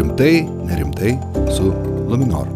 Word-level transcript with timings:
Rimtai, 0.00 0.48
nerimtai 0.64 1.10
su 1.52 1.66
Luminor. 2.08 2.46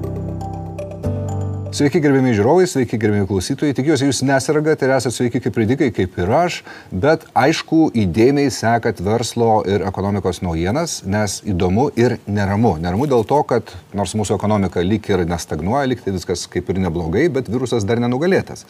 Sveiki 1.76 2.00
gerbėmi 2.00 2.32
žiūrovai, 2.32 2.64
sveiki 2.64 2.96
gerbėmi 3.02 3.28
klausytojai. 3.28 3.74
Tikiuosi, 3.76 4.06
jūs 4.08 4.22
nesiragate 4.24 4.88
ir 4.88 4.94
esate 4.94 5.12
sveiki 5.12 5.42
kaip 5.44 5.60
ridikai, 5.60 5.90
kaip 5.92 6.16
ir 6.22 6.32
aš, 6.38 6.62
bet 7.04 7.28
aišku, 7.36 7.90
įdėmiai 8.00 8.48
sekat 8.48 9.04
verslo 9.04 9.58
ir 9.68 9.84
ekonomikos 9.84 10.40
naujienas, 10.40 11.02
nes 11.04 11.36
įdomu 11.44 11.90
ir 12.00 12.16
neramu. 12.24 12.78
Neramu 12.80 13.10
dėl 13.12 13.28
to, 13.28 13.44
kad 13.52 13.76
nors 13.92 14.16
mūsų 14.16 14.40
ekonomika 14.40 14.80
lyg 14.80 15.12
ir 15.12 15.28
nestagnuoja, 15.28 15.84
lyg 15.92 16.00
tai 16.00 16.16
viskas 16.16 16.48
kaip 16.48 16.72
ir 16.72 16.80
neblogai, 16.88 17.28
bet 17.28 17.52
virusas 17.52 17.84
dar 17.84 18.00
nenugalėtas. 18.00 18.64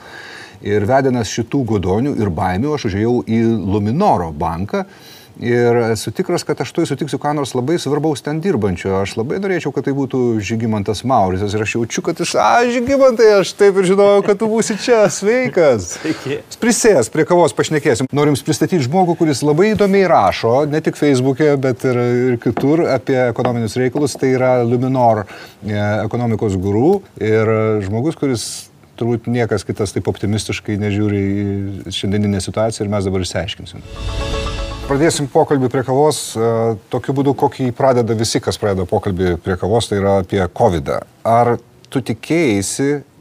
Ir 0.67 0.91
vedinas 0.91 1.31
šitų 1.31 1.63
godonių 1.77 2.19
ir 2.19 2.35
baimių 2.35 2.75
aš 2.75 2.91
užėjau 2.91 3.21
į 3.23 3.45
Luminoro 3.55 4.35
banką 4.35 4.89
Ir 5.43 5.77
esu 5.91 6.13
tikras, 6.15 6.45
kad 6.47 6.61
aš 6.63 6.71
tu 6.71 6.85
sutiksiu 6.87 7.19
ką 7.19 7.33
nors 7.35 7.57
labai 7.57 7.75
svarbaus 7.83 8.23
ten 8.23 8.39
dirbančio. 8.43 8.93
Aš 9.01 9.17
labai 9.19 9.41
norėčiau, 9.43 9.73
kad 9.75 9.89
tai 9.89 9.95
būtų 9.97 10.39
Žygimantas 10.39 11.03
Mauricas. 11.03 11.57
Ir 11.57 11.65
aš 11.65 11.75
jaučiu, 11.75 12.05
kad 12.07 12.21
jis, 12.23 12.37
a, 12.39 12.63
Žygimantai, 12.71 13.31
aš 13.41 13.51
taip 13.59 13.81
ir 13.81 13.89
žinojau, 13.89 14.23
kad 14.27 14.39
tu 14.39 14.47
būsi 14.51 14.77
čia. 14.79 15.01
Sveikas. 15.11 15.89
Sveiki. 15.97 16.39
Prisės, 16.63 17.11
prie 17.11 17.27
kavos 17.27 17.55
pašnekėsim. 17.57 18.07
Norim 18.15 18.39
pristatyti 18.47 18.85
žmogų, 18.87 19.17
kuris 19.19 19.43
labai 19.43 19.73
įdomiai 19.73 20.07
rašo, 20.11 20.55
ne 20.71 20.79
tik 20.85 20.99
Facebook'e, 21.01 21.51
bet 21.59 21.83
ir, 21.89 21.99
ir 22.31 22.39
kitur 22.43 22.85
apie 22.95 23.19
ekonominius 23.27 23.75
reikalus. 23.81 24.15
Tai 24.21 24.31
yra 24.37 24.53
Luminor 24.63 25.25
e, 25.25 25.75
ekonomikos 25.75 26.55
gurų 26.63 26.93
ir 27.19 27.51
žmogus, 27.89 28.21
kuris 28.21 28.47
turbūt 28.95 29.27
niekas 29.27 29.67
kitas 29.67 29.95
taip 29.97 30.07
optimistiškai 30.11 30.79
nežiūri 30.79 31.25
į 31.25 31.95
šiandieninę 31.95 32.43
situaciją 32.45 32.87
ir 32.87 32.95
mes 32.95 33.11
dabar 33.11 33.27
išsiaiškinsim. 33.27 33.83
Pradėsim 34.85 35.31
pokalbį 35.33 35.71
prie 35.73 35.81
kavos 35.81 36.19
e, 36.37 36.49
tokiu 36.93 37.15
būdu, 37.17 37.33
kokį 37.41 37.71
pradeda 37.73 38.13
visi, 38.19 38.37
kas 38.45 38.59
pradeda 38.61 38.85
pokalbį 38.85 39.39
prie 39.41 39.57
kavos, 39.57 39.89
tai 39.89 39.97
yra 40.03 40.19
apie 40.21 40.43
COVID. 40.61 40.91
-ą. 40.93 40.99
Ar 41.25 41.57
tu 41.89 42.03
tikėjai 42.05 42.59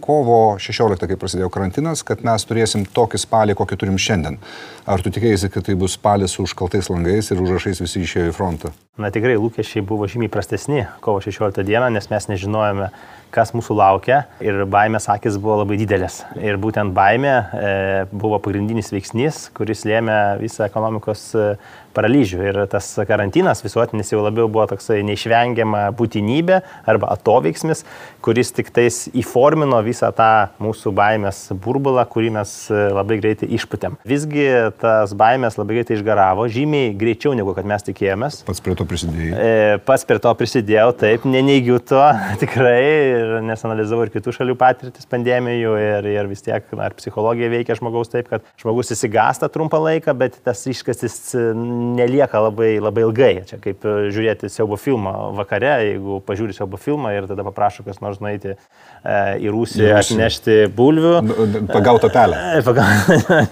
kovo 0.03 0.57
16, 0.59 1.07
kai 1.07 1.17
prasidėjo 1.19 1.49
karantinas, 1.53 2.03
kad 2.03 2.23
mes 2.27 2.43
turėsim 2.47 2.83
tokį 2.83 3.21
spalį, 3.23 3.55
kokį 3.59 3.79
turim 3.79 3.99
šiandien? 4.01 4.39
Ar 4.83 5.03
tu 5.03 5.13
tikėjai, 5.13 5.51
kad 5.53 5.63
tai 5.69 5.77
bus 5.79 5.95
spalis 5.95 6.35
su 6.35 6.43
užkaltais 6.43 6.91
langais 6.91 7.31
ir 7.31 7.41
užrašais 7.43 7.79
visi 7.85 8.03
išėjo 8.03 8.31
į 8.31 8.35
frontą? 8.35 8.73
Na 8.99 9.09
tikrai 9.13 9.37
lūkesčiai 9.39 9.81
buvo 9.87 10.05
žymiai 10.05 10.29
prastesni 10.29 10.83
kovo 11.01 11.23
16 11.23 11.63
dieną, 11.65 11.87
nes 11.95 12.09
mes 12.11 12.27
nežinojome, 12.29 12.91
kas 13.33 13.53
mūsų 13.55 13.77
laukia 13.79 14.19
ir 14.43 14.65
baimės 14.69 15.07
akis 15.09 15.39
buvo 15.41 15.61
labai 15.63 15.79
didelės. 15.81 16.19
Ir 16.37 16.59
būtent 16.61 16.93
baimė 16.93 17.33
e, 17.33 17.71
buvo 18.11 18.37
pagrindinis 18.43 18.91
veiksnys, 18.93 19.47
kuris 19.57 19.81
lėmė 19.89 20.19
visą 20.43 20.67
ekonomikos 20.67 21.25
e, 21.33 21.47
paralyžių. 21.95 22.41
Ir 22.49 22.59
tas 22.71 22.89
karantinas 23.07 23.63
visuotinis 23.63 24.11
jau 24.13 24.21
labiau 24.23 24.49
buvo 24.51 24.65
toksai 24.71 25.01
neišvengiama 25.07 25.85
būtinybė 25.97 26.59
arba 26.89 27.11
atoveiksmis, 27.15 27.83
kuris 28.23 28.53
tik 28.55 28.71
tais 28.73 29.05
įformino 29.13 29.79
visą 29.85 30.11
tą 30.15 30.31
mūsų 30.63 30.93
baimės 30.95 31.45
burbulą, 31.63 32.05
kurį 32.09 32.33
mes 32.39 32.55
labai 32.69 33.19
greitai 33.21 33.49
išputėm. 33.57 33.97
Visgi 34.07 34.47
tas 34.81 35.13
baimės 35.17 35.57
labai 35.59 35.79
greitai 35.79 35.97
išgaravo, 35.97 36.47
žymiai 36.51 36.93
greičiau 36.97 37.35
negu 37.37 37.55
kad 37.57 37.67
mes 37.69 37.85
tikėjomės. 37.85 38.41
Pats 38.47 38.63
prie 38.63 38.75
to 38.79 38.87
prisidėjai. 38.89 39.33
E, 39.33 39.79
pats 39.87 40.05
prie 40.07 40.19
to 40.23 40.33
prisidėjau, 40.39 40.89
taip, 40.99 41.27
neneigiu 41.29 41.79
to 41.83 42.01
tikrai, 42.43 42.79
ir 43.13 43.35
nes 43.45 43.65
analizavau 43.67 44.07
ir 44.07 44.13
kitų 44.13 44.35
šalių 44.39 44.57
patirtis 44.59 45.09
pandemijų 45.09 45.75
ir, 45.81 46.09
ir 46.15 46.31
vis 46.31 46.43
tiek, 46.45 46.67
ar 46.77 46.95
psichologija 46.97 47.51
veikia 47.53 47.77
žmogaus 47.79 48.11
taip, 48.13 48.29
kad 48.31 48.45
žmogus 48.61 48.93
įsigasta 48.95 49.49
trumpą 49.51 49.81
laiką, 49.83 50.15
bet 50.17 50.39
tas 50.45 50.63
iškastis 50.69 51.19
nelieka 51.97 52.41
labai, 52.43 52.77
labai 52.83 53.03
ilgai. 53.05 53.31
Čia 53.49 53.59
kaip 53.63 53.85
e, 53.87 53.95
žiūrėti 54.13 54.49
siaubo 54.51 54.77
filmą 54.79 55.13
vakare, 55.37 55.71
jeigu 55.89 56.19
pažiūri 56.27 56.55
siaubo 56.55 56.79
filmą 56.81 57.13
ir 57.15 57.27
tada 57.29 57.45
paprašo 57.47 57.85
kas 57.85 58.01
nors 58.03 58.21
nueiti 58.23 58.53
e, 58.53 58.57
į 59.43 59.51
Rusiją, 59.53 59.97
atnešti 59.99 60.57
bulvių. 60.75 61.13
Pagautą 61.71 62.09
pelę. 62.13 62.39
E, 62.59 62.63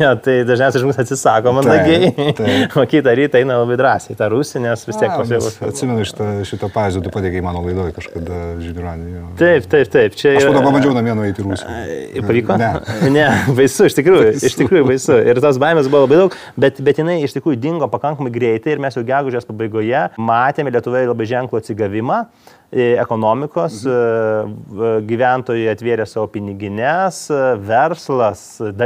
ja, 0.01 0.13
tai 0.25 0.38
dažniausiai 0.47 0.83
žmogus 0.83 1.01
atsisako 1.03 1.56
mandagiai, 1.57 2.11
o 2.81 2.85
kitą 2.89 3.16
rytą 3.17 3.41
eina 3.41 3.59
labai 3.61 3.78
drąsiai 3.81 4.17
tą 4.19 4.29
Rusiją, 4.33 4.63
nes 4.66 4.85
vis 4.88 5.00
tiek 5.01 5.11
pasiūlė. 5.11 5.53
Atsimenu 5.69 6.07
šitą, 6.07 6.29
šitą 6.47 6.72
pavyzdį, 6.73 7.03
tu 7.06 7.13
padėkai 7.13 7.44
mano 7.45 7.63
laidoje 7.66 7.95
kažkada 7.97 8.41
žinių 8.61 8.85
radijo. 8.85 9.25
Taip, 9.41 9.67
taip, 9.72 9.91
taip. 9.94 10.17
Čia 10.19 10.35
Aš 10.38 10.47
tada 10.50 10.63
pabandžiau 10.66 10.95
namie 10.97 11.16
nueiti 11.17 11.44
į 11.44 11.47
Rusiją. 11.50 11.77
Ir 12.17 12.27
pavyko? 12.27 12.57
Ne. 12.61 12.72
ne, 13.13 13.27
baisu, 13.57 13.88
iš 13.89 13.97
tikrųjų, 13.97 14.35
iš 14.50 14.57
tikrųjų 14.59 14.88
baisu. 14.91 15.17
Ir 15.31 15.41
tos 15.44 15.59
baimės 15.61 15.89
buvo 15.91 16.06
labai 16.06 16.19
daug, 16.23 16.38
bet, 16.59 16.81
bet 16.83 17.01
jinai 17.01 17.17
iš 17.25 17.35
tikrųjų 17.38 17.59
dingo 17.61 17.89
pakankamai 17.91 18.20
greitai 18.29 18.75
ir 18.75 18.83
mes 18.83 18.97
jau 18.97 19.03
gegužės 19.07 19.47
pabaigoje 19.49 20.07
matėme 20.21 20.73
Lietuvoje 20.73 21.09
labai 21.09 21.29
ženklų 21.33 21.61
atsigavimą 21.61 22.25
ekonomikos, 22.71 23.81
mhm. 23.83 25.01
gyventojai 25.07 25.67
atvėrė 25.73 26.05
savo 26.07 26.29
piniginės, 26.31 27.25
verslas, 27.67 28.43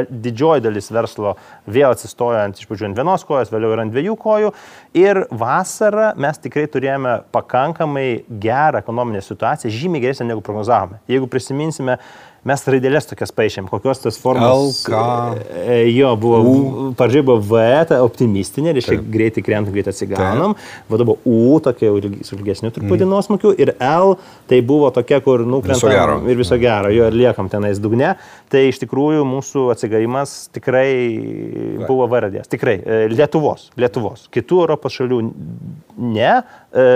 didžioji 0.09 0.65
dalis 0.65 0.89
verslo 0.93 1.35
vėl 1.69 1.93
atsistojo 1.93 2.39
ant 2.41 2.57
iš 2.57 2.65
pradžių 2.69 2.89
ant 2.89 2.97
vienos 2.97 3.25
kojos, 3.27 3.53
vėliau 3.53 3.75
ir 3.75 3.83
ant 3.85 3.93
dviejų 3.93 4.17
kojų. 4.21 4.53
Ir 4.97 5.21
vasarą 5.29 6.13
mes 6.17 6.41
tikrai 6.41 6.65
turėjome 6.71 7.19
pakankamai 7.35 8.25
gerą 8.41 8.81
ekonominę 8.81 9.21
situaciją, 9.21 9.73
žymiai 9.73 10.07
geresnę 10.07 10.31
negu 10.31 10.41
prognozavome. 10.45 11.01
Jeigu 11.11 11.29
prisiminsime, 11.29 11.99
mes 12.45 12.61
raidelės 12.69 13.07
tokias 13.09 13.33
paaišėm, 13.33 13.67
kokios 13.71 14.03
tas 14.03 14.19
formos. 14.21 14.83
LK. 14.85 14.99
E, 15.65 15.77
jo, 15.95 16.11
buvo, 16.21 16.41
pradžioje 16.97 17.25
buvo 17.25 17.41
V, 17.49 17.63
ta 17.89 17.97
optimistinė, 18.05 18.75
reiškia 18.77 18.99
greitai 19.15 19.43
krentam, 19.45 19.73
greitai 19.73 19.93
atsigaunam. 19.95 20.53
Vada 20.91 21.07
buvo 21.07 21.17
U, 21.25 21.57
tokia 21.65 21.89
su 22.27 22.37
ilgesniu 22.37 22.69
truputį 22.75 23.07
mm. 23.07 23.13
nuosmukiu. 23.15 23.53
Ir 23.57 23.73
L, 23.79 24.13
tai 24.49 24.61
buvo 24.65 24.91
tokia, 24.93 25.19
kur 25.25 25.41
nukrentam 25.49 26.29
ir 26.29 26.37
viso 26.37 26.59
gero, 26.61 26.93
jo 26.93 27.09
ir 27.09 27.17
liekam 27.17 27.49
tenais 27.51 27.81
dugne. 27.81 28.13
Tai 28.53 28.61
iš 28.69 28.83
tikrųjų 28.83 29.25
mūsų 29.25 29.65
atsigavimas 29.73 30.37
tikrai 30.53 30.87
buvo 31.87 32.05
varadės. 32.11 32.51
Tikrai. 32.51 32.77
E, 32.77 33.01
Lietuvos. 33.15 33.71
Lietuvos. 33.79 34.29
Kitų 34.33 34.61
Europos 34.67 34.93
šalių 34.99 35.23
ne. 36.13 36.31
E, 36.69 36.87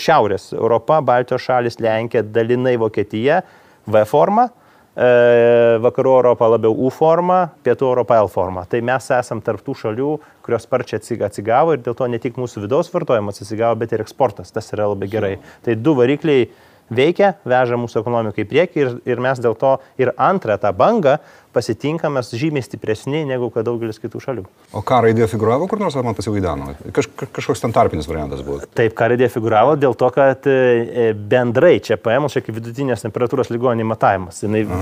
Šiaurės 0.00 0.54
Europa, 0.56 1.02
Baltijos 1.04 1.44
šalis, 1.44 1.80
Lenkija, 1.84 2.24
dalinai 2.24 2.78
Vokietija. 2.80 3.44
V 3.84 4.00
forma, 4.08 4.46
E, 4.48 4.63
vakarų 4.94 6.12
Europą 6.20 6.48
labiau 6.52 6.74
U 6.74 6.90
forma, 6.94 7.48
pietų 7.66 7.88
Europą 7.90 8.18
L 8.22 8.28
forma. 8.30 8.62
Tai 8.70 8.80
mes 8.86 9.08
esam 9.16 9.40
tarptų 9.42 9.74
šalių, 9.80 10.10
kurios 10.46 10.66
sparčiai 10.68 11.18
atsigavo 11.26 11.74
ir 11.74 11.82
dėl 11.82 11.96
to 11.98 12.06
ne 12.06 12.20
tik 12.22 12.38
mūsų 12.38 12.66
vidaus 12.66 12.92
vartojimas 12.94 13.42
atsigavo, 13.42 13.74
bet 13.80 13.92
ir 13.92 14.04
eksportas. 14.04 14.54
Tas 14.54 14.70
yra 14.72 14.86
labai 14.92 15.10
gerai. 15.10 15.34
Tai 15.66 15.74
du 15.74 15.96
varikliai 15.98 16.46
veikia, 16.94 17.34
veža 17.48 17.78
mūsų 17.80 18.02
ekonomiką 18.02 18.44
į 18.44 18.48
priekį 18.50 18.82
ir, 18.82 18.92
ir 19.08 19.22
mes 19.24 19.40
dėl 19.42 19.56
to 19.58 19.76
ir 20.00 20.12
antrą 20.20 20.58
tą 20.60 20.70
bangą 20.76 21.18
pasitinkame 21.54 22.22
žymiai 22.24 22.64
stipresni 22.64 23.24
negu 23.28 23.50
kad 23.54 23.66
daugelis 23.68 24.00
kitų 24.02 24.22
šalių. 24.24 24.44
O 24.74 24.82
ką 24.86 25.00
raidė 25.06 25.28
figuravo 25.30 25.68
kur 25.70 25.80
nors, 25.82 25.96
ar 25.96 26.06
man 26.06 26.16
pasivaidano? 26.18 26.72
Kaž, 26.94 27.08
kažkoks 27.36 27.62
ten 27.62 27.74
tarpinis 27.74 28.08
variantas 28.10 28.42
buvo. 28.44 28.60
Taip, 28.76 28.94
ką 28.98 29.10
raidė 29.12 29.28
figuravo 29.32 29.76
dėl 29.80 29.96
to, 29.98 30.08
kad 30.14 30.48
e, 30.50 31.12
bendrai 31.14 31.76
čia 31.84 31.98
paėmus, 32.00 32.34
čia 32.34 32.42
kaip 32.44 32.58
vidutinės 32.58 33.04
temperatūros 33.06 33.52
ligoninė 33.54 33.86
matavimas. 33.88 34.42
Jis 34.42 34.74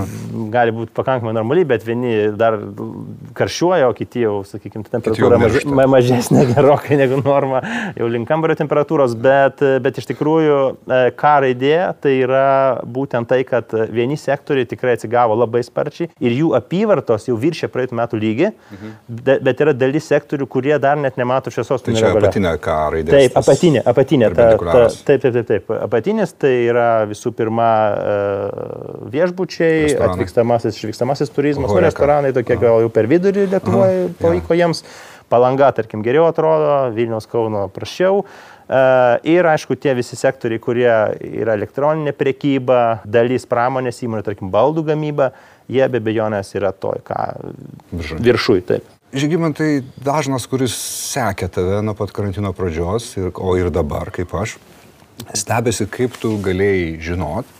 gali 0.53 0.73
būti 0.75 0.93
pakankamai 0.97 1.35
normaliai, 1.35 1.67
bet 1.73 1.85
vieni 1.87 2.13
dar 2.37 2.57
karščiuoja, 3.37 3.89
o 3.89 3.95
kiti 3.97 4.23
jau, 4.25 4.35
sakykime, 4.47 4.85
temperatūra 4.89 5.39
maž, 5.41 5.59
mažesnė 5.93 6.47
gerokai 6.53 6.97
negu 6.99 7.19
norma, 7.21 7.61
jau 7.97 8.09
link 8.11 8.29
kambario 8.29 8.57
temperatūros, 8.59 9.15
bet, 9.19 9.63
bet 9.83 10.01
iš 10.01 10.09
tikrųjų, 10.13 10.59
e, 10.87 11.01
ką 11.19 11.35
raidė, 11.45 11.75
tai 12.03 12.15
yra 12.23 12.47
būtent 12.83 13.29
tai, 13.29 13.43
kad 13.47 13.73
vieni 13.93 14.17
sektoriai 14.19 14.69
tikrai 14.69 14.97
atsigavo 14.97 15.37
labai 15.37 15.63
sparčiai 15.65 16.09
ir 16.23 16.37
jų 16.37 16.53
apyvartos 16.63 17.27
jau 17.27 17.35
viršė 17.39 17.69
praeitų 17.73 17.97
metų 17.99 18.19
lygį, 18.23 18.49
mhm. 18.73 18.93
bet 19.45 19.63
yra 19.65 19.75
dalis 19.77 20.07
sektorių, 20.09 20.47
kurie 20.49 20.73
dar 20.81 20.97
net 20.99 21.19
nemato 21.19 21.53
šviesos. 21.53 21.83
Tai 21.85 21.95
čia 21.97 22.09
apatinė 22.15 22.55
ką 22.63 22.77
raidė. 22.95 23.13
Taip, 23.13 23.37
apatinė, 23.43 23.83
apatinė. 23.93 24.31
Ta, 24.33 24.49
ta, 24.57 24.85
taip, 25.09 25.23
taip, 25.25 25.33
taip, 25.37 25.49
taip. 25.51 25.73
Apatinis 25.77 26.35
tai 26.39 26.53
yra 26.71 26.89
visų 27.09 27.33
pirma 27.37 27.69
e, 27.93 28.17
viešbučiai, 29.13 29.79
restoranai. 29.89 30.17
atvykstamasis, 30.17 30.79
išvykstamasis 30.79 31.33
turizmas, 31.35 31.69
Oho, 31.71 31.81
nu, 31.81 31.87
restoranai 31.87 32.33
tokie 32.35 32.57
gal 32.61 32.83
jau 32.85 32.93
per 32.93 33.09
vidurį 33.11 33.49
Lietuvoje 33.53 34.07
pavyko 34.21 34.57
ja. 34.57 34.63
jiems. 34.63 34.85
Palanga, 35.33 35.71
tarkim, 35.73 36.03
geriau 36.05 36.27
atrodo, 36.29 36.91
Vilnius 36.93 37.25
Kauno 37.31 37.65
prašiau. 37.73 38.21
E, 38.21 38.52
ir 38.69 39.47
aišku, 39.49 39.75
tie 39.79 39.93
visi 39.97 40.17
sektoriai, 40.19 40.61
kurie 40.63 40.89
yra 41.43 41.55
elektroninė 41.57 42.13
prekyba, 42.15 43.01
dalis 43.05 43.47
pramonės 43.49 44.03
įmonių, 44.05 44.25
tarkim, 44.25 44.51
baldų 44.53 44.85
gamyba, 44.91 45.31
jie 45.71 45.85
be 45.91 46.01
bejonės 46.03 46.53
yra 46.57 46.73
toj, 46.75 47.01
ką 47.07 47.19
viršui. 48.23 48.61
taip. 48.67 48.87
Žygimantai 49.13 49.83
dažnas, 50.01 50.47
kuris 50.49 50.73
sekė 51.13 51.45
tave 51.53 51.83
nuo 51.85 51.93
pat 51.97 52.13
karantino 52.15 52.49
pradžios, 52.57 53.11
ir, 53.19 53.29
o 53.37 53.53
ir 53.59 53.69
dabar, 53.73 54.09
kaip 54.13 54.31
aš, 54.39 54.55
stebėsi, 55.37 55.85
kaip 55.91 56.17
tu 56.17 56.33
galėjai 56.41 56.95
žinot, 57.03 57.51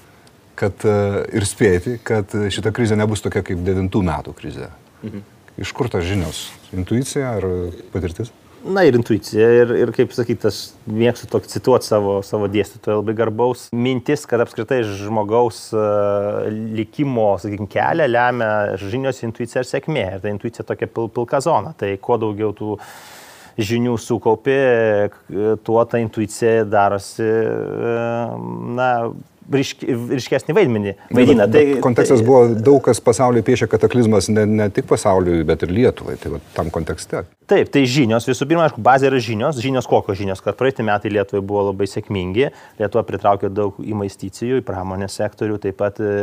kad, 0.58 0.82
e, 0.82 0.96
ir 1.38 1.46
spėti, 1.46 2.00
kad 2.02 2.34
šita 2.34 2.74
krizė 2.74 2.98
nebus 2.98 3.22
tokia 3.22 3.44
kaip 3.46 3.62
devintų 3.66 4.02
metų 4.10 4.34
krizė. 4.38 4.72
Mhm. 5.04 5.30
Iš 5.62 5.70
kur 5.78 5.86
tas 5.94 6.06
žinios? 6.08 6.48
Intuicija 6.74 7.36
ar 7.38 7.46
patirtis? 7.94 8.32
Na 8.64 8.86
ir 8.88 8.96
intuicija, 8.96 9.48
ir, 9.60 9.72
ir 9.76 9.92
kaip 9.96 10.14
sakyti, 10.16 10.48
aš 10.48 10.60
mėgstu 10.88 11.28
tokį 11.32 11.50
cituoti 11.52 11.88
savo, 11.88 12.14
savo 12.24 12.48
dėstytoją 12.52 13.02
labai 13.02 13.16
garbaus. 13.18 13.66
Mintis, 13.76 14.24
kad 14.30 14.40
apskritai 14.40 14.80
žmogaus 14.88 15.66
uh, 15.76 16.46
likimo, 16.48 17.34
sakykime, 17.44 17.68
kelią 17.74 18.08
lemia 18.08 18.54
žinios, 18.80 19.20
intuicija 19.28 19.66
ir 19.66 19.68
sėkmė. 19.68 20.06
Ir 20.16 20.24
ta 20.24 20.32
intuicija 20.32 20.68
tokia 20.70 20.88
pil, 20.88 21.12
pilka 21.12 21.44
zona. 21.44 21.74
Tai 21.76 21.92
kuo 22.04 22.18
daugiau 22.22 22.54
tų 22.56 22.78
žinių 23.60 23.98
sukaupi, 24.00 24.58
tuo 25.68 25.84
ta 25.84 26.00
intuicija 26.02 26.64
darosi, 26.64 27.28
uh, 27.28 28.40
na, 28.80 28.90
ryšk, 29.52 29.84
ryškesnį 30.14 30.56
vaidmenį 30.58 30.94
vaidina. 31.14 31.48
Tai, 31.52 31.64
kontekstas 31.84 32.22
tai, 32.22 32.28
buvo 32.28 32.42
daug 32.56 32.82
kas 32.86 33.02
pasaulyje 33.04 33.46
piešia 33.48 33.70
kataklizmas 33.72 34.30
ne, 34.32 34.46
ne 34.48 34.68
tik 34.74 34.88
pasauliui, 34.90 35.44
bet 35.48 35.66
ir 35.66 35.74
Lietuvai. 35.74 36.18
Tai 36.22 36.36
va, 36.36 36.42
tam 36.56 36.72
kontekste. 36.74 37.26
Taip, 37.50 37.72
tai 37.74 37.84
žinios, 37.90 38.28
visų 38.30 38.48
pirma, 38.50 38.68
aišku, 38.68 38.84
bazė 38.84 39.10
yra 39.12 39.22
žinios. 39.24 39.60
Žinios 39.64 39.90
kokios 39.90 40.20
žinios, 40.20 40.44
kad 40.44 40.58
praeitį 40.60 40.88
metai 40.88 41.14
Lietuvai 41.14 41.44
buvo 41.46 41.68
labai 41.70 41.90
sėkmingi. 41.92 42.52
Lietuva 42.80 43.06
pritraukė 43.08 43.52
daug 43.54 43.80
investicijų 43.84 44.62
į 44.62 44.68
pramonės 44.68 45.20
sektorių, 45.20 45.60
taip 45.64 45.80
pat 45.82 46.00
e, 46.04 46.14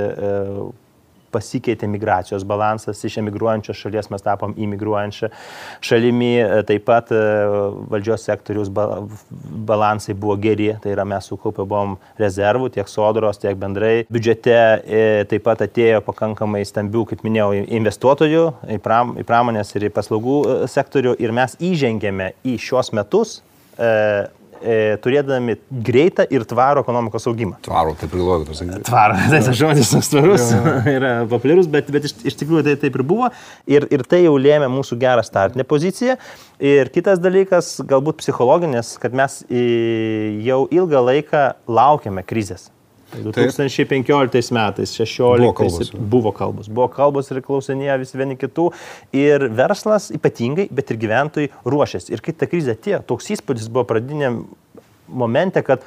pasikeitė 1.33 1.89
migracijos 1.91 2.45
balansas, 2.49 3.01
iš 3.05 3.19
emigruojančios 3.23 3.79
šalies 3.81 4.11
mes 4.13 4.25
tapom 4.25 4.55
imigruojančią 4.59 5.31
šalimi, 5.85 6.33
taip 6.69 6.87
pat 6.89 7.13
e, 7.15 7.21
valdžios 7.93 8.25
sektoriaus 8.29 8.71
balansai 8.71 10.17
buvo 10.19 10.37
geri, 10.41 10.71
tai 10.83 10.95
yra 10.95 11.07
mes 11.09 11.29
sukaupę 11.31 11.65
buvom 11.65 11.97
rezervų 12.21 12.71
tiek 12.75 12.91
sodros, 12.91 13.41
tiek 13.43 13.59
bendrai. 13.61 14.07
Biudžete, 14.11 14.57
e, 14.57 15.05
taip 15.31 15.47
pat 15.47 15.65
atėjo 15.67 16.03
pakankamai 16.07 16.65
stambių, 16.69 17.07
kaip 17.13 17.25
minėjau, 17.27 17.53
investuotojų 17.81 18.45
į, 18.77 18.81
pram, 18.85 19.15
į 19.21 19.27
pramonės 19.29 19.75
ir 19.77 19.89
į 19.91 19.95
paslaugų 19.97 20.41
e, 20.41 20.59
sektorių 20.71 21.17
ir 21.23 21.37
mes 21.37 21.57
įžengėme 21.71 22.35
į 22.47 22.59
šios 22.61 22.95
metus 22.97 23.41
e, 24.63 24.97
turėdami 25.05 25.57
greitą 25.87 26.27
ir 26.33 26.45
tvarų 26.49 26.85
ekonomikos 26.85 27.29
augimą. 27.31 27.59
Tvarų, 27.67 27.95
taip 28.01 28.17
ir 28.17 28.25
logiškai 28.25 28.55
pasakyti. 28.55 28.87
Tvarų, 28.89 29.21
tai 29.21 29.43
tas 29.49 29.61
žodis 29.61 30.11
tvarus 30.13 30.49
yra 30.97 31.13
populiarus, 31.31 31.71
bet, 31.73 31.93
bet 31.95 32.09
iš, 32.11 32.17
iš 32.33 32.41
tikrųjų 32.43 32.67
tai 32.69 32.77
taip 32.87 32.99
ir 32.99 33.07
buvo 33.13 33.31
ir, 33.71 33.87
ir 33.93 34.05
tai 34.09 34.25
jau 34.25 34.35
lėmė 34.41 34.71
mūsų 34.73 34.99
gerą 35.01 35.25
startinę 35.27 35.67
poziciją. 35.69 36.19
Ir 36.61 36.93
kitas 36.93 37.23
dalykas, 37.23 37.79
galbūt 37.89 38.21
psichologinis, 38.21 38.97
kad 39.01 39.17
mes 39.17 39.41
jau 39.49 40.61
ilgą 40.69 41.07
laiką 41.11 41.47
laukiame 41.71 42.27
krizės. 42.27 42.69
2015 43.11 44.53
metais, 44.55 44.95
16 44.95 45.41
buvo 45.41 45.53
kalbos. 45.53 45.91
buvo 45.95 46.33
kalbos. 46.37 46.71
Buvo 46.71 46.89
kalbos 46.93 47.31
ir 47.33 47.43
klausinėjo 47.45 47.99
visi 48.05 48.21
vieni 48.21 48.39
kitų. 48.41 48.71
Ir 49.17 49.49
verslas 49.59 50.11
ypatingai, 50.15 50.69
bet 50.71 50.93
ir 50.93 51.01
gyventojai 51.03 51.51
ruošiasi. 51.67 52.15
Ir 52.15 52.25
kai 52.25 52.37
ta 52.37 52.49
krizė 52.51 52.77
atėjo, 52.79 53.03
toks 53.11 53.33
įspūdis 53.37 53.71
buvo 53.73 53.89
pradinėm 53.91 54.45
momente, 55.11 55.63
kad, 55.67 55.85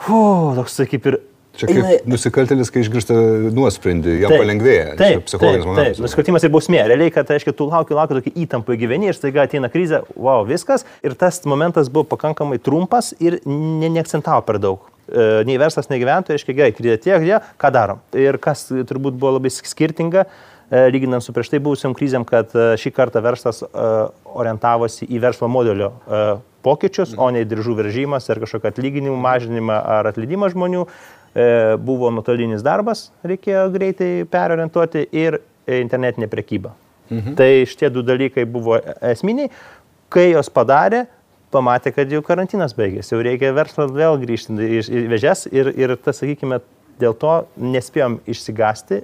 fu, 0.00 0.20
toks 0.58 0.80
kaip 0.90 1.12
ir 1.12 1.20
Čia 1.58 1.66
kaip 1.66 1.80
eina... 1.80 1.96
nusikaltelis, 2.08 2.70
kai 2.72 2.84
išgirsta 2.84 3.14
nuosprendį, 3.52 4.14
jam 4.22 4.32
taip, 4.32 4.42
palengvėja. 4.44 4.92
Taip, 5.00 5.24
psichologinis 5.26 5.66
momentas. 5.66 5.96
Taip, 5.96 6.04
nusikaltimas 6.06 6.46
ir 6.46 6.52
bausmė. 6.54 6.78
Realiai, 6.88 7.12
kad, 7.14 7.32
aiškiai, 7.34 7.56
tu 7.58 7.66
lauki, 7.68 7.96
lauki 7.98 8.16
tokį 8.16 8.32
įtampą 8.44 8.76
gyveni 8.80 9.10
ir 9.10 9.18
staiga 9.18 9.44
ateina 9.48 9.68
krizė, 9.72 10.04
wow, 10.14 10.44
viskas. 10.48 10.86
Ir 11.06 11.16
tas 11.20 11.42
momentas 11.50 11.90
buvo 11.92 12.06
pakankamai 12.14 12.60
trumpas 12.62 13.12
ir 13.18 13.40
ne, 13.44 13.90
neakcentavo 13.90 14.46
per 14.46 14.60
daug. 14.62 14.86
E, 15.10 15.42
nei 15.44 15.58
verslas, 15.58 15.88
nei 15.90 15.98
gyventojai, 15.98 16.38
aiškiai, 16.38 16.54
gerai, 16.54 16.72
krizė 16.74 16.96
tiek, 17.02 17.24
jie, 17.26 17.38
ką 17.60 17.70
darom. 17.74 18.00
Ir 18.14 18.38
kas 18.42 18.68
turbūt 18.70 19.16
buvo 19.18 19.34
labai 19.36 19.50
skirtinga, 19.50 20.24
e, 20.70 20.82
lyginant 20.94 21.24
su 21.24 21.34
prieš 21.34 21.50
tai 21.50 21.60
buvusiam 21.62 21.96
krizėm, 21.98 22.26
kad 22.28 22.54
e, 22.54 22.72
šį 22.80 22.92
kartą 22.94 23.22
verslas 23.24 23.64
orientavosi 23.70 25.08
į 25.10 25.22
verslo 25.22 25.48
modelio 25.50 25.90
pokyčius, 26.62 27.16
o 27.18 27.30
ne 27.32 27.42
į 27.42 27.48
diržų 27.50 27.74
veržimas 27.80 28.28
ar 28.30 28.38
kažkokį 28.42 28.70
atlyginimų 28.70 29.16
mažinimą 29.18 29.80
ar 29.98 30.10
atleidimą 30.12 30.50
žmonių 30.52 30.84
buvo 31.86 32.10
nuotolinis 32.10 32.62
darbas, 32.66 33.08
reikėjo 33.22 33.68
greitai 33.70 34.10
perorientuoti 34.30 35.04
ir 35.14 35.38
internetinė 35.70 36.26
prekyba. 36.30 36.74
Mhm. 37.10 37.36
Tai 37.38 37.50
šitie 37.70 37.90
du 37.94 38.02
dalykai 38.06 38.44
buvo 38.50 38.78
esminiai. 39.12 39.50
Kai 40.10 40.32
jos 40.32 40.50
padarė, 40.50 41.04
pamatė, 41.54 41.92
kad 41.94 42.12
jau 42.12 42.22
karantinas 42.26 42.74
baigėsi, 42.78 43.14
jau 43.14 43.22
reikia 43.24 43.52
verslo 43.56 43.88
vėl 43.90 44.18
grįžti 44.22 44.68
į 44.80 45.06
vežes 45.10 45.46
ir, 45.50 45.72
ir 45.78 45.96
tas, 45.98 46.20
sakykime, 46.22 46.60
dėl 47.00 47.16
to 47.18 47.34
nespėjom 47.56 48.20
išsigasti 48.30 49.02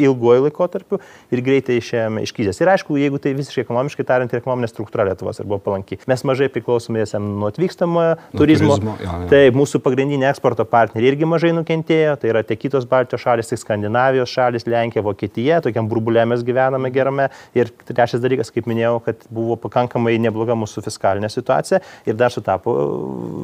ilguoju 0.00 0.46
laikotarpiu 0.46 0.98
ir 1.32 1.42
greitai 1.44 1.76
išėjome 1.80 2.22
iš 2.24 2.32
krizės. 2.36 2.60
Ir 2.62 2.70
aišku, 2.72 2.96
jeigu 3.00 3.20
tai 3.22 3.34
visiškai 3.36 3.64
ekonomiškai 3.66 4.06
tariant, 4.08 4.32
ir 4.32 4.40
ekonominė 4.40 4.70
struktūra 4.70 5.06
Lietuvos 5.08 5.42
buvo 5.44 5.58
palanki. 5.62 5.98
Mes 6.10 6.24
mažai 6.28 6.48
priklausome 6.52 7.02
esam 7.04 7.26
nuo 7.40 7.50
atvykstamojo 7.52 8.16
turizmo. 8.36 8.76
turizmo 8.78 8.96
ja, 9.02 9.18
ja. 9.24 9.28
Tai 9.32 9.42
mūsų 9.56 9.82
pagrindinė 9.84 10.28
eksporto 10.30 10.66
partneriai 10.68 11.12
irgi 11.12 11.28
mažai 11.28 11.52
nukentėjo. 11.56 12.16
Tai 12.22 12.32
yra 12.32 12.44
tiek 12.46 12.60
kitos 12.62 12.86
Baltijos 12.88 13.24
šalis, 13.24 13.52
tiek 13.52 13.60
Skandinavijos 13.60 14.32
šalis, 14.32 14.66
Lenkija, 14.70 15.04
Vokietija. 15.06 15.60
Tokiam 15.64 15.90
burbulė 15.90 16.24
mes 16.32 16.44
gyvename 16.46 16.92
gerame. 16.94 17.28
Ir 17.58 17.72
trečias 17.88 18.22
dalykas, 18.24 18.52
kaip 18.54 18.68
minėjau, 18.70 18.98
kad 19.06 19.26
buvo 19.32 19.58
pakankamai 19.60 20.16
nebloga 20.22 20.56
mūsų 20.58 20.84
fiskalinė 20.88 21.30
situacija 21.32 21.82
ir 22.08 22.18
dar 22.18 22.32
sutapo 22.34 22.74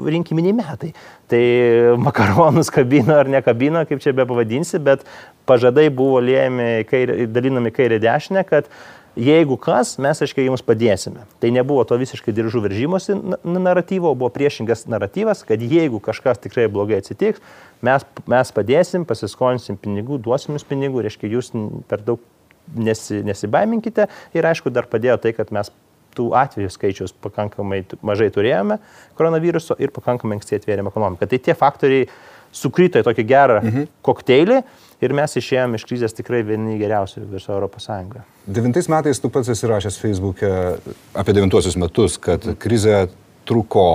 rinkiminiai 0.08 0.56
metai. 0.56 0.92
Tai 1.28 1.42
makaronus 2.00 2.72
kabino 2.72 3.18
ar 3.18 3.28
nekabino, 3.30 3.84
kaip 3.88 4.00
čia 4.04 4.14
be 4.16 4.24
pavadinsi, 4.28 4.80
bet 4.82 5.04
pažadai 5.48 5.88
buvo 5.90 6.20
liejami, 6.20 6.37
kairė, 6.88 7.26
dalinami 7.32 7.72
kairė 7.74 7.98
dešinė, 8.02 8.44
kad 8.48 8.70
jeigu 9.18 9.56
kas, 9.60 9.96
mes, 10.02 10.20
aiškiai, 10.22 10.46
jums 10.46 10.62
padėsime. 10.64 11.24
Tai 11.42 11.50
nebuvo 11.54 11.82
to 11.88 11.98
visiškai 11.98 12.34
diržų 12.36 12.62
veržymosi 12.68 13.16
naratyvo, 13.42 14.12
buvo 14.14 14.30
priešingas 14.34 14.86
naratyvas, 14.90 15.42
kad 15.48 15.62
jeigu 15.62 16.00
kažkas 16.04 16.40
tikrai 16.44 16.68
blogai 16.70 17.00
atsitiks, 17.02 17.42
mes, 17.84 18.06
mes 18.30 18.54
padėsim, 18.54 19.06
pasiskolinsim 19.08 19.78
pinigų, 19.80 20.20
duosim 20.22 20.54
jums 20.54 20.66
pinigų, 20.68 21.02
reiškia, 21.06 21.32
jūs 21.34 21.50
per 21.90 22.04
daug 22.06 22.22
nesi, 22.76 23.22
nesibaiminkite 23.26 24.08
ir 24.36 24.50
aišku, 24.50 24.72
dar 24.74 24.88
padėjo 24.90 25.18
tai, 25.24 25.34
kad 25.36 25.52
mes 25.54 25.72
tų 26.18 26.30
atvejų 26.38 26.72
skaičius 26.72 27.14
pakankamai 27.22 27.84
mažai 28.06 28.30
turėjome 28.34 28.78
koronaviruso 29.18 29.76
ir 29.78 29.92
pakankamai 29.94 30.38
anksti 30.38 30.58
atvėrėme 30.58 30.90
ekonomiką. 30.90 31.28
Tai 31.30 31.38
tie 31.42 31.54
faktoriai 31.58 32.08
sukrito 32.54 33.00
į 33.00 33.06
tokį 33.06 33.24
gerą 33.28 33.60
mhm. 33.62 33.88
kokteilį 34.06 34.62
ir 35.04 35.14
mes 35.16 35.36
išėjome 35.40 35.78
iš 35.78 35.86
krizės 35.88 36.16
tikrai 36.16 36.42
vieni 36.46 36.78
geriausių 36.80 37.24
viso 37.30 37.54
Europos 37.54 37.88
Sąjungoje. 37.88 38.24
Devintais 38.58 38.88
metais 38.90 39.20
tu 39.22 39.30
pats 39.32 39.50
esi 39.54 39.70
rašęs 39.70 39.98
Facebook'e 40.02 40.52
apie 41.18 41.36
devintuosius 41.36 41.78
metus, 41.80 42.18
kad 42.22 42.44
krizė 42.62 43.06
truko 43.48 43.88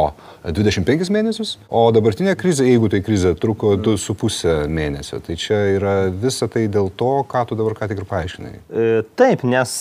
25 0.43 1.07
mėnesius, 1.13 1.53
o 1.71 1.85
dabartinė 1.95 2.33
krizė, 2.35 2.65
jeigu 2.67 2.89
tai 2.91 2.99
krizė, 3.05 3.31
truko 3.39 3.77
2,5 3.79 4.67
mėnesio. 4.67 5.21
Tai 5.23 5.37
čia 5.39 5.59
yra 5.77 5.93
visa 6.09 6.49
tai 6.51 6.65
dėl 6.71 6.89
to, 6.99 7.11
ką 7.29 7.45
tu 7.47 7.55
dabar 7.59 7.77
ką 7.77 7.87
tik 7.91 8.01
ir 8.01 8.07
paaiškinai. 8.09 8.51
E, 8.59 8.87
taip, 9.19 9.45
nes 9.47 9.75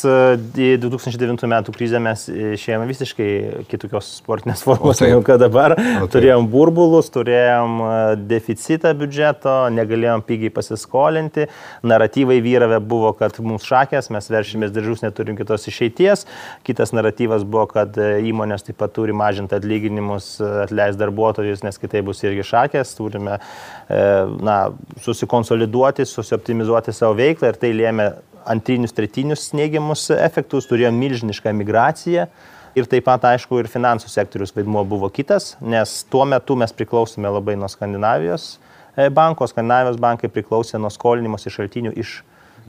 2009 0.54 1.42
e, 1.42 1.50
metų 1.50 1.74
krizę 1.74 1.98
mes 2.02 2.28
išėjome 2.30 2.86
visiškai 2.90 3.30
kitokios 3.72 4.12
sportinės 4.20 4.62
formos, 4.66 5.02
negu 5.02 5.24
kad 5.26 5.42
dabar. 5.42 5.74
Turėjom 6.12 6.46
burbulus, 6.52 7.10
turėjom 7.14 7.82
e, 7.82 7.90
deficitą 8.30 8.94
biudžeto, 8.98 9.56
negalėjom 9.74 10.22
pigiai 10.28 10.54
pasiskolinti, 10.54 11.48
naratyvai 11.82 12.38
vyravę 12.44 12.78
buvo, 12.86 13.10
kad 13.18 13.40
mums 13.42 13.66
šakės, 13.66 14.12
mes 14.14 14.30
veršimės 14.30 14.70
diržus, 14.74 15.02
neturim 15.02 15.40
kitos 15.40 15.66
išeities. 15.72 16.26
Kitas 16.62 16.94
naratyvas 16.94 17.42
buvo, 17.42 17.66
kad 17.74 17.98
įmonės 17.98 18.68
taip 18.68 18.78
pat 18.78 18.94
turi 18.94 19.16
mažinti 19.16 19.58
atlyginimus, 19.62 20.34
atleis 20.66 20.98
darbuotojus, 21.00 21.62
nes 21.64 21.78
kitaip 21.80 22.10
bus 22.10 22.22
irgi 22.26 22.44
šakės, 22.50 22.96
turime 22.98 23.38
e, 23.38 24.02
na, 24.42 24.58
susikonsoliduoti, 25.04 26.06
susioptimizuoti 26.08 26.94
savo 26.96 27.16
veiklą 27.18 27.52
ir 27.52 27.60
tai 27.62 27.72
lėmė 27.78 28.10
antrinius, 28.52 28.94
tretinius 28.96 29.52
neigiamus 29.56 30.08
efektus, 30.18 30.66
turėjome 30.70 30.98
milžinišką 30.98 31.54
migraciją. 31.62 32.26
Ir 32.72 32.86
taip 32.88 33.04
pat, 33.04 33.24
aišku, 33.28 33.58
ir 33.60 33.68
finansų 33.68 34.08
sektorius 34.08 34.54
vaidmuo 34.56 34.80
buvo 34.88 35.10
kitas, 35.12 35.52
nes 35.60 35.98
tuo 36.08 36.24
metu 36.24 36.56
mes 36.56 36.72
priklausome 36.72 37.28
labai 37.28 37.52
nuo 37.60 37.68
Skandinavijos 37.68 38.54
e, 38.96 39.10
banko, 39.12 39.44
Skandinavijos 39.50 40.00
bankai 40.00 40.32
priklausė 40.32 40.80
nuo 40.80 40.88
skolinimosi 40.92 41.52
šaltinių 41.52 41.92
iš 42.00 42.22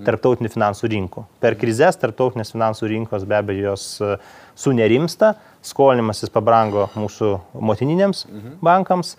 tarptautinių 0.05 0.51
finansų 0.53 0.89
rinkų. 0.93 1.25
Per 1.43 1.57
krizės 1.59 1.99
tarptautinės 2.01 2.53
finansų 2.55 2.89
rinkos 2.91 3.25
be 3.29 3.37
abejo 3.37 3.71
jos 3.71 3.85
e, 4.01 4.15
sunerimsta, 4.59 5.33
skolinimasis 5.65 6.31
pabrango 6.33 6.89
mūsų 6.97 7.35
motininėms 7.53 8.25
mhm. 8.29 8.57
bankams 8.63 9.15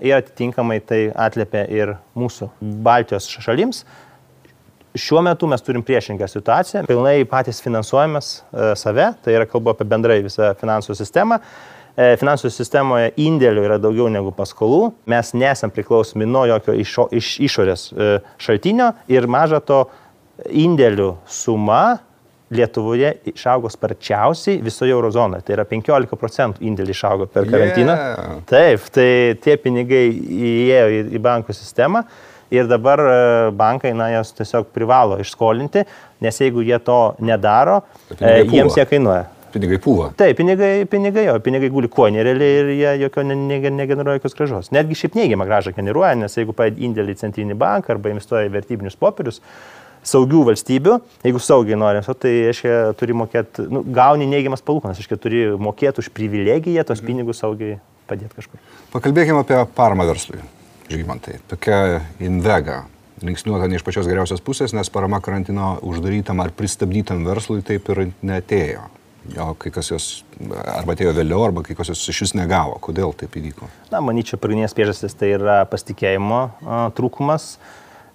ir 0.00 0.18
atitinkamai 0.20 0.78
tai 0.84 1.06
atlėpia 1.14 1.64
ir 1.74 1.96
mūsų 2.18 2.50
Baltijos 2.84 3.28
šalims. 3.32 3.84
Šiuo 4.98 5.20
metu 5.22 5.46
mes 5.50 5.62
turim 5.62 5.84
priešingą 5.86 6.26
situaciją, 6.30 6.84
pilnai 6.88 7.20
patys 7.28 7.60
finansuojamės 7.64 8.30
e, 8.34 8.70
save, 8.78 9.10
tai 9.24 9.36
yra 9.36 9.48
kalba 9.48 9.74
apie 9.74 9.86
bendrai 9.88 10.22
visą 10.24 10.54
finansų 10.58 10.96
sistemą. 10.98 11.38
E, 11.98 12.12
finansų 12.18 12.50
sistemoje 12.54 13.12
indėlių 13.18 13.66
yra 13.66 13.78
daugiau 13.82 14.08
negu 14.10 14.32
paskolų, 14.34 14.92
mes 15.10 15.32
nesam 15.34 15.72
priklausomi 15.74 16.26
nuo 16.30 16.44
jokio 16.46 16.74
išo, 16.78 17.08
iš 17.14 17.36
išorės 17.42 17.88
šaltinio 18.38 18.92
ir 19.10 19.26
maža 19.30 19.60
to 19.60 19.84
indėlių 20.46 21.14
suma 21.26 21.98
Lietuvoje 22.48 23.10
išaugo 23.28 23.68
sparčiausiai 23.68 24.62
visoje 24.64 24.94
eurozonoje. 24.94 25.42
Tai 25.44 25.52
yra 25.58 25.66
15 25.68 26.16
procentų 26.16 26.64
indėlį 26.64 26.94
išaugo 26.94 27.26
per 27.28 27.44
karantiną. 27.44 27.92
Yeah. 27.92 28.38
Taip, 28.48 28.86
tai 28.94 29.10
tie 29.44 29.58
pinigai 29.60 30.06
įėjo 30.08 30.86
į, 30.94 31.02
į 31.12 31.20
bankų 31.26 31.52
sistemą 31.52 32.06
ir 32.48 32.64
dabar 32.70 33.02
e, 33.04 33.16
bankai, 33.52 33.92
na, 33.92 34.08
jos 34.14 34.32
tiesiog 34.38 34.70
privalo 34.72 35.18
išskolinti, 35.20 35.82
nes 36.24 36.40
jeigu 36.40 36.64
jie 36.64 36.78
to 36.80 36.96
nedaro, 37.20 37.82
Tai 38.14 38.30
e, 38.38 38.46
jiems 38.48 38.78
jie 38.80 38.86
kainuoja. 38.88 39.26
Pinigai 39.52 39.76
pūva. 39.84 40.10
Taip, 40.16 40.36
pinigai, 40.40 40.72
pinigai, 40.88 41.26
jo, 41.28 41.36
pinigai 41.44 41.68
guli 41.72 41.88
kuonė 41.92 42.24
realiai 42.24 42.62
ir 42.62 42.70
jie 42.78 42.94
jokio 43.04 43.24
ne- 43.28 43.36
ne- 43.36 43.72
negeneruoja 43.76 44.20
jokios 44.20 44.36
gražos. 44.36 44.72
Netgi 44.72 44.96
šiaip 45.02 45.16
neigiamą 45.16 45.44
gražą 45.48 45.72
generuoja, 45.76 46.14
nes 46.20 46.36
jeigu 46.36 46.56
paėdė 46.56 46.84
indėlį 46.88 47.16
į 47.16 47.20
centrinį 47.26 47.56
banką 47.60 47.92
arba 47.92 48.12
investuoja 48.12 48.48
į 48.48 48.52
vertybinius 48.56 48.96
popierius, 49.00 49.40
saugių 50.08 50.44
valstybių, 50.48 50.98
jeigu 51.26 51.42
saugiai 51.42 51.78
nori, 51.78 52.02
tai 52.08 52.34
reiškia, 52.48 52.76
turi 52.98 53.16
mokėti, 53.16 53.68
nu, 53.72 53.84
gauni 53.94 54.28
neigiamas 54.30 54.64
palūkanas, 54.66 55.00
reiškia, 55.00 55.20
turi 55.22 55.46
mokėti 55.60 56.04
už 56.04 56.12
privilegiją 56.16 56.86
tos 56.88 57.04
pinigus 57.04 57.42
saugiai 57.44 57.78
padėti 58.08 58.40
kažkur. 58.40 58.62
Pakalbėkime 58.94 59.42
apie 59.44 59.58
paramą 59.76 60.08
verslui. 60.08 60.40
Žygimantai, 60.88 61.40
tokia 61.50 62.00
invega. 62.24 62.86
Linksniuota 63.24 63.66
ne 63.68 63.76
iš 63.76 63.84
pačios 63.84 64.06
geriausios 64.08 64.40
pusės, 64.44 64.72
nes 64.76 64.88
parama 64.94 65.18
karantino 65.20 65.74
uždarytam 65.84 66.38
ar 66.40 66.52
pristabdytam 66.54 67.26
verslui 67.26 67.64
taip 67.66 67.90
ir 67.92 68.06
netėjo. 68.24 68.86
Jo, 69.34 69.50
kai 69.60 69.72
kas 69.74 69.90
jos 69.90 70.06
arba 70.48 70.94
atėjo 70.94 71.12
vėliau, 71.16 71.42
arba 71.44 71.64
kai 71.66 71.74
kas 71.76 71.90
jos 71.90 72.04
iš 72.08 72.22
vis 72.24 72.32
negavo. 72.38 72.78
Kodėl 72.80 73.12
taip 73.18 73.34
įvyko? 73.36 73.68
Na, 73.92 74.00
manyčiau, 74.04 74.38
pagrindinės 74.40 74.72
priežastis 74.76 75.16
tai 75.18 75.34
yra 75.34 75.58
pasitikėjimo 75.68 76.38
a, 76.46 76.78
trūkumas 76.96 77.50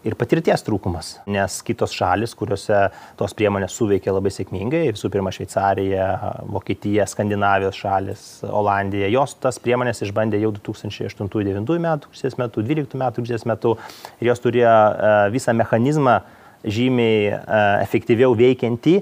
ir 0.07 0.15
patirties 0.19 0.63
trūkumas. 0.65 1.13
Nes 1.31 1.55
kitos 1.65 1.93
šalis, 1.95 2.35
kuriuose 2.37 2.79
tos 3.19 3.35
priemonės 3.37 3.75
suveikia 3.77 4.13
labai 4.15 4.31
sėkmingai, 4.33 4.83
visų 4.93 5.11
pirma 5.13 5.33
Šveicarija, 5.33 6.07
Vokietija, 6.53 7.07
Skandinavijos 7.09 7.79
šalis, 7.79 8.27
Olandija, 8.49 9.09
jos 9.13 9.35
tas 9.43 9.59
priemonės 9.63 10.03
išbandė 10.05 10.43
jau 10.43 10.53
2008-2009 10.59 11.81
metų, 11.87 12.13
krizės 12.13 12.39
metu, 12.41 12.63
2012 12.63 13.01
metų 13.03 13.25
krizės 13.25 13.47
metu 13.49 13.75
ir 14.19 14.31
jos 14.31 14.43
turėjo 14.43 14.69
a, 14.69 15.17
visą 15.33 15.55
mechanizmą 15.57 16.19
žymiai 16.63 17.33
a, 17.33 17.65
efektyviau 17.83 18.35
veikiantį 18.39 19.01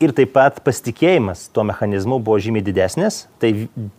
Ir 0.00 0.14
taip 0.16 0.30
pat 0.32 0.62
pasitikėjimas 0.64 1.50
tuo 1.52 1.60
mechanizmu 1.68 2.16
buvo 2.24 2.38
žymiai 2.40 2.64
didesnis. 2.64 3.26
Tai 3.36 3.50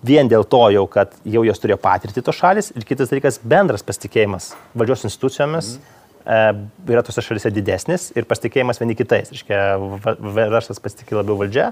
vien 0.09 0.29
dėl 0.31 0.47
to 0.49 0.61
jau, 0.73 0.87
kad 0.89 1.13
jau 1.29 1.43
jos 1.45 1.61
turėjo 1.61 1.77
patirtį 1.83 2.23
tos 2.25 2.39
šalis. 2.39 2.71
Ir 2.73 2.87
kitas 2.89 3.11
dalykas- 3.13 3.37
bendras 3.53 3.85
pasitikėjimas 3.85 4.55
valdžios 4.73 5.05
institucijomis. 5.05 5.75
Mm. 5.77 6.00
Yra 6.25 7.01
tose 7.05 7.23
šalise 7.25 7.49
didesnis 7.53 8.09
ir 8.17 8.27
pasitikėjimas 8.29 8.81
vieni 8.81 8.95
kitais. 8.97 9.31
Reiškia, 9.33 9.59
verslas 10.37 10.81
pasitikė 10.83 11.17
labiau 11.17 11.39
valdžia, 11.39 11.71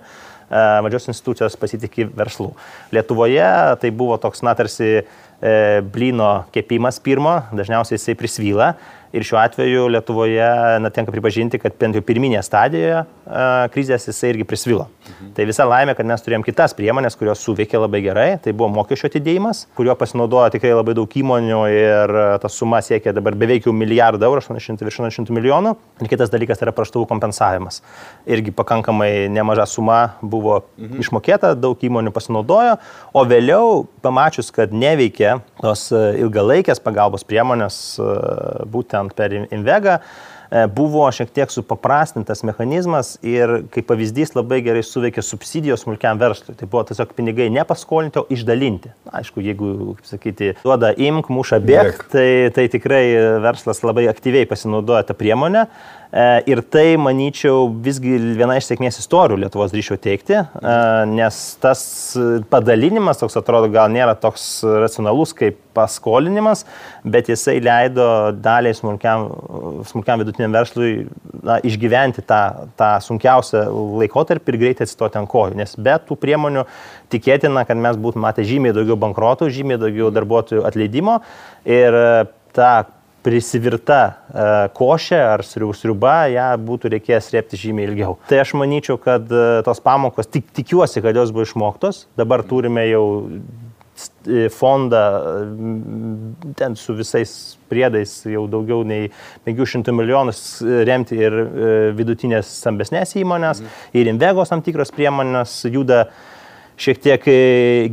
e, 0.50 0.64
valdžios 0.86 1.10
institucijos 1.12 1.58
pasitikė 1.60 2.08
verslų. 2.18 2.52
Lietuvoje 2.96 3.50
tai 3.82 3.92
buvo 3.94 4.18
toks, 4.22 4.42
na, 4.46 4.56
tarsi 4.58 5.04
e, 5.42 5.82
blino 5.82 6.32
kepimas 6.56 7.00
pirmo, 7.04 7.40
dažniausiai 7.56 8.00
jisai 8.00 8.18
prisvyla. 8.20 8.74
Ir 9.10 9.24
šiuo 9.26 9.40
atveju 9.42 9.88
Lietuvoje, 9.90 10.48
na, 10.84 10.90
tenka 10.94 11.10
pripažinti, 11.10 11.58
kad 11.58 11.74
bent 11.82 11.98
jau 11.98 12.04
pirminėje 12.06 12.44
stadijoje 12.46 13.00
a, 13.00 13.06
krizės 13.74 14.06
jisai 14.06 14.36
irgi 14.36 14.46
prisvilo. 14.46 14.86
Mhm. 14.86 15.32
Tai 15.38 15.46
visa 15.50 15.66
laimė, 15.66 15.96
kad 15.98 16.06
mes 16.06 16.22
turėjom 16.22 16.46
kitas 16.46 16.76
priemonės, 16.78 17.18
kurios 17.18 17.42
suveikė 17.42 17.82
labai 17.82 18.04
gerai. 18.06 18.28
Tai 18.44 18.54
buvo 18.54 18.70
mokesčio 18.76 19.10
atidėjimas, 19.10 19.64
kuriuo 19.78 19.96
pasinaudojo 19.98 20.52
tikrai 20.54 20.76
labai 20.76 20.94
daug 20.98 21.18
įmonių 21.22 21.62
ir 21.74 22.14
a, 22.22 22.28
ta 22.44 22.52
suma 22.54 22.84
siekia 22.86 23.16
dabar 23.18 23.38
beveik 23.40 23.66
jau 23.66 23.74
milijardą 23.74 24.30
eurų, 24.30 24.46
800 24.46 24.86
virš 24.86 25.02
800 25.08 25.34
milijonų. 25.40 25.74
Ir 26.06 26.14
kitas 26.14 26.30
dalykas 26.30 26.62
tai 26.62 26.70
yra 26.70 26.76
praštovų 26.78 27.10
kompensavimas. 27.10 27.82
Irgi 28.30 28.54
pakankamai 28.54 29.26
nemaža 29.34 29.66
suma 29.74 30.00
buvo 30.22 30.60
mhm. 30.78 31.02
išmokėta, 31.02 31.56
daug 31.58 31.82
įmonių 31.82 32.14
pasinaudojo, 32.14 32.78
o 33.10 33.26
vėliau 33.26 33.88
pamačius, 34.06 34.54
kad 34.54 34.70
neveikia 34.70 35.29
tos 35.62 35.90
a, 35.94 36.10
ilgalaikės 36.20 36.82
pagalbos 36.84 37.26
priemonės 37.28 37.78
a, 38.02 38.10
būtent 38.70 39.16
per 39.18 39.36
Invega, 39.40 40.00
e, 40.50 40.66
buvo 40.74 41.06
šiek 41.14 41.32
tiek 41.36 41.54
supaprastintas 41.54 42.42
mechanizmas 42.48 43.16
ir 43.26 43.66
kaip 43.74 43.90
pavyzdys 43.92 44.36
labai 44.38 44.62
gerai 44.66 44.82
suveikė 44.86 45.24
subsidijos 45.26 45.86
smulkiam 45.86 46.20
verslui. 46.22 46.58
Tai 46.60 46.70
buvo 46.72 46.84
tiesiog 46.90 47.14
pinigai 47.18 47.50
ne 47.54 47.66
paskolinti, 47.68 48.22
o 48.22 48.28
išdalinti. 48.34 48.94
Aišku, 49.20 49.44
jeigu, 49.46 49.76
kaip 50.00 50.12
sakyti, 50.12 50.52
duoda 50.64 50.92
imk, 50.96 51.32
muša 51.34 51.62
bėg, 51.64 52.06
tai, 52.14 52.30
tai 52.56 52.70
tikrai 52.72 53.04
verslas 53.46 53.84
labai 53.86 54.10
aktyviai 54.12 54.50
pasinaudoja 54.50 55.06
tą 55.10 55.18
priemonę. 55.20 55.68
E, 56.10 56.42
Ir 56.50 56.64
tai, 56.66 56.96
manyčiau, 56.98 57.68
visgi 57.86 58.16
viena 58.34 58.56
iš 58.58 58.72
sėkmės 58.72 58.98
istorijų 58.98 59.44
Lietuvos 59.44 59.74
drįšiau 59.74 60.00
teikti, 60.02 60.40
e, 60.40 60.78
nes 61.12 61.38
tas 61.62 61.84
padalinimas, 62.50 63.20
toks 63.22 63.38
atrodo, 63.38 63.70
gal 63.70 63.92
nėra 63.94 64.16
toks 64.18 64.64
racionalus 64.66 65.36
kaip 65.38 65.60
paskolinimas, 65.78 66.66
bet 67.06 67.30
jisai 67.30 67.60
leido 67.62 68.08
daliai 68.42 68.74
smulkiam, 68.74 69.28
smulkiam 69.92 70.24
vidutiniam 70.24 70.58
verslui 70.58 71.06
na, 71.46 71.60
išgyventi 71.62 72.26
tą, 72.26 72.42
tą 72.80 72.92
sunkiausią 73.06 73.68
laikotarpį 74.02 74.56
ir 74.56 74.62
greitai 74.64 74.88
atsistoti 74.88 75.22
ant 75.22 75.30
kojų. 75.30 75.60
Nes 75.62 75.78
be 75.78 75.94
tų 76.10 76.18
priemonių 76.20 76.66
tikėtina, 77.14 77.68
kad 77.70 77.78
mes 77.78 78.02
būtume 78.02 78.26
matę 78.26 78.48
žymiai 78.50 78.74
daugiau 78.74 78.98
bankrotų, 79.00 79.54
žymiai 79.54 79.78
daugiau 79.82 80.10
darbuotojų 80.16 80.66
atleidimo 80.66 81.20
ir 81.70 82.02
e, 82.02 82.08
ta 82.58 82.72
prisivirta 83.26 84.00
e, 84.10 84.44
košė 84.78 85.20
ar 85.34 85.44
sriu- 85.46 85.74
sriuba, 85.76 86.22
ją 86.32 86.50
būtų 86.66 86.94
reikėjęs 86.96 87.32
rėpti 87.36 87.60
žymiai 87.66 87.90
ilgiau. 87.90 88.18
Tai 88.30 88.42
aš 88.44 88.54
manyčiau, 88.60 89.00
kad 89.02 89.28
e, 89.32 89.48
tos 89.68 89.82
pamokos, 89.84 90.30
tik, 90.32 90.48
tikiuosi, 90.56 91.04
kad 91.06 91.18
jos 91.20 91.34
buvo 91.36 91.48
išmoktos. 91.48 92.06
Dabar 92.20 92.46
turime 92.48 92.86
jau 92.90 93.04
st- 94.00 94.48
fondą 94.56 95.04
ten 96.60 96.76
su 96.80 96.96
visais 96.98 97.36
priedais 97.70 98.16
jau 98.30 98.46
daugiau 98.52 98.84
nei 98.88 99.12
500 99.48 99.94
milijonus 99.96 100.42
remti 100.88 101.20
ir 101.20 101.36
e, 101.36 101.70
vidutinės 101.98 102.56
stambesnės 102.62 103.16
įmonės, 103.20 103.64
ir 103.94 104.12
invegos 104.12 104.54
tam 104.54 104.64
tikros 104.66 104.94
priemonės 104.96 105.62
juda 105.70 106.08
šiek 106.80 107.00
tiek 107.04 107.28
e, 107.28 107.38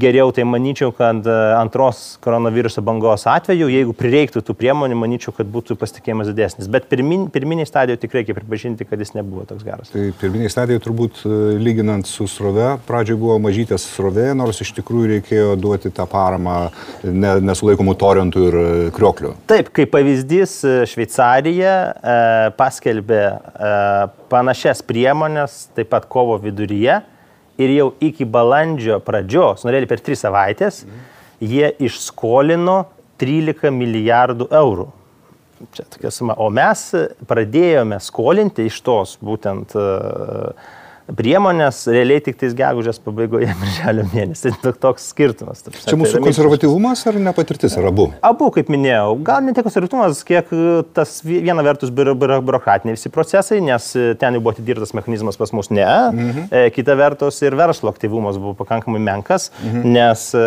geriau, 0.00 0.30
tai 0.34 0.44
manyčiau, 0.46 0.92
kad 0.94 1.26
e, 1.26 1.34
antros 1.58 2.16
koronaviruso 2.24 2.82
bangos 2.86 3.26
atveju, 3.30 3.68
jeigu 3.72 3.94
prireiktų 3.96 4.42
tų 4.46 4.54
priemonių, 4.58 4.98
manyčiau, 5.00 5.34
kad 5.36 5.48
būtų 5.50 5.76
pasitikėjimas 5.80 6.30
didesnis. 6.30 6.70
Bet 6.72 6.86
pirmin, 6.90 7.26
pirminiai 7.34 7.66
stadijoje 7.68 8.04
tikrai 8.04 8.22
reikia 8.22 8.36
pripažinti, 8.38 8.86
kad 8.88 9.02
jis 9.02 9.14
nebuvo 9.16 9.46
toks 9.48 9.66
geras. 9.66 9.90
Tai 9.94 10.04
pirminiai 10.20 10.52
stadijai 10.52 10.82
turbūt 10.84 11.24
e, 11.24 11.32
lyginant 11.62 12.06
su 12.08 12.28
srove, 12.30 12.76
pradžioje 12.86 13.20
buvo 13.20 13.40
mažytės 13.42 13.88
srovė, 13.96 14.28
nors 14.38 14.62
iš 14.62 14.72
tikrųjų 14.78 15.10
reikėjo 15.16 15.50
duoti 15.60 15.92
tą 15.94 16.06
paramą 16.10 16.56
ne, 17.02 17.36
nesulaikomų 17.46 17.96
torentų 17.98 18.46
ir 18.50 18.60
krioklių. 18.96 19.34
Taip, 19.50 19.72
kaip 19.74 19.90
pavyzdys, 19.94 20.60
Šveicarija 20.92 21.74
e, 21.90 22.16
paskelbė 22.58 23.20
e, 23.26 23.74
panašias 24.30 24.82
priemonės 24.86 25.66
taip 25.76 25.90
pat 25.90 26.06
kovo 26.10 26.38
viduryje 26.42 27.00
ir 27.60 27.72
jau 27.76 27.88
iki 28.04 28.26
balandžio 28.28 29.00
pradžios, 29.04 29.64
norėli 29.66 29.88
per 29.90 30.02
tris 30.04 30.22
savaitės, 30.24 30.84
jie 31.40 31.70
išskolino 31.88 32.84
13 33.20 33.72
milijardų 33.72 34.48
eurų. 34.52 34.86
Čia 35.72 35.86
tokia 35.88 36.10
suma. 36.12 36.34
O 36.36 36.50
mes 36.52 36.90
pradėjome 37.28 37.96
skolinti 38.04 38.66
iš 38.68 38.82
tos 38.84 39.14
būtent 39.24 39.72
e, 39.72 39.84
priemonės 41.14 41.84
realiai 41.92 42.22
tik 42.24 42.38
tais 42.40 42.54
gegužės 42.56 42.98
pabaigoje, 43.04 43.48
birželio 43.62 44.06
mėnesį. 44.12 44.52
Tai 44.62 44.72
toks 44.82 45.06
skirtumas. 45.12 45.62
ta 45.62 45.70
prasme. 45.70 45.84
Čia 45.84 45.92
Tai 45.94 45.98
mūsų 46.00 46.18
yra 46.18 46.24
konservatyvumas 46.26 47.04
ar 47.06 47.18
nepatirtis, 47.28 47.76
ar 47.78 47.88
abu? 47.92 48.08
Abu, 48.26 48.48
kaip 48.54 48.70
minėjau, 48.72 49.14
gal 49.26 49.44
ne 49.46 49.54
tiek 49.54 49.66
konservatyvumas, 49.66 50.22
kiek 50.26 50.50
e, 50.50 50.64
tas 50.96 51.20
vi- 51.26 51.38
viena 51.46 51.62
vertus 51.66 51.92
biuro- 51.94 52.16
biuro- 52.18 52.40
biurokratiniai 52.42 52.96
visi 52.98 53.12
procesai, 53.14 53.60
nes 53.64 53.88
e, 53.94 54.08
ten 54.18 54.34
jau 54.38 54.42
buvo 54.42 54.56
atidirtas 54.56 54.94
mechanizmas 54.98 55.38
pas 55.38 55.54
mus 55.54 55.70
ne. 55.70 55.86
Mhm. 55.86 56.50
Kita 56.74 56.96
vertus 56.98 57.38
ir 57.46 57.54
verslo 57.58 57.92
aktyvumas 57.94 58.40
buvo 58.42 58.56
pakankamai 58.58 59.00
menkas, 59.02 59.50
mhm. 59.62 59.86
nes 59.94 60.26
e, 60.34 60.44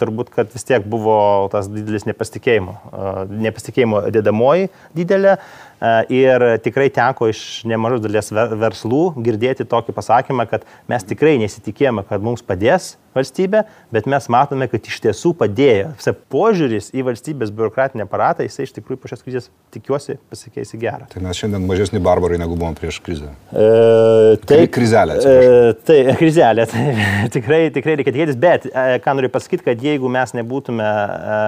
turbūt, 0.00 0.34
kad 0.34 0.50
vis 0.54 0.66
tiek 0.66 0.84
buvo 0.90 1.16
tas 1.52 1.70
didelis 1.70 2.06
nepasitikėjimo, 2.10 2.76
e, 2.90 3.10
nepasitikėjimo 3.48 4.04
dedamoji 4.14 4.70
didelė. 4.98 5.38
E, 5.80 5.92
Ir 6.20 6.44
tikrai 6.64 6.88
teko 6.92 7.28
iš 7.32 7.64
nemažos 7.68 8.02
dalies 8.04 8.30
ver- 8.34 8.56
verslų 8.60 9.04
girdėti 9.24 9.64
tokį 9.68 9.94
pasakymą, 9.96 10.48
kad 10.50 10.66
mes 10.90 11.04
tikrai 11.08 11.38
nesitikėjome, 11.40 12.04
kad 12.08 12.22
mums 12.24 12.42
padės 12.44 12.94
valstybė, 13.16 13.64
bet 13.90 14.06
mes 14.06 14.28
matome, 14.30 14.68
kad 14.70 14.86
iš 14.86 15.00
tiesų 15.02 15.32
padėjo. 15.40 15.88
Visa 15.98 16.12
požiūris 16.30 16.92
į 16.94 17.02
valstybės 17.08 17.50
biurokratinį 17.56 18.04
aparatą, 18.04 18.44
jisai 18.46 18.68
iš 18.68 18.74
tikrųjų 18.76 19.00
po 19.02 19.10
šios 19.10 19.24
krizės 19.26 19.48
tikiuosi 19.74 20.14
pasikeis 20.30 20.70
į 20.76 20.80
gerą. 20.84 21.08
Tai 21.10 21.22
mes 21.24 21.40
šiandien 21.40 21.64
mažesni 21.66 21.98
barbarai 22.02 22.38
negu 22.38 22.54
buvom 22.60 22.76
prieš 22.78 23.00
krizę. 23.02 23.32
E, 23.50 24.36
Kri- 24.46 24.70
krizelė. 24.70 25.18
E, 25.26 25.72
tai 25.86 25.98
krizelė, 26.20 26.68
tai 26.70 26.84
tikrai, 27.34 27.62
tikrai 27.74 27.96
reikia 27.98 28.14
tikėtis, 28.14 28.38
bet 28.40 28.68
e, 28.70 28.86
ką 29.02 29.16
noriu 29.18 29.32
pasakyti, 29.34 29.66
kad 29.72 29.82
jeigu 29.90 30.10
mes 30.12 30.36
nebūtume 30.38 30.86
e, 30.86 31.40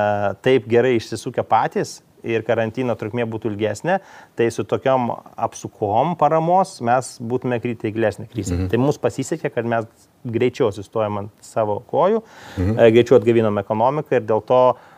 taip 0.43 0.67
gerai 0.73 0.97
išsisukę 0.99 1.47
patys 1.47 2.01
ir 2.25 2.45
karantino 2.47 2.95
trukmė 2.99 3.27
būtų 3.31 3.53
ilgesnė, 3.53 3.99
tai 4.39 4.49
su 4.55 4.65
tokiom 4.69 5.11
apsukom 5.47 6.17
paramos 6.21 6.79
mes 6.85 7.15
būtume 7.21 7.59
krytę 7.63 7.91
į 7.91 7.97
gilesnę 7.97 8.29
krizę. 8.31 8.57
Mhm. 8.57 8.71
Tai 8.73 8.83
mums 8.83 9.01
pasisekė, 9.03 9.53
kad 9.55 9.69
mes 9.69 9.89
greičiau 10.23 10.71
sustojom 10.75 11.25
ant 11.25 11.33
savo 11.43 11.81
kojų, 11.91 12.23
mhm. 12.57 12.81
greičiau 12.95 13.19
atgavinom 13.19 13.59
ekonomiką 13.63 14.21
ir 14.21 14.27
dėl 14.29 14.45
to 14.47 14.63
e, 14.71 14.92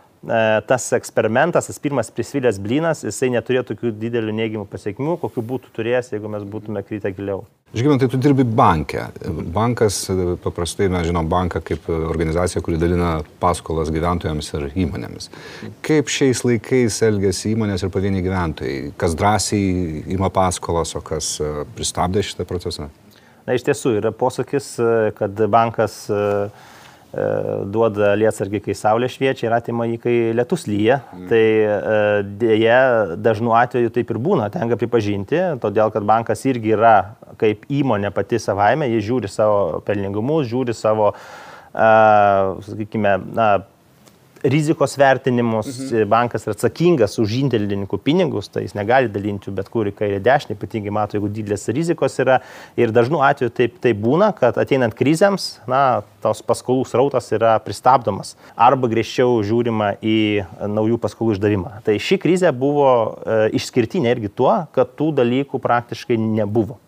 tas 0.69 0.87
eksperimentas, 0.97 1.69
tas 1.69 1.81
pirmas 1.83 2.11
prisvilęs 2.15 2.61
blinas, 2.63 3.03
jisai 3.05 3.31
neturėjo 3.35 3.67
tokių 3.73 3.93
didelių 4.01 4.35
neigiamų 4.39 4.65
pasiekmių, 4.73 5.19
kokių 5.23 5.45
būtų 5.51 5.75
turėjęs, 5.77 6.15
jeigu 6.15 6.31
mes 6.33 6.47
būtume 6.49 6.83
krytę 6.87 7.13
giliau. 7.17 7.45
Žygimantai, 7.75 8.07
tu 8.07 8.21
dirbi 8.23 8.45
banke. 8.47 9.09
Bankas, 9.55 10.05
paprastai 10.45 10.87
mes 10.95 11.09
žinom 11.09 11.27
banką 11.29 11.59
kaip 11.67 11.89
organizacija, 11.91 12.63
kuri 12.63 12.79
dalina 12.79 13.17
paskolas 13.43 13.91
gyventojams 13.95 14.53
ir 14.55 14.69
įmonėms. 14.85 15.31
Kaip 15.85 16.13
šiais 16.13 16.45
laikais 16.47 17.01
elgesi 17.05 17.51
įmonės 17.57 17.83
ir 17.83 17.91
pavieniai 17.95 18.23
gyventojai? 18.25 18.93
Kas 19.01 19.19
drąsiai 19.19 20.05
ima 20.15 20.31
paskolas, 20.31 20.95
o 20.95 21.03
kas 21.03 21.35
pristabdė 21.75 22.23
šitą 22.23 22.47
procesą? 22.47 22.93
Na, 23.45 23.53
iš 23.53 23.65
tiesų 23.67 23.99
yra 23.99 24.13
posakis, 24.17 24.71
e, 24.81 25.11
kad 25.19 25.41
bankas 25.53 25.99
e, 26.09 26.17
e, 26.17 26.74
duoda 27.71 28.13
lietsargį, 28.19 28.61
kai 28.65 28.75
saulė 28.79 29.09
šviečia 29.13 29.47
ir 29.49 29.57
atima 29.57 29.87
jį, 29.89 29.99
kai 30.03 30.15
lietus 30.37 30.67
lyja. 30.71 31.01
Mm. 31.15 31.27
Tai 31.31 31.43
dėja 32.41 32.79
dažnu 33.21 33.55
atveju 33.57 33.93
taip 33.95 34.11
ir 34.15 34.21
būna, 34.23 34.51
tenka 34.55 34.79
pripažinti, 34.81 35.41
todėl 35.63 35.93
kad 35.95 36.07
bankas 36.09 36.45
irgi 36.49 36.75
yra 36.75 36.97
kaip 37.41 37.67
įmonė 37.73 38.11
pati 38.15 38.41
savaime, 38.43 38.89
jis 38.93 39.07
žiūri 39.09 39.31
savo 39.31 39.83
pelningumus, 39.87 40.49
žiūri 40.51 40.75
savo, 40.77 41.13
sakykime, 41.75 43.17
na, 43.35 43.49
rizikos 44.45 44.97
vertinimus, 44.99 45.67
mhm. 45.67 46.09
bankas 46.09 46.45
yra 46.45 46.55
atsakingas 46.55 47.17
už 47.23 47.33
indėlininkų 47.41 47.99
pinigus, 48.05 48.51
tai 48.53 48.67
jis 48.67 48.75
negali 48.77 49.09
dalinti 49.13 49.53
bet 49.55 49.71
kur 49.73 49.89
į 49.89 49.95
kairę 49.97 50.21
dešinę, 50.25 50.59
ypatingai 50.59 50.93
mato, 50.93 51.17
jeigu 51.17 51.31
didelės 51.33 51.65
rizikos 51.73 52.19
yra. 52.21 52.41
Ir 52.81 52.93
dažnu 52.95 53.23
atveju 53.25 53.55
taip, 53.57 53.79
taip 53.83 54.01
būna, 54.03 54.31
kad 54.37 54.59
ateinant 54.61 54.97
krizėms, 54.99 55.49
na, 55.71 56.03
tos 56.25 56.43
paskolų 56.45 56.85
srautas 56.89 57.31
yra 57.37 57.57
pristabdomas 57.65 58.35
arba 58.57 58.89
griežčiau 58.93 59.41
žiūrima 59.45 59.95
į 60.05 60.19
naujų 60.73 61.01
paskolų 61.01 61.39
išdavimą. 61.39 61.81
Tai 61.87 61.97
ši 62.01 62.21
krizė 62.21 62.53
buvo 62.57 62.91
e, 63.25 63.41
išskirtinė 63.59 64.13
irgi 64.13 64.33
tuo, 64.33 64.53
kad 64.77 64.93
tų 64.99 65.11
dalykų 65.21 65.61
praktiškai 65.65 66.21
nebuvo. 66.21 66.79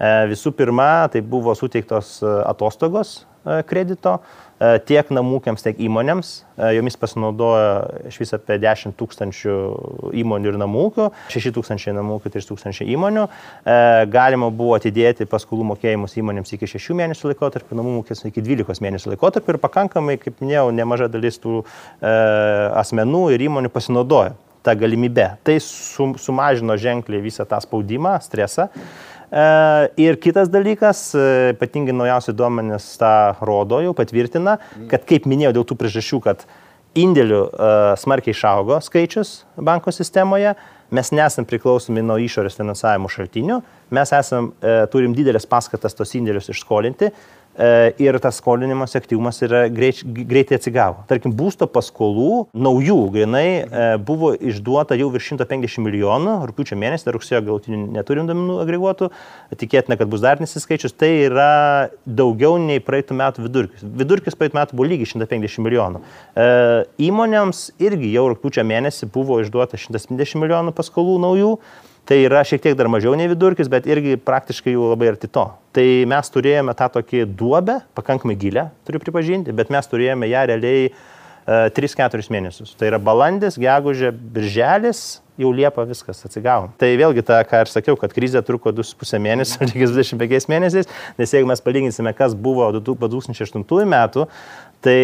E, 0.00 0.12
visų 0.32 0.52
pirma, 0.56 1.08
tai 1.12 1.24
buvo 1.24 1.56
suteiktos 1.56 2.18
e, 2.20 2.36
atostogos 2.48 3.20
e, 3.20 3.60
kredito, 3.68 4.18
E, 4.20 4.49
tiek 4.86 5.08
namūkiams, 5.14 5.62
tiek 5.64 5.78
įmonėms. 5.80 6.32
E, 6.60 6.72
jomis 6.76 6.98
pasinaudojo 7.00 8.08
iš 8.10 8.18
viso 8.20 8.36
apie 8.36 8.58
10 8.60 8.96
tūkstančių 8.98 9.54
įmonių 10.20 10.52
ir 10.52 10.58
namūkių, 10.60 11.06
6 11.32 11.54
tūkstančiai 11.56 11.94
namūkių, 11.96 12.32
3 12.36 12.48
tūkstančiai 12.50 12.90
įmonių. 12.96 13.24
E, 13.64 13.78
galima 14.12 14.50
buvo 14.52 14.76
atidėti 14.76 15.28
paskolų 15.30 15.70
mokėjimus 15.72 16.18
įmonėms 16.20 16.52
iki 16.56 16.68
6 16.74 16.98
mėnesių 17.00 17.32
laikotarpio, 17.32 17.78
namūkės 17.80 18.26
iki 18.28 18.44
12 18.44 18.84
mėnesių 18.84 19.14
laikotarpio 19.14 19.56
ir 19.56 19.62
pakankamai, 19.64 20.18
kaip 20.20 20.44
minėjau, 20.44 20.68
nemaža 20.76 21.08
dalis 21.12 21.40
tų 21.40 21.62
asmenų 22.00 23.24
ir 23.34 23.48
įmonių 23.48 23.70
pasinaudojo 23.72 24.36
tą 24.62 24.74
galimybę. 24.76 25.26
Tai 25.44 25.56
sumažino 25.60 26.76
ženkliai 26.76 27.22
visą 27.24 27.46
tą 27.48 27.60
spaudimą, 27.64 28.18
stresą. 28.24 28.68
E, 29.30 29.42
ir 30.02 30.18
kitas 30.18 30.50
dalykas, 30.50 31.12
e, 31.14 31.52
ypatingai 31.54 31.94
naujausi 31.94 32.34
duomenys 32.34 32.88
tą 32.98 33.12
rodo, 33.46 33.78
jau 33.84 33.94
patvirtina, 33.94 34.58
kad 34.90 35.06
kaip 35.06 35.28
minėjau, 35.30 35.54
dėl 35.60 35.68
tų 35.70 35.78
priežasčių, 35.78 36.18
kad 36.24 36.42
indėlių 36.98 37.40
e, 37.46 37.70
smarkiai 38.02 38.34
išaugo 38.34 38.80
skaičius 38.82 39.44
banko 39.54 39.94
sistemoje, 39.94 40.56
mes 40.90 41.12
nesam 41.14 41.46
priklausomi 41.46 42.02
nuo 42.02 42.16
išorės 42.18 42.58
finansavimo 42.58 43.06
šaltinių, 43.12 43.60
mes 43.94 44.10
esam, 44.16 44.50
turim 44.90 45.14
didelės 45.14 45.46
paskatas 45.46 45.94
tos 45.94 46.16
indėlius 46.18 46.50
išskolinti 46.50 47.12
ir 48.00 48.18
tas 48.22 48.38
skolinimas 48.38 48.94
aktyvumas 48.96 49.40
yra 49.42 49.64
greit, 49.68 50.00
greitai 50.04 50.56
atsigavo. 50.58 51.02
Tarkim, 51.10 51.32
būsto 51.36 51.66
paskolų 51.70 52.46
naujų 52.54 52.98
grinai 53.14 53.46
e, 53.60 53.88
buvo 54.06 54.32
išduota 54.34 54.96
jau 54.98 55.10
virš 55.12 55.32
150 55.34 55.84
milijonų, 55.84 56.36
rūpiučio 56.48 56.78
mėnesį, 56.80 57.08
dar 57.08 57.16
rugsėjo 57.18 57.42
galutinių 57.48 57.80
neturim 57.96 58.30
domenų 58.30 58.60
agreguotų, 58.64 59.10
tikėtina, 59.60 59.98
kad 60.00 60.10
bus 60.12 60.24
dar 60.24 60.40
nesiskaičius, 60.42 60.94
tai 60.94 61.10
yra 61.26 61.50
daugiau 62.06 62.56
nei 62.62 62.80
praeitų 62.84 63.18
metų 63.18 63.46
vidurkis. 63.48 63.84
Vidurkis 63.84 64.38
praeitų 64.38 64.60
metų 64.60 64.78
buvo 64.78 64.88
lygiai 64.94 65.10
150 65.12 65.66
milijonų. 65.66 66.00
E, 66.00 66.48
įmonėms 67.10 67.66
irgi 67.82 68.14
jau 68.14 68.28
rūpiučio 68.32 68.64
mėnesį 68.66 69.10
buvo 69.12 69.42
išduota 69.44 69.80
150 69.80 70.40
milijonų 70.40 70.76
paskolų 70.76 71.20
naujų. 71.26 71.54
Tai 72.10 72.16
yra 72.26 72.40
šiek 72.42 72.58
tiek 72.58 72.74
dar 72.74 72.88
mažiau 72.90 73.12
nei 73.14 73.28
vidurkis, 73.30 73.68
bet 73.70 73.84
irgi 73.86 74.16
praktiškai 74.18 74.72
jau 74.74 74.88
labai 74.90 75.12
arti 75.12 75.28
to. 75.30 75.44
Tai 75.70 75.84
mes 76.10 76.32
turėjome 76.34 76.72
tą 76.74 76.88
tokį 76.96 77.20
duobę, 77.38 77.76
pakankamai 77.94 78.34
gilę, 78.34 78.64
turiu 78.82 78.98
pripažinti, 78.98 79.54
bet 79.54 79.70
mes 79.70 79.86
turėjome 79.86 80.26
ją 80.26 80.40
realiai 80.50 80.88
e, 80.90 80.94
3-4 81.76 82.26
mėnesius. 82.34 82.72
Tai 82.80 82.88
yra 82.90 82.98
balandis, 82.98 83.60
gegužė, 83.62 84.10
birželis, 84.34 85.20
jau 85.38 85.52
Liepa 85.54 85.84
viskas 85.86 86.24
atsigavo. 86.26 86.72
Tai 86.82 86.88
vėlgi 86.98 87.22
tą, 87.30 87.38
ką 87.46 87.62
ir 87.62 87.70
sakiau, 87.70 87.94
kad 88.02 88.10
krizė 88.16 88.42
truko 88.42 88.74
2,5 88.74 89.22
mėnesio, 89.22 89.62
lygiai 89.70 89.92
25 89.94 90.50
mėnesiais, 90.50 90.90
nes 91.14 91.36
jeigu 91.38 91.52
mes 91.52 91.62
palyginsime, 91.62 92.10
kas 92.18 92.34
buvo 92.34 92.72
2008 92.74 93.86
metų, 93.94 94.26
tai 94.82 94.98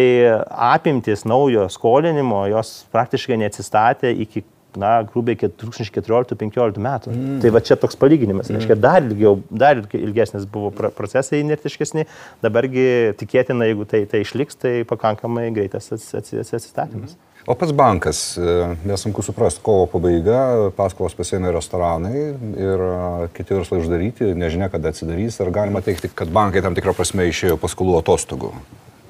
apimtis 0.75 1.23
naujo 1.23 1.69
skolinimo, 1.71 2.43
jos 2.51 2.81
praktiškai 2.91 3.39
neatsistatė 3.45 4.11
iki 4.27 4.43
na, 4.79 4.93
grubiai 5.07 5.37
2014-2015 5.49 6.81
metų. 6.83 7.13
Mm. 7.13 7.37
Tai 7.43 7.53
va 7.55 7.63
čia 7.65 7.77
toks 7.79 7.99
palyginimas. 7.99 8.51
Mm. 8.51 8.59
Reiškia, 8.59 8.79
dar, 8.87 9.01
ilgiau, 9.03 9.37
dar 9.51 9.81
ilgesnis 9.97 10.47
buvo 10.49 10.71
procesai 10.73 11.41
inertiškesni, 11.43 12.07
dabargi 12.45 12.87
tikėtina, 13.19 13.69
jeigu 13.71 13.87
tai, 13.89 14.05
tai 14.09 14.23
išliks, 14.25 14.59
tai 14.61 14.75
pakankamai 14.89 15.49
greitas 15.55 15.91
atsistatymas. 15.93 17.17
Mm. 17.17 17.23
O 17.47 17.55
pats 17.55 17.71
bankas, 17.71 18.35
e, 18.35 18.75
nesunku 18.83 19.23
suprasti, 19.23 19.61
kovo 19.63 19.85
pabaiga, 19.87 20.39
paskolos 20.75 21.13
pasieina 21.15 21.53
restoranai 21.55 22.23
ir 22.59 22.83
e, 22.83 22.97
kiti 23.37 23.55
verslai 23.55 23.79
uždaryti, 23.79 24.33
nežinia, 24.35 24.67
kada 24.73 24.91
atsidarys, 24.91 25.39
ar 25.39 25.53
galima 25.55 25.79
teikti, 25.85 26.11
kad 26.11 26.33
bankai 26.35 26.65
tam 26.65 26.75
tikrą 26.75 26.91
prasme 26.97 27.29
išėjo 27.31 27.55
paskolų 27.61 28.01
atostogų. 28.01 28.51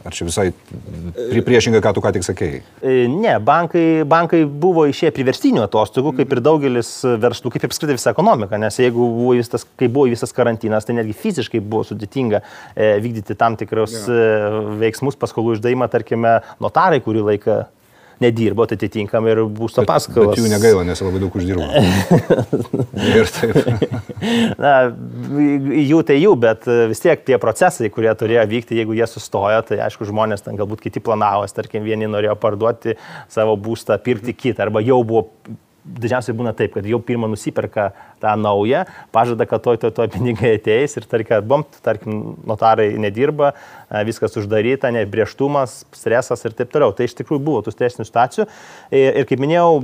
Ar 0.07 0.15
čia 0.15 0.23
visai 0.23 0.45
priešingai, 1.43 1.81
ką 1.83 1.91
tu 1.97 2.01
ką 2.03 2.13
tik 2.15 2.23
sakėjai? 2.23 2.61
E, 2.79 2.93
ne, 3.11 3.33
bankai, 3.43 4.05
bankai 4.07 4.45
buvo 4.47 4.85
išėję 4.87 5.11
priverstinių 5.17 5.65
atostogų, 5.65 6.13
kaip 6.21 6.31
ir 6.31 6.41
daugelis 6.45 6.91
verslų, 7.19 7.51
kaip 7.51 7.65
ir 7.65 7.71
apskritai 7.73 7.97
visa 7.97 8.13
ekonomika, 8.15 8.59
nes 8.61 8.79
jeigu 8.79 9.03
buvo 9.03 9.35
visas, 9.35 9.67
kai 9.79 9.89
buvo 9.91 10.07
visas 10.13 10.31
karantinas, 10.35 10.87
tai 10.87 10.95
netgi 10.95 11.17
fiziškai 11.17 11.59
buvo 11.59 11.83
sudėtinga 11.89 12.39
e, 12.39 12.93
vykdyti 13.03 13.35
tam 13.35 13.59
tikrus 13.59 13.97
ja. 14.05 14.15
e, 14.15 14.51
veiksmus, 14.85 15.19
paskolų 15.19 15.57
išdavimą, 15.57 15.89
tarkime, 15.91 16.37
notarai 16.63 17.03
kurį 17.03 17.27
laiką 17.33 17.65
nedirbo, 18.23 18.65
tai 18.69 18.77
atitinkamai 18.80 19.34
ir 19.34 19.41
būsto 19.58 19.84
paskolos. 19.88 20.34
Bet 20.34 20.41
jų 20.41 20.51
negaila, 20.51 20.86
nes 20.88 21.01
labai 21.03 21.21
daug 21.21 21.38
uždirbo. 21.38 21.67
ir 23.19 23.32
taip. 23.36 23.86
Na, 24.62 24.73
jų 25.91 26.01
tai 26.08 26.17
jų, 26.19 26.34
bet 26.47 26.65
vis 26.91 27.03
tiek 27.03 27.21
tie 27.27 27.38
procesai, 27.41 27.91
kurie 27.93 28.12
turėjo 28.17 28.47
vykti, 28.49 28.80
jeigu 28.80 28.97
jie 28.97 29.08
sustojo, 29.10 29.62
tai 29.69 29.82
aišku, 29.86 30.08
žmonės 30.10 30.45
ten 30.47 30.58
galbūt 30.60 30.84
kiti 30.88 31.03
planavo, 31.03 31.45
tarkim, 31.53 31.86
vieni 31.86 32.10
norėjo 32.10 32.36
parduoti 32.41 32.97
savo 33.34 33.56
būstą, 33.60 33.99
pirkti 34.03 34.36
kitą, 34.38 34.67
arba 34.67 34.84
jau 34.86 35.01
buvo 35.08 35.27
dažniausiai 35.88 36.36
būna 36.36 36.53
taip, 36.58 36.73
kad 36.75 36.88
jau 36.88 36.99
pirmą 37.03 37.30
nusiperka 37.32 37.91
tą 38.21 38.36
naują, 38.38 38.84
pažada, 39.12 39.45
kad 39.49 39.63
toj, 39.63 39.80
toj, 39.82 39.91
toj 39.95 40.10
pinigai 40.13 40.56
ateis 40.58 40.97
ir 40.99 41.08
tarkim, 41.10 41.47
bom, 41.47 41.63
tarkim, 41.86 42.19
notarai 42.47 42.89
nedirba, 43.01 43.53
viskas 44.08 44.36
uždaryta, 44.39 44.91
nebrėžtumas, 44.93 45.80
stresas 45.95 46.43
ir 46.45 46.56
taip 46.58 46.73
toliau. 46.73 46.93
Tai 46.95 47.08
iš 47.08 47.15
tikrųjų 47.19 47.41
buvo 47.43 47.63
tų 47.65 47.73
stresinių 47.73 48.08
situacijų. 48.08 48.47
Ir, 48.91 49.21
ir 49.21 49.27
kaip 49.30 49.41
minėjau, 49.43 49.80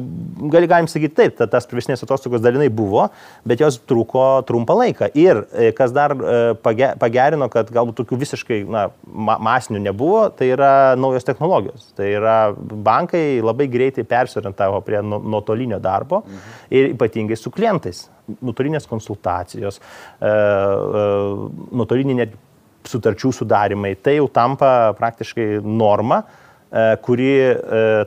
gali, 0.54 0.70
galim 0.70 0.90
sakyti 0.92 1.16
taip, 1.22 1.38
ta, 1.40 1.48
tas 1.50 1.68
privesinės 1.70 2.04
atostogos 2.06 2.44
dalinai 2.44 2.70
buvo, 2.74 3.08
bet 3.48 3.64
jos 3.64 3.80
truko 3.88 4.44
trumpą 4.48 4.76
laiką. 4.82 5.12
Ir 5.20 5.46
e, 5.54 5.72
kas 5.78 5.96
dar 5.96 6.16
e, 6.18 6.38
pagerino, 7.00 7.48
kad 7.54 7.72
galbūt 7.74 8.02
tokių 8.02 8.20
visiškai 8.26 8.60
na, 8.68 8.88
masinių 9.14 9.86
nebuvo, 9.88 10.26
tai 10.36 10.52
yra 10.52 10.74
naujos 11.00 11.26
technologijos. 11.28 11.90
Tai 11.98 12.10
yra 12.12 12.38
bankai 12.58 13.40
labai 13.44 13.70
greitai 13.72 14.06
persiorientavo 14.08 14.84
prie 14.84 15.00
nuotolinio 15.04 15.80
darbo 15.80 15.94
darbo 15.94 16.24
mhm. 16.26 16.38
ir 16.70 16.94
ypatingai 16.94 17.38
su 17.38 17.52
klientais. 17.52 18.10
Nutolinės 18.42 18.88
konsultacijos, 18.90 19.80
e, 19.80 20.30
e, 20.30 21.04
nuotoliniai 21.74 22.24
net 22.24 22.40
sutarčių 22.88 23.32
sudarimai, 23.32 23.96
tai 24.04 24.18
jau 24.18 24.28
tampa 24.32 24.94
praktiškai 24.98 25.62
norma 25.64 26.18
e, 26.24 26.82
kuri 27.06 27.30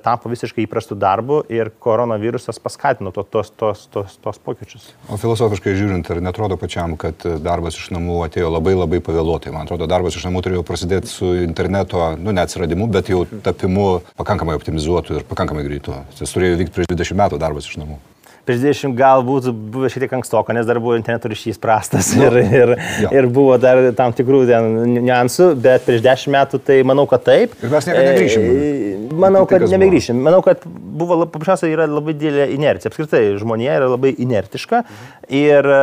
tapo 0.04 0.28
visiškai 0.28 0.66
įprastų 0.66 0.98
darbų 1.00 1.38
ir 1.54 1.70
koronavirusas 1.80 2.60
paskatino 2.60 3.12
to, 3.14 3.24
tos, 3.24 3.52
tos, 3.56 3.86
tos, 3.92 4.18
tos 4.20 4.40
pokyčius. 4.44 4.90
O 5.08 5.16
filosofiškai 5.20 5.76
žiūrint, 5.78 6.10
ar 6.12 6.20
netrodo 6.24 6.58
pačiam, 6.60 6.98
kad 7.00 7.24
darbas 7.40 7.78
iš 7.80 7.88
namų 7.96 8.18
atėjo 8.26 8.50
labai 8.52 8.74
labai 8.76 9.00
pavėluotai? 9.06 9.54
Man 9.54 9.64
atrodo, 9.64 9.88
darbas 9.88 10.18
iš 10.18 10.26
namų 10.28 10.44
turėjo 10.44 10.66
prasidėti 10.66 11.12
su 11.12 11.32
interneto, 11.46 12.10
nu, 12.20 12.36
neatsiradimu, 12.36 12.90
bet 12.92 13.08
jau 13.14 13.24
tapimu 13.46 13.86
pakankamai 14.20 14.58
optimizuotų 14.60 15.22
ir 15.22 15.30
pakankamai 15.30 15.64
greitų. 15.70 16.02
Jis 16.20 16.36
turėjo 16.36 16.60
vykti 16.60 16.76
prieš 16.76 16.92
20 16.92 17.22
metų 17.24 17.40
darbas 17.40 17.70
iš 17.70 17.80
namų 17.80 18.02
prieš 18.46 18.62
20 18.62 18.94
galbūt 18.96 19.48
buvo 19.52 19.90
šiek 19.90 20.06
tiek 20.06 20.14
ankstoko, 20.18 20.54
nes 20.56 20.66
dar 20.68 20.78
buvo 20.82 20.96
interneto 20.98 21.30
ryšys 21.30 21.58
prastas 21.62 22.12
ir, 22.16 22.38
ir, 22.42 22.74
jo. 23.02 23.10
ir 23.14 23.28
buvo 23.32 23.56
dar 23.60 23.80
tam 23.98 24.14
tikrų 24.16 24.44
niuansų, 24.96 25.50
bet 25.62 25.86
prieš 25.86 26.04
10 26.06 26.34
metų 26.36 26.60
tai 26.66 26.80
manau, 26.86 27.06
kad 27.10 27.24
taip. 27.26 27.56
Ir 27.62 27.72
mes 27.72 27.88
niekada 27.88 28.12
negrįšim. 28.12 28.46
E, 28.46 28.90
manau, 29.26 29.44
kad 29.50 29.64
tai, 29.64 29.70
nebegrįšim. 29.74 30.20
Manau, 30.28 30.42
kad 30.46 30.62
buvo 30.66 31.18
paprasčiausiai 31.24 31.74
yra 31.74 31.88
labai 31.90 32.16
didelė 32.16 32.48
inercija. 32.54 32.92
Apskritai, 32.92 33.24
žmonija 33.40 33.78
yra 33.80 33.90
labai 33.92 34.14
inertiška 34.22 34.82
ir 35.34 35.70
e, 35.76 35.80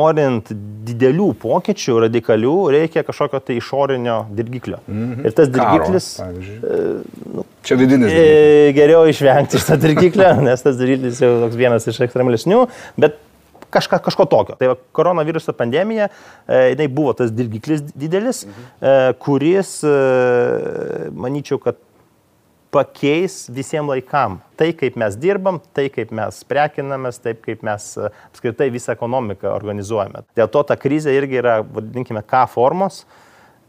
norint 0.00 0.52
didelių 0.90 1.30
pokyčių, 1.40 2.00
radikalių, 2.06 2.56
reikia 2.76 3.04
kažkokio 3.06 3.40
tai 3.44 3.58
išorinio 3.60 4.22
dirgiklio. 4.36 4.82
Mhm. 4.86 5.24
Ir 5.24 5.36
tas 5.36 5.52
dirgiklis... 5.52 6.12
Karo, 6.20 7.00
nu, 7.30 7.46
Čia 7.66 7.76
vidinis. 7.80 8.12
E, 8.12 8.70
geriau 8.76 9.04
išvengti 9.10 9.60
šitą 9.60 9.76
dirgiklę, 9.82 10.30
nes 10.48 10.64
tas 10.64 10.78
dirgiklis 10.80 11.20
jau 11.22 11.34
toks 11.44 11.58
vienas 11.60 11.88
iš 11.90 12.00
ekstremalesnių, 12.06 12.62
bet 13.00 13.18
kažka, 13.70 14.00
kažko 14.02 14.26
tokio. 14.30 14.56
Tai 14.60 14.72
va, 14.72 14.78
koronaviruso 14.96 15.54
pandemija, 15.56 16.08
e, 16.46 16.62
jinai 16.72 16.88
buvo 16.92 17.14
tas 17.18 17.32
dirgiklis 17.34 17.84
didelis, 17.92 18.46
mhm. 18.48 18.72
e, 18.80 18.96
kuris, 19.22 19.76
e, 19.84 19.94
manyčiau, 21.12 21.60
kad 21.62 21.78
pakeis 22.70 23.48
visiems 23.50 23.90
laikam. 23.90 24.38
Tai, 24.58 24.70
kaip 24.78 24.96
mes 25.00 25.16
dirbam, 25.18 25.58
tai, 25.74 25.88
kaip 25.92 26.12
mes 26.14 26.42
prekinamės, 26.46 27.18
taip, 27.22 27.42
kaip 27.46 27.64
mes 27.66 27.90
e, 27.98 28.10
apskritai 28.30 28.70
visą 28.72 28.94
ekonomiką 28.94 29.50
organizuojame. 29.52 30.24
Dėl 30.38 30.50
to 30.54 30.62
ta 30.68 30.78
krizė 30.78 31.14
irgi 31.16 31.40
yra, 31.42 31.60
vadinkime, 31.66 32.22
K 32.26 32.44
formos. 32.50 33.02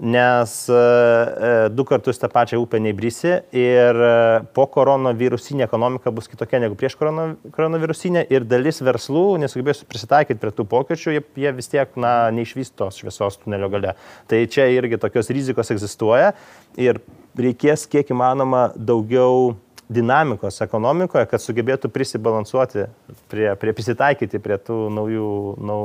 Nes 0.02 0.68
e, 0.68 0.74
e, 0.74 1.70
du 1.70 1.84
kartus 1.86 2.18
tą 2.18 2.26
pačią 2.34 2.58
upę 2.58 2.80
neįbrisi 2.82 3.36
ir 3.54 4.00
e, 4.02 4.14
po 4.58 4.64
koronavirusinė 4.74 5.68
ekonomika 5.68 6.10
bus 6.10 6.26
kitokia 6.32 6.58
negu 6.64 6.74
prieš 6.80 6.96
koronavirusinę 6.98 8.24
ir 8.34 8.48
dalis 8.50 8.82
verslų 8.82 9.38
nesugebės 9.44 9.84
prisitaikyti 9.86 10.42
prie 10.42 10.54
tų 10.58 10.66
pokyčių, 10.74 11.14
jie, 11.14 11.22
jie 11.44 11.54
vis 11.54 11.70
tiek 11.70 11.94
na, 12.02 12.16
neišvystos 12.34 12.98
šviesos 12.98 13.38
tunelio 13.44 13.70
gale. 13.70 13.94
Tai 14.26 14.42
čia 14.50 14.66
irgi 14.74 14.98
tokios 14.98 15.30
rizikos 15.30 15.70
egzistuoja 15.70 16.34
ir 16.82 17.04
reikės 17.38 17.86
kiek 17.92 18.10
įmanoma 18.10 18.72
daugiau 18.74 19.54
dinamikos 19.86 20.64
ekonomikoje, 20.66 21.30
kad 21.30 21.46
sugebėtų 21.46 21.94
prisibalansuoti, 21.94 22.90
prie, 23.30 23.52
prie 23.54 23.78
prisitaikyti 23.78 24.42
prie 24.42 24.58
tų 24.66 24.88
naujų, 24.98 25.34
nau, 25.62 25.82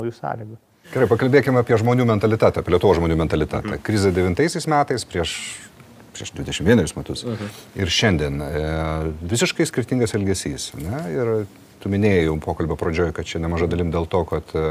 naujų 0.00 0.18
sąlygų. 0.18 0.58
Gerai, 0.94 1.08
pakalbėkime 1.10 1.60
apie 1.60 1.76
žmonių 1.80 2.06
mentalitetą, 2.08 2.62
apie 2.62 2.74
Lietuvos 2.74 2.98
žmonių 3.00 3.18
mentalitetą. 3.20 3.62
Mhm. 3.64 3.84
Krizė 3.86 4.12
9 4.16 4.68
metais, 4.72 5.04
prieš, 5.08 5.36
prieš 6.16 6.32
21 6.38 6.96
metus 6.96 7.24
mhm. 7.26 7.54
ir 7.82 7.92
šiandien 7.92 8.42
e, 8.46 8.50
visiškai 9.34 9.66
skirtingas 9.68 10.16
elgesys. 10.18 10.70
Ne? 10.80 11.00
Ir 11.12 11.32
tu 11.82 11.92
minėjai 11.92 12.26
jau 12.28 12.36
pokalbio 12.42 12.78
pradžioje, 12.80 13.14
kad 13.16 13.28
čia 13.28 13.42
nemaža 13.42 13.68
dalim 13.70 13.92
dėl 13.94 14.08
to, 14.10 14.22
kad 14.28 14.54
e, 14.56 14.66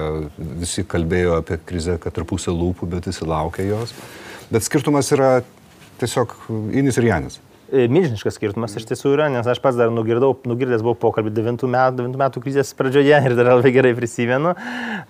visi 0.64 0.86
kalbėjo 0.88 1.40
apie 1.42 1.60
krizę, 1.64 2.00
kad 2.02 2.18
ir 2.18 2.28
pusė 2.30 2.56
lūpų, 2.56 2.90
bet 2.96 3.10
visi 3.12 3.28
laukia 3.28 3.68
jos. 3.68 3.94
Bet 4.52 4.66
skirtumas 4.66 5.12
yra 5.16 5.40
tiesiog 6.02 6.36
Inis 6.76 7.00
ir 7.02 7.10
Janis. 7.12 7.40
E, 7.76 7.88
milžiniškas 7.92 8.38
skirtumas 8.38 8.76
iš 8.78 8.86
tiesų 8.88 9.12
yra, 9.16 9.26
nes 9.34 9.48
aš 9.50 9.60
pats 9.60 9.76
dar 9.76 9.90
nugirdau, 9.92 10.32
nugirdęs 10.48 10.84
buvau 10.86 10.96
pokalbį 11.02 11.34
9 11.36 11.66
metų, 11.74 11.98
9 12.00 12.20
metų 12.22 12.44
krizės 12.44 12.72
pradžioje 12.78 13.18
ir 13.28 13.36
dar 13.36 13.50
labai 13.52 13.72
gerai 13.76 13.92
prisimenu. 13.98 14.54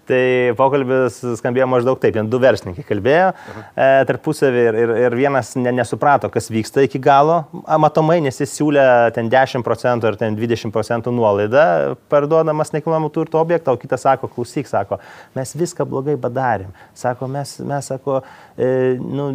Tai 0.09 0.21
pokalbis 0.57 1.19
skambėjo 1.41 1.67
maždaug 1.69 1.99
taip, 2.01 2.17
du 2.31 2.39
verslininkai 2.41 2.85
kalbėjo 2.87 3.27
e, 3.35 3.89
tarpusavį 4.09 4.63
ir, 4.69 4.77
ir, 4.81 4.93
ir 5.03 5.17
vienas 5.19 5.51
ne, 5.59 5.73
nesuprato, 5.75 6.31
kas 6.33 6.49
vyksta 6.53 6.85
iki 6.87 7.01
galo, 7.03 7.43
matomai, 7.85 8.17
nes 8.25 8.41
jis 8.41 8.55
siūlė 8.57 8.87
ten 9.17 9.29
10 9.29 9.65
procentų 9.65 10.09
ar 10.09 10.19
ten 10.23 10.39
20 10.39 10.73
procentų 10.73 11.13
nuolaidą 11.13 11.67
parduodamas 12.09 12.73
nekilnojamo 12.73 13.11
turto 13.13 13.41
objektą, 13.43 13.75
o 13.75 13.81
kitas 13.81 14.07
sako, 14.07 14.31
klausyk, 14.31 14.71
sako, 14.71 14.99
mes 15.37 15.53
viską 15.59 15.85
blogai 15.89 16.17
padarėm. 16.21 16.73
Sako, 16.97 17.29
mes, 17.31 17.57
mes 17.67 17.91
sako, 17.93 18.21
e, 18.57 18.95
nu, 19.01 19.29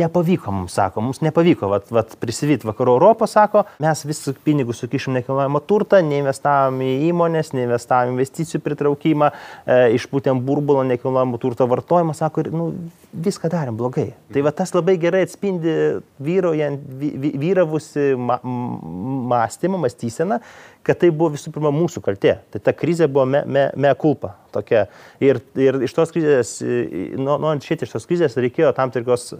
nepavyko 0.00 0.54
mums, 0.54 0.74
sako, 0.80 1.06
mums 1.06 1.22
nepavyko. 1.22 1.70
Vat, 1.72 1.90
vat, 1.94 2.16
prisivyti 2.32 2.68
vakarų 2.68 2.96
Europą, 2.96 3.28
sako, 3.28 3.66
mes 3.82 4.02
visų 4.08 4.34
pinigus 4.46 4.80
sukišim 4.82 5.12
nekilnojamo 5.18 5.60
turtą, 5.68 6.00
neinvestavom 6.06 6.80
į 6.82 6.90
įmonės, 7.10 7.52
neinvestavom 7.56 8.16
investicijų 8.16 8.62
pritraukimą, 8.64 9.30
e, 9.66 9.78
išpūtėm 9.98 10.40
burbulą 10.46 10.86
nekilnojamo 10.94 11.40
turto 11.42 11.68
vartojimą, 11.68 12.16
sako, 12.16 12.46
ir 12.46 12.52
nu, 12.56 12.70
viską 13.12 13.50
darėm 13.52 13.76
blogai. 13.76 14.08
Tai 14.32 14.44
va 14.46 14.54
tas 14.56 14.72
labai 14.72 14.96
gerai 15.00 15.26
atspindi 15.26 15.74
vyrojant, 16.22 16.84
vy, 16.98 17.32
vyravusi 17.42 18.12
ma, 18.16 18.38
mąstymą, 18.42 19.82
mąstyseną, 19.84 20.40
kad 20.82 21.02
tai 21.02 21.12
buvo 21.12 21.34
visų 21.36 21.52
pirma 21.52 21.72
mūsų 21.74 22.02
kaltė. 22.04 22.38
Tai 22.52 22.62
ta 22.64 22.72
krizė 22.76 23.10
buvo 23.12 23.28
me, 23.28 23.44
me, 23.44 23.66
me 23.76 23.92
kulpa. 23.98 24.38
Tokia. 24.52 24.86
Ir, 25.22 25.40
ir 25.60 25.82
iš 25.84 25.94
tos 25.96 26.12
krizės, 26.14 26.58
norint 26.62 27.64
išėti 27.64 27.86
iš 27.86 27.94
tos 27.98 28.08
krizės, 28.08 28.40
reikėjo 28.40 28.72
tam 28.76 28.92
tikros 28.94 29.34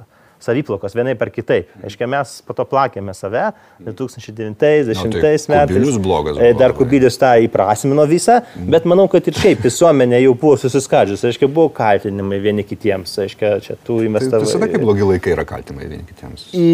saviplokos 0.45 0.97
vienai 0.97 1.15
per 1.19 1.31
kitaip. 1.35 1.71
Aiškiai, 1.83 2.09
mes 2.11 2.35
po 2.47 2.57
to 2.57 2.67
plakėme 2.69 3.15
save 3.17 3.49
2009-2010 3.87 4.99
no, 4.99 5.23
tai 5.23 5.35
metais. 5.55 6.01
Blogas, 6.03 6.41
e, 6.41 6.53
dar 6.59 6.75
kubilius 6.77 7.19
tą 7.21 7.33
įprasmino 7.47 8.07
visą, 8.11 8.41
bet 8.73 8.89
manau, 8.89 9.09
kad 9.13 9.27
ir 9.31 9.39
šiaip 9.39 9.63
visuomenė 9.67 10.23
jau 10.25 10.35
buvo 10.39 10.59
susiskadžius. 10.63 11.25
Aiškiai, 11.31 11.51
buvo 11.53 11.71
kaltinimai 11.77 12.41
vieni 12.43 12.67
kitiems. 12.67 13.15
Aiškiai, 13.27 13.63
čia 13.65 13.79
tų 13.87 14.03
investavimų. 14.09 14.43
Tai 14.43 14.51
visada 14.51 14.71
kaip 14.73 14.85
blogi 14.85 15.09
laikai 15.15 15.37
yra 15.37 15.47
kaltinimai 15.49 15.89
vieni 15.89 16.07
kitiems. 16.09 16.51
Į, 16.57 16.69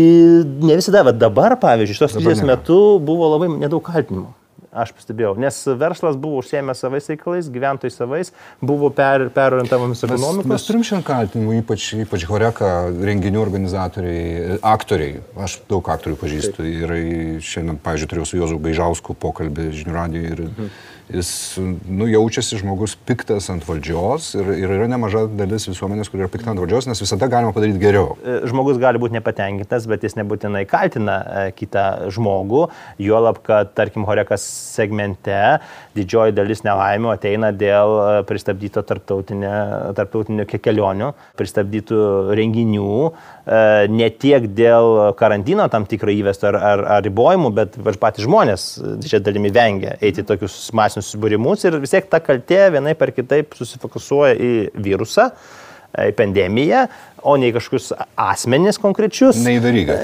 ne 0.65 0.81
visada, 0.81 1.05
bet 1.11 1.21
dabar, 1.21 1.59
pavyzdžiui, 1.63 2.01
šitos 2.01 2.19
krizės 2.19 2.45
metu 2.47 2.81
buvo 3.05 3.33
labai 3.37 3.53
nedaug 3.59 3.85
kaltinimų 3.85 4.35
aš 4.79 4.93
pastebėjau, 4.97 5.35
nes 5.41 5.59
verslas 5.81 6.19
buvo 6.21 6.43
užsiemęs 6.43 6.83
savais 6.85 7.09
reikalais, 7.11 7.51
gyventojai 7.53 7.95
savais, 7.95 8.33
buvo 8.61 8.91
per, 8.95 9.29
perorientavimas 9.35 10.05
ekonomikos. 10.07 10.51
Mes 10.53 10.67
turim 10.69 10.85
šiandien 10.87 11.07
kaltinimų, 11.09 11.57
ypač, 11.63 11.89
ypač 12.05 12.27
Horeka 12.29 12.73
renginių 13.11 13.43
organizatoriai, 13.43 14.61
aktoriai. 14.63 15.23
Aš 15.39 15.61
daug 15.71 15.89
aktorių 15.95 16.21
pažįstu 16.21 16.63
Taip. 16.63 16.85
ir 16.85 17.43
šiandien, 17.45 17.81
pavyzdžiui, 17.85 18.13
turėjau 18.13 18.31
su 18.31 18.41
Jozu 18.41 18.61
Gaižausku 18.69 19.19
pokalbį 19.19 19.73
žinių 19.83 19.99
radijoje 19.99 20.37
ir 20.37 20.47
mhm 20.49 20.73
jis 21.13 21.59
nu, 21.89 22.07
jaučiasi 22.09 22.59
žmogus 22.61 22.95
piktas 23.09 23.49
ant 23.53 23.65
valdžios 23.67 24.31
ir, 24.37 24.51
ir 24.61 24.73
yra 24.77 24.89
nemaža 24.91 25.25
dalis 25.39 25.69
visuomenės, 25.69 26.11
kur 26.13 26.21
yra 26.21 26.31
pikta 26.33 26.53
ant 26.53 26.61
valdžios, 26.61 26.89
nes 26.91 27.01
visada 27.01 27.29
galima 27.31 27.55
padaryti 27.57 27.81
geriau. 27.83 28.17
E, 28.21 28.41
žmogus 28.51 28.81
gali 28.81 29.01
būti 29.01 29.17
nepatenkintas, 29.17 29.89
bet 29.91 30.05
jis 30.05 30.19
nebūtinai 30.21 30.65
kaltina 30.69 31.17
e, 31.23 31.45
kitą 31.57 32.11
žmogų, 32.15 32.67
juolab, 33.03 33.41
kad, 33.47 33.73
tarkim, 33.79 34.05
Horekas 34.09 34.45
segmente 34.45 35.39
didžioji 35.97 36.37
dalis 36.37 36.65
nelaimių 36.67 37.13
ateina 37.15 37.53
dėl 37.57 37.97
e, 37.99 38.07
pristabdyto 38.29 38.85
tarptautinio 38.89 40.47
kelionių, 40.59 41.13
pristabdytų 41.41 42.03
renginių, 42.39 42.93
ne 43.89 44.09
tiek 44.21 44.45
dėl 44.53 45.15
karantino 45.17 45.69
tam 45.73 45.87
tikro 45.89 46.13
įvesto 46.13 46.51
ar, 46.51 46.59
ar, 46.71 46.83
ar 46.99 47.05
ribojimų, 47.07 47.53
bet 47.57 47.79
patys 48.01 48.27
žmonės 48.27 48.67
didžiąją 49.01 49.25
dalimi 49.25 49.53
vengia 49.55 49.95
eiti 50.05 50.25
tokius 50.27 50.57
masinius 50.77 51.09
susibūrimus 51.09 51.65
ir 51.65 51.79
vis 51.81 51.95
tiek 51.95 52.11
ta 52.13 52.21
kaltė 52.25 52.67
vienai 52.75 52.93
per 52.99 53.15
kitaip 53.17 53.57
susifokusuoja 53.57 54.35
į 54.37 54.53
virusą, 54.85 55.31
į 55.97 56.13
pandemiją, 56.19 56.85
o 57.23 57.37
ne 57.41 57.51
į 57.51 57.57
kažkokius 57.59 57.93
asmenis 58.17 58.81
konkrečius. 58.83 59.41
Neįdaryga. 59.45 59.99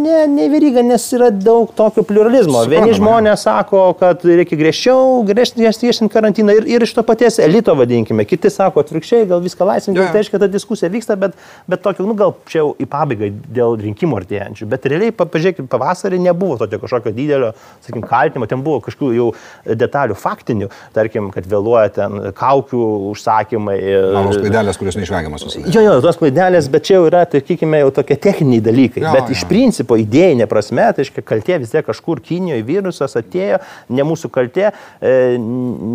Ne, 0.00 0.24
ne 0.26 0.46
veryga, 0.50 0.82
nes 0.84 1.02
yra 1.14 1.28
daug 1.30 1.70
tokio 1.76 2.02
pluralizmo. 2.06 2.62
Suprantama. 2.64 2.86
Vieni 2.86 2.96
žmonės 2.96 3.44
sako, 3.44 3.82
kad 4.00 4.22
reikia 4.26 4.56
griežčiau, 4.58 5.20
griežtinti 5.28 6.08
karantiną 6.12 6.54
ir, 6.56 6.66
ir 6.68 6.84
iš 6.86 6.94
to 6.96 7.04
paties 7.06 7.38
elito 7.42 7.74
vadinkime. 7.76 8.24
Kiti 8.28 8.50
sako 8.52 8.84
atvirkščiai, 8.84 9.28
gal 9.30 9.42
viską 9.44 9.68
laisvinti. 9.68 10.00
Yeah. 10.00 10.12
Tai 10.12 10.22
reiškia, 10.22 10.40
ta 10.42 10.48
diskusija 10.50 10.90
vyksta, 10.92 11.16
bet, 11.20 11.36
bet 11.70 11.84
tokio, 11.84 12.06
nu 12.08 12.16
gal 12.18 12.32
čia 12.50 12.62
jau 12.62 12.70
į 12.80 12.88
pabaigą 12.90 13.30
dėl 13.52 13.76
rinkimų 13.84 14.20
artėjančių. 14.22 14.68
Bet 14.72 14.88
realiai, 14.90 15.14
pažiūrėkit, 15.16 15.68
pavasarį 15.70 16.22
nebuvo 16.24 16.56
tokio 16.62 16.80
kažkokio 16.82 17.12
didelio, 17.16 17.52
sakykim, 17.84 18.06
kaltinimo, 18.08 18.48
ten 18.50 18.64
buvo 18.66 18.80
kažkokių 18.86 19.12
jau 19.18 19.28
detalių 19.84 20.16
faktinių, 20.18 20.70
tarkim, 20.96 21.28
kad 21.34 21.48
vėluoja 21.50 21.92
ten 22.00 22.18
kaukių 22.40 22.82
užsakymai. 23.12 23.78
Tos 24.16 24.40
klaidelės, 24.40 24.80
kurios 24.80 24.98
neišvengiamas 25.00 25.46
visada. 25.46 25.69
Jo, 25.70 25.82
jo, 25.84 25.92
tos 26.02 26.18
klaidelės, 26.18 26.66
bet 26.72 26.86
čia 26.88 26.96
jau 26.96 27.04
yra, 27.06 27.20
tai 27.30 27.40
sakykime, 27.42 27.78
jau 27.84 27.90
tokie 28.00 28.16
techniniai 28.18 28.62
dalykai. 28.64 29.02
Ja, 29.04 29.12
bet 29.14 29.28
ja. 29.30 29.36
iš 29.36 29.44
principo 29.50 29.94
idėjinė 30.00 30.48
prasme, 30.50 30.82
tai 30.90 31.04
reiškia 31.04 31.22
kaltė 31.26 31.60
vis 31.62 31.70
tiek 31.70 31.86
kažkur 31.86 32.22
Kinijoje 32.24 32.64
virusas 32.66 33.14
atėjo, 33.20 33.60
ne 33.94 34.06
mūsų 34.08 34.32
kaltė, 34.34 34.72
e, 34.98 35.14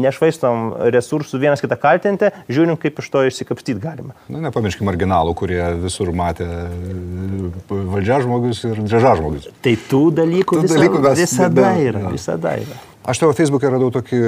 nešvaistom 0.05 0.71
resursų 0.95 1.41
vienas 1.43 1.63
kitą 1.63 1.77
kaltinti, 1.81 2.31
žiūrim, 2.47 2.79
kaip 2.79 3.03
iš 3.03 3.11
to 3.11 3.25
išsikapstyti 3.27 3.83
galima. 3.83 4.15
Na, 4.31 4.45
nepamirškime 4.47 4.87
marginalų, 4.91 5.35
kurie 5.37 5.61
visur 5.83 6.13
matė 6.15 6.47
valdžia 7.69 8.21
žmogus 8.23 8.63
ir 8.69 8.79
džeža 8.85 9.15
žmogus. 9.19 9.51
Tai 9.65 9.77
tų 9.91 10.03
dalykų, 10.21 10.61
tų 10.61 10.67
visa, 10.67 10.77
dalykų 10.79 11.03
mes, 11.09 11.23
visada 11.25 11.71
yra, 11.83 12.09
visada 12.15 12.59
yra. 12.63 12.83
Aš 13.05 13.19
tavo 13.21 13.35
Facebook'e 13.37 13.69
radau 13.69 13.91
tokį 13.93 14.19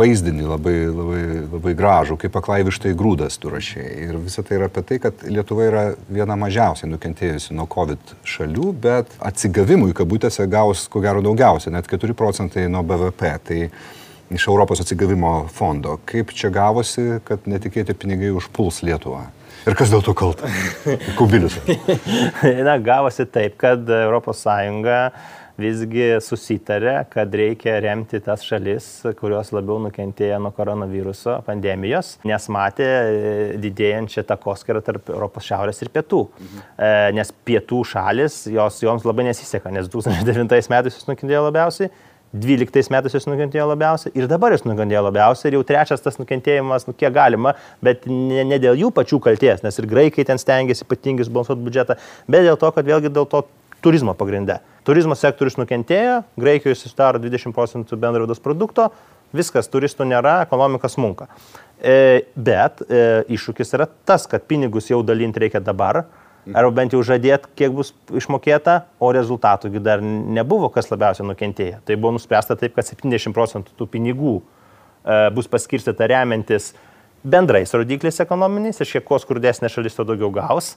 vaizdinį 0.00 0.46
labai, 0.48 0.76
labai, 0.88 1.24
labai 1.52 1.74
gražų, 1.76 2.16
kaip 2.22 2.32
paklaivištai 2.32 2.94
grūdas 2.96 3.36
tu 3.36 3.52
rašiai. 3.52 4.06
Ir 4.06 4.16
visą 4.22 4.40
tai 4.48 4.56
yra 4.56 4.70
apie 4.70 4.80
tai, 4.88 4.96
kad 5.02 5.26
Lietuva 5.28 5.66
yra 5.66 5.82
viena 6.08 6.38
mažiausiai 6.40 6.88
nukentėjusi 6.88 7.52
nuo 7.58 7.66
COVID 7.68 8.14
šalių, 8.24 8.72
bet 8.80 9.12
atsigavimui 9.20 9.92
kabutėse 9.96 10.48
gaus 10.48 10.86
ko 10.88 11.04
gero 11.04 11.20
daugiausia, 11.26 11.74
net 11.74 11.90
4 11.92 12.16
procentai 12.16 12.64
nuo 12.72 12.80
BVP. 12.88 13.34
Tai 13.44 13.60
iš 14.32 14.48
Europos 14.48 14.80
atsigavimo 14.80 15.34
fondo. 15.52 15.98
Kaip 16.08 16.32
čia 16.32 16.48
gavosi, 16.52 17.20
kad 17.28 17.44
netikėti 17.44 17.92
pinigai 17.92 18.32
užpuls 18.40 18.80
Lietuvą? 18.88 19.26
Ir 19.68 19.76
kas 19.76 19.92
dėl 19.92 20.00
to 20.06 20.14
kalta? 20.16 20.48
Kubilius. 21.18 21.60
Na, 22.64 22.78
gavosi 22.80 23.28
taip, 23.28 23.60
kad 23.60 23.84
ES 23.84 24.46
visgi 25.58 26.10
susitarė, 26.22 26.94
kad 27.12 27.32
reikia 27.34 27.78
remti 27.82 28.20
tas 28.24 28.44
šalis, 28.46 28.88
kurios 29.18 29.52
labiau 29.54 29.80
nukentėjo 29.82 30.38
nuo 30.42 30.52
koronaviruso 30.54 31.38
pandemijos, 31.46 32.16
nes 32.28 32.48
matė 32.54 32.86
e, 32.88 33.32
didėjančią 33.62 34.24
takoskirą 34.28 34.82
tarp 34.86 35.10
Europos 35.14 35.48
šiaurės 35.48 35.82
ir 35.82 35.92
pietų. 35.94 36.24
Mhm. 36.38 36.66
Nes 37.18 37.32
pietų 37.48 37.82
šalis, 37.92 38.44
jos, 38.52 38.78
joms 38.84 39.06
labai 39.08 39.28
nesiseka, 39.30 39.72
nes 39.74 39.90
2009 39.90 40.70
metais 40.70 40.94
jos 40.94 41.10
nukentėjo 41.10 41.48
labiausiai. 41.48 41.90
12 42.32 42.90
metais 42.92 43.14
jis 43.16 43.24
nukentėjo 43.24 43.64
labiausiai 43.70 44.12
ir 44.18 44.26
dabar 44.28 44.52
jis 44.52 44.66
nukentėjo 44.68 45.00
labiausiai 45.06 45.48
ir 45.48 45.56
jau 45.56 45.62
trečias 45.70 46.02
tas 46.04 46.18
nukentėjimas, 46.20 46.84
nu 46.84 46.92
kiek 46.92 47.14
galima, 47.14 47.54
bet 47.84 48.04
ne, 48.10 48.42
ne 48.44 48.58
dėl 48.60 48.76
jų 48.76 48.90
pačių 48.92 49.20
kalties, 49.24 49.62
nes 49.64 49.80
ir 49.80 49.88
graikai 49.88 50.26
ten 50.28 50.40
stengiasi 50.40 50.84
ypatingai 50.84 51.24
subalansuoti 51.24 51.64
biudžetą, 51.64 51.96
bet 52.28 52.44
dėl 52.44 52.60
to, 52.60 52.70
kad 52.76 52.90
vėlgi 52.90 53.12
dėl 53.14 53.28
to 53.32 53.46
turizmo 53.84 54.14
pagrindė. 54.18 54.58
Turizmo 54.86 55.16
sektorius 55.18 55.58
nukentėjo, 55.60 56.22
Graikijoje 56.40 56.78
susidaro 56.80 57.20
20 57.20 57.54
procentų 57.56 57.98
bendro 58.00 58.24
vidaus 58.24 58.40
produkto, 58.42 58.88
viskas, 59.36 59.68
turistų 59.68 60.06
nėra, 60.08 60.38
ekonomika 60.46 60.88
smunka. 60.88 61.28
E, 61.78 62.24
bet 62.34 62.80
e, 62.88 63.02
iššūkis 63.36 63.74
yra 63.76 63.86
tas, 64.08 64.26
kad 64.30 64.48
pinigus 64.48 64.88
jau 64.90 65.02
dalinti 65.06 65.44
reikia 65.44 65.60
dabar, 65.62 66.06
arba 66.48 66.72
bent 66.80 66.94
jau 66.96 67.02
žadėti, 67.04 67.50
kiek 67.58 67.74
bus 67.76 67.92
išmokėta, 68.16 68.80
o 68.98 69.12
rezultatų 69.12 69.70
dar 69.84 70.02
nebuvo, 70.02 70.70
kas 70.72 70.88
labiausiai 70.90 71.28
nukentėjo. 71.28 71.82
Tai 71.84 71.98
buvo 72.00 72.16
nuspręsta 72.16 72.56
taip, 72.58 72.74
kad 72.78 72.88
70 72.88 73.36
procentų 73.36 73.76
tų 73.76 73.88
pinigų 73.92 74.38
e, 74.40 75.28
bus 75.36 75.50
paskirstyta 75.50 76.08
remiantis 76.08 76.72
bendrais 77.22 77.74
rodikliais 77.74 78.20
ekonominiais, 78.22 78.78
ir 78.80 78.88
šiek 78.88 79.04
kuo 79.06 79.18
skurdesnė 79.20 79.70
šalis 79.72 79.96
to 79.98 80.06
daugiau 80.06 80.30
gaus, 80.34 80.76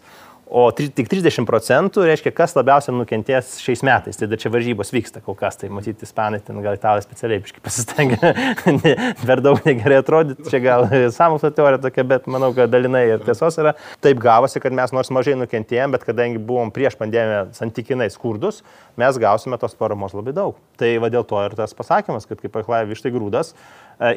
O 0.51 0.65
tik 0.75 1.07
30 1.07 1.45
procentų 1.47 2.03
reiškia, 2.03 2.33
kas 2.35 2.51
labiausiai 2.57 2.91
nukentės 2.91 3.53
šiais 3.63 3.79
metais. 3.87 4.17
Tai 4.19 4.27
čia 4.35 4.49
varžybos 4.51 4.89
vyksta 4.91 5.21
kol 5.23 5.37
kas, 5.39 5.55
tai 5.61 5.69
matyti, 5.71 6.03
ispanai 6.03 6.41
ten 6.43 6.57
gal 6.59 6.75
italai 6.75 6.99
specialiai 7.05 7.39
biškai 7.39 7.63
pasistengia 7.63 8.33
per 9.29 9.39
daug 9.45 9.61
negerai 9.63 10.01
atrodyti. 10.01 10.43
Čia 10.51 10.59
gal 10.65 10.89
samokslo 11.15 11.53
teorija 11.55 11.79
tokia, 11.85 12.03
bet 12.09 12.27
manau, 12.27 12.51
kad 12.57 12.73
dalinai 12.73 13.05
ir 13.13 13.23
tiesos 13.23 13.61
yra. 13.63 13.77
Taip 14.03 14.19
gavosi, 14.19 14.59
kad 14.59 14.75
mes 14.75 14.91
nors 14.91 15.13
mažai 15.15 15.37
nukentėjom, 15.39 15.95
bet 15.95 16.03
kadangi 16.09 16.43
buvom 16.43 16.73
prieš 16.75 16.99
pandemiją 16.99 17.45
santykinai 17.55 18.09
skurdus, 18.11 18.59
mes 18.99 19.21
gausime 19.23 19.55
tos 19.61 19.79
paramos 19.79 20.11
labai 20.17 20.35
daug. 20.35 20.59
Tai 20.75 20.91
va 20.99 21.13
dėl 21.15 21.23
to 21.31 21.39
ir 21.47 21.55
tas 21.55 21.71
pasakymas, 21.79 22.27
kad 22.27 22.43
kaip 22.43 22.59
aklai 22.59 22.83
vištai 22.91 23.15
grūdas, 23.15 23.55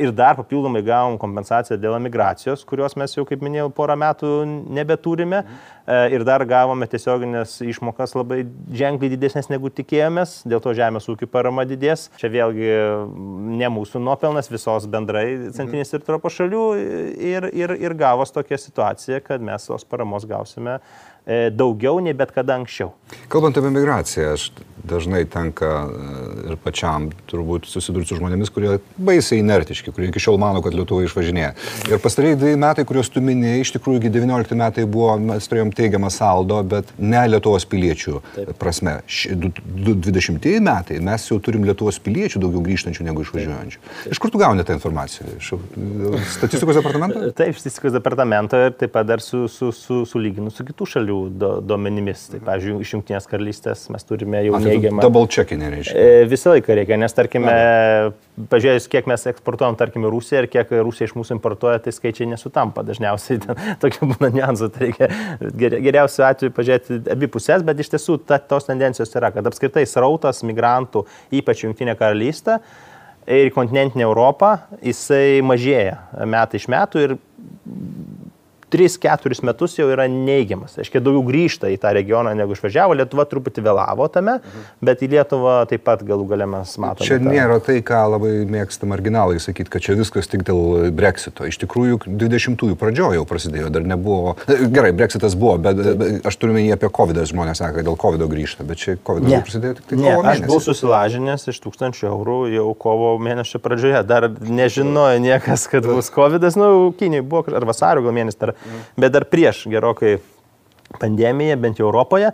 ir 0.00 0.12
dar 0.16 0.36
papildomai 0.38 0.80
gavom 0.84 1.18
kompensaciją 1.20 1.76
dėl 1.80 1.98
emigracijos, 1.98 2.64
kurios 2.68 2.96
mes 2.96 3.12
jau, 3.16 3.26
kaip 3.28 3.44
minėjau, 3.44 3.68
porą 3.76 3.96
metų 4.00 4.32
nebeturime. 4.72 5.42
E, 5.84 5.98
ir 6.16 6.24
dar 6.24 6.44
gavome 6.48 6.88
tiesioginės 6.88 7.58
išmokas 7.66 8.16
labai 8.16 8.42
ženkliai 8.72 9.12
didesnės 9.12 9.50
negu 9.52 9.68
tikėjomės, 9.68 10.38
dėl 10.48 10.62
to 10.64 10.72
žemės 10.76 11.08
ūkio 11.12 11.28
parama 11.28 11.66
didės. 11.68 12.08
Čia 12.20 12.32
vėlgi 12.32 12.70
ne 13.60 13.72
mūsų 13.76 14.00
nuopelnas, 14.00 14.48
visos 14.52 14.88
bendrai 14.90 15.26
centrinės 15.56 15.92
ir 15.92 16.04
Europos 16.04 16.38
šalių. 16.38 16.66
Ir, 17.34 17.50
ir, 17.52 17.76
ir 17.84 17.98
gavos 17.98 18.32
tokia 18.32 18.60
situacija, 18.60 19.20
kad 19.24 19.44
mes 19.44 19.68
tos 19.68 19.84
paramos 19.88 20.24
gausime 20.28 20.78
E, 20.78 21.13
daugiau 21.26 22.02
nei 22.04 22.12
bet 22.16 22.34
kada 22.36 22.58
anksčiau. 22.58 22.92
Kalbant 23.32 23.56
apie 23.56 23.72
migraciją, 23.72 24.34
aš 24.36 24.50
dažnai 24.84 25.24
tenka 25.30 25.68
e, 25.88 26.16
ir 26.50 26.58
pačiam 26.60 27.08
turbūt 27.30 27.68
susidurti 27.68 28.12
su 28.12 28.18
žmonėmis, 28.18 28.50
kurie 28.52 28.76
baisiai 29.00 29.40
inertiški, 29.40 29.94
kurie 29.94 30.10
iki 30.10 30.20
šiol 30.22 30.36
mano, 30.40 30.60
kad 30.64 30.76
Lietuva 30.76 31.06
išvažinėja. 31.06 31.54
Ir 31.88 32.02
pastarėjai 32.04 32.38
dviejai 32.40 32.60
metai, 32.60 32.84
kuriuos 32.88 33.10
tu 33.12 33.22
minėjai, 33.24 33.62
iš 33.64 33.74
tikrųjų 33.78 34.02
iki 34.02 34.12
19 34.12 34.58
metai 34.60 34.84
buvo, 34.84 35.14
mes 35.20 35.48
turėjom 35.48 35.72
teigiamą 35.76 36.10
saldo, 36.12 36.60
bet 36.74 36.92
ne 37.00 37.22
Lietuvos 37.30 37.64
piliečių 37.70 38.20
Taip. 38.34 38.52
prasme. 38.60 38.98
20 39.08 40.60
metai 40.64 41.00
mes 41.04 41.28
jau 41.30 41.40
turim 41.42 41.64
Lietuvos 41.64 42.00
piliečių 42.04 42.44
daugiau 42.44 42.64
grįžtančių 42.68 43.08
negu 43.08 43.24
išvažiuojančių. 43.24 43.80
Taip. 43.80 44.12
Iš 44.12 44.20
kur 44.20 44.34
tu 44.34 44.42
gauni 44.42 44.66
tą 44.68 44.76
informaciją? 44.76 45.38
Iš 45.40 45.54
statistikos 46.36 46.76
departamento? 46.80 47.24
Taip, 47.32 47.56
statistikos 47.56 47.96
departamento 47.96 48.60
ir 48.60 48.76
taip 48.76 48.92
pat 48.94 49.08
dar 49.08 49.24
su, 49.24 49.46
su, 49.48 49.72
su, 49.72 50.02
sulyginu 50.08 50.52
su 50.52 50.66
kitų 50.68 50.90
šalių 50.92 51.13
šalių 51.14 51.38
do, 51.38 51.50
duomenimis. 51.62 52.28
Tai, 52.32 52.40
pavyzdžiui, 52.44 52.82
iš 52.82 52.92
Junktinės 52.94 53.28
karalystės 53.28 53.88
mes 53.92 54.04
turime 54.04 54.42
jau 54.44 54.58
tai 54.58 54.74
neigiamą. 54.74 55.02
Double 55.02 55.26
checkinį 55.28 55.70
reiškia. 55.74 55.96
E, 55.96 56.26
visą 56.30 56.54
laiką 56.54 56.76
reikia, 56.78 56.98
nes 57.00 57.14
tarkime, 57.14 57.54
pažiūrėjus, 58.50 58.88
kiek 58.92 59.08
mes 59.10 59.26
eksportuojam, 59.30 59.76
tarkime, 59.80 60.10
Rusiją 60.10 60.44
ir 60.44 60.48
kiek 60.52 60.70
Rusija 60.84 61.08
iš 61.08 61.16
mūsų 61.18 61.36
importuoja, 61.38 61.82
tai 61.84 61.94
skaičiai 61.94 62.28
nesutampa. 62.30 62.84
Dažniausiai 62.86 63.40
ten 63.44 63.60
tokių 63.82 64.10
būna 64.14 64.32
niuansų. 64.34 64.70
Tai 64.74 64.88
reikia 64.88 65.10
geriausiu 65.60 66.26
atveju 66.28 66.54
pažiūrėti 66.56 67.02
abi 67.14 67.30
pusės, 67.30 67.66
bet 67.66 67.84
iš 67.84 67.94
tiesų 67.94 68.20
ta, 68.28 68.40
tos 68.42 68.68
tendencijos 68.70 69.14
yra, 69.14 69.32
kad 69.34 69.46
apskritai 69.50 69.86
srautas 69.88 70.44
migrantų, 70.46 71.06
ypač 71.40 71.66
Junktinė 71.66 71.96
karalystė, 71.98 72.60
ir 73.24 73.48
kontinentinė 73.54 74.04
Europa, 74.04 74.66
jisai 74.84 75.40
mažėja 75.46 75.96
metai 76.28 76.60
iš 76.60 76.66
metų 76.68 77.04
ir 77.06 77.14
3-4 78.72 79.44
metus 79.46 79.76
jau 79.78 79.88
yra 79.92 80.06
neigiamas. 80.10 80.78
Aiškiai, 80.80 81.02
daugiau 81.04 81.24
grįžta 81.26 81.70
į 81.72 81.78
tą 81.82 81.92
regioną 81.96 82.34
negu 82.36 82.56
išvažiavo. 82.56 82.96
Lietuva 82.98 83.26
truputį 83.28 83.64
vėlavo 83.64 84.08
tame, 84.12 84.38
bet 84.84 85.02
į 85.04 85.10
Lietuvą 85.14 85.56
taip 85.70 85.84
pat 85.86 86.04
galų 86.06 86.28
galę 86.32 86.48
mes 86.50 86.74
matome. 86.80 87.06
Čia 87.08 87.18
nėra 87.22 87.60
tai, 87.64 87.80
ką 87.86 88.02
labai 88.14 88.32
mėgsta 88.50 88.88
marginalai 88.90 89.40
sakyti, 89.42 89.72
kad 89.72 89.84
čia 89.84 89.96
viskas 89.98 90.30
tik 90.30 90.44
dėl 90.46 90.90
Brexito. 90.94 91.46
Iš 91.48 91.60
tikrųjų, 91.64 92.00
20-ųjų 92.08 92.78
pradžioje 92.80 93.20
jau 93.20 93.26
prasidėjo, 93.28 93.70
dar 93.74 93.86
nebuvo. 93.88 94.36
Gerai, 94.46 94.92
Brexitas 94.96 95.36
buvo, 95.38 95.56
bet, 95.62 95.80
bet 96.00 96.26
aš 96.28 96.38
turiu 96.40 96.56
minėti 96.56 96.76
apie 96.78 96.90
COVID, 96.94 97.22
žmonės 97.30 97.60
sako, 97.62 97.78
kad 97.78 97.88
dėl 97.88 97.98
COVID 98.00 98.26
grįžta, 98.30 98.66
bet 98.66 98.80
čia 98.80 98.96
COVID 99.04 99.28
prasidėjo 99.46 99.78
tik 99.78 99.90
tai 99.90 99.98
ne, 100.00 100.08
kovo 100.08 100.24
mėnesį. 100.24 100.44
Aš 100.44 100.48
buvau 100.48 100.64
susilažinęs 100.64 101.48
iš 101.52 101.60
1000 101.64 102.02
eurų 102.10 102.38
jau 102.54 102.66
kovo 102.78 103.12
mėnesio 103.22 103.60
pradžioje, 103.62 104.02
dar 104.08 104.28
nežinojo 104.30 105.20
niekas, 105.24 105.66
kad 105.70 105.86
bus 105.88 106.10
COVID, 106.14 106.48
nu, 106.60 106.70
Kinijai 106.98 107.24
buvo, 107.26 107.44
ar 107.54 107.66
vasario 107.68 108.04
gal 108.04 108.14
mėnesį, 108.16 108.40
ar 108.48 108.54
bet 108.96 109.14
dar 109.14 109.26
prieš 109.30 109.64
gerokai 109.70 110.18
pandemiją, 111.00 111.56
bent 111.60 111.80
jau 111.80 111.88
Europoje. 111.88 112.32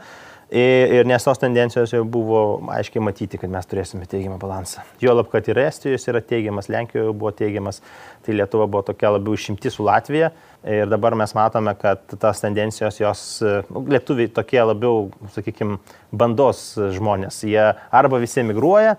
Ir 0.50 1.06
nes 1.06 1.22
tos 1.22 1.38
tendencijos 1.38 1.92
jau 1.94 2.00
buvo 2.02 2.40
aiškiai 2.74 3.02
matyti, 3.06 3.38
kad 3.38 3.52
mes 3.52 3.68
turėsime 3.70 4.08
teigiamą 4.10 4.34
balansą. 4.42 4.82
Jo 4.98 5.12
lab, 5.14 5.28
kad 5.30 5.46
ir 5.46 5.60
Estijos 5.62 6.08
yra 6.10 6.18
teigiamas, 6.26 6.66
Lenkijoje 6.66 7.12
buvo 7.14 7.30
teigiamas, 7.38 7.78
tai 8.26 8.34
Lietuva 8.34 8.66
buvo 8.66 8.82
tokia 8.88 9.12
labiau 9.14 9.38
išimti 9.38 9.70
su 9.70 9.86
Latvija. 9.86 10.32
Ir 10.66 10.90
dabar 10.90 11.14
mes 11.14 11.36
matome, 11.38 11.76
kad 11.78 12.02
tas 12.18 12.42
tendencijos 12.42 12.98
jos, 12.98 13.22
nu, 13.70 13.84
lietuviai 13.94 14.32
tokie 14.34 14.58
labiau, 14.66 15.06
sakykime, 15.36 15.78
bandos 16.10 16.66
žmonės. 16.98 17.44
Jie 17.46 17.70
arba 17.70 18.18
visi 18.18 18.42
emigruoja, 18.42 18.96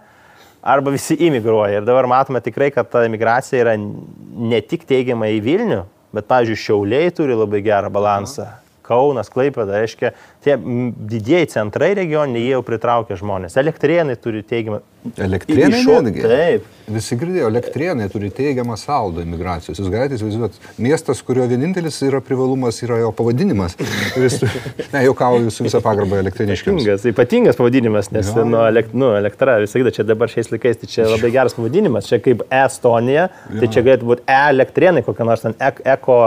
arba 0.63 0.95
visi 0.95 1.19
imigruoja. 1.19 1.81
Ir 1.81 1.89
dabar 1.89 2.07
matome 2.07 2.39
tikrai, 2.47 2.71
kad 2.71 2.87
ta 2.95 3.03
imigracija 3.03 3.65
yra 3.65 3.75
ne 3.75 4.63
tik 4.63 4.87
teigiama 4.87 5.27
į 5.35 5.43
Vilnių, 5.43 5.83
bet, 6.15 6.27
pavyzdžiui, 6.27 6.63
Šiauliai 6.65 7.13
turi 7.15 7.37
labai 7.37 7.63
gerą 7.65 7.91
balansą. 7.93 8.47
Kaunas, 8.91 9.31
Klaipėda, 9.31 9.79
reiškia, 9.81 10.13
tie 10.43 10.57
didieji 10.59 11.53
centrai 11.55 11.93
regioniniai, 11.97 12.49
jau 12.51 12.63
pritraukia 12.67 13.17
žmonės. 13.19 13.57
Elektrienai 13.61 14.17
turi 14.19 14.43
teigiamą. 14.47 14.81
Elektrienai 15.17 15.81
netgi. 15.81 16.21
Taip. 16.21 16.65
Visi 16.91 17.15
girdėjo, 17.17 17.47
elektrienai 17.49 18.05
turi 18.11 18.29
teigiamą 18.35 18.75
saldo 18.77 19.23
imigracijos. 19.23 19.79
Jūs 19.79 19.89
galite 19.89 20.17
įsivaizduoti, 20.17 20.59
miestas, 20.83 21.23
kurio 21.25 21.47
vienintelis 21.49 21.97
yra 22.05 22.19
privalumas, 22.25 22.81
yra 22.85 22.99
jo 23.01 23.09
pavadinimas. 23.15 23.77
Jis, 24.19 24.41
ne, 24.93 25.03
jau 25.07 25.15
kauju 25.17 25.53
su 25.53 25.65
visą 25.65 25.81
pagarbą 25.81 26.19
elektriniškiams. 26.21 26.83
Ypatingas, 26.83 27.07
ypatingas 27.13 27.59
pavadinimas, 27.61 28.11
nes 28.13 28.29
ja. 28.29 28.45
nu, 28.45 28.61
elekt, 28.67 28.93
nu, 28.97 29.13
elektra, 29.17 29.57
visą 29.63 29.81
kitą 29.81 29.95
čia 29.97 30.07
dabar 30.11 30.31
šiais 30.31 30.51
laikais, 30.53 30.81
tai 30.83 30.91
čia 30.91 31.09
labai 31.09 31.33
geras 31.33 31.57
pavadinimas. 31.57 32.09
Čia 32.11 32.21
kaip 32.21 32.45
Estonija, 32.61 33.29
tai 33.47 33.57
ja. 33.57 33.63
tai 33.63 33.73
čia 33.73 33.85
galėtų 33.87 34.11
būti 34.11 34.27
E-elektrienai, 34.37 35.05
kokia 35.07 35.31
nors 35.31 35.47
ten 35.47 35.57
e 35.57 35.73
eko 35.95 36.17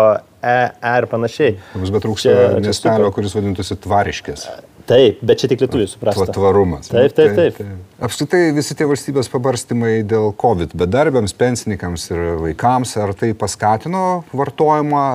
E, 0.45 0.55
E 0.77 0.95
ir 1.01 1.09
panašiai. 1.09 1.57
Mums 1.79 1.93
bet 1.95 2.05
trūksta 2.05 2.37
miestelio, 2.61 3.11
kuris 3.17 3.35
vadintųsi 3.37 3.79
Tvariškės. 3.85 4.47
Taip, 4.85 5.23
bet 5.25 5.41
čia 5.41 5.49
tik 5.49 5.63
lietuvių 5.65 5.87
suprasta. 5.89 6.27
Tvarumas. 6.37 6.91
Taip, 6.93 7.15
taip, 7.17 7.39
taip. 7.39 7.61
Apskritai 8.05 8.51
visi 8.57 8.77
tie 8.77 8.85
valstybės 8.89 9.31
pabarstymai 9.33 10.03
dėl 10.09 10.35
COVID 10.41 10.75
bedarbiams, 10.77 11.33
pensininkams 11.41 12.11
ir 12.13 12.25
vaikams, 12.43 12.93
ar 13.01 13.15
tai 13.17 13.33
paskatino 13.39 14.05
vartojimą, 14.37 15.07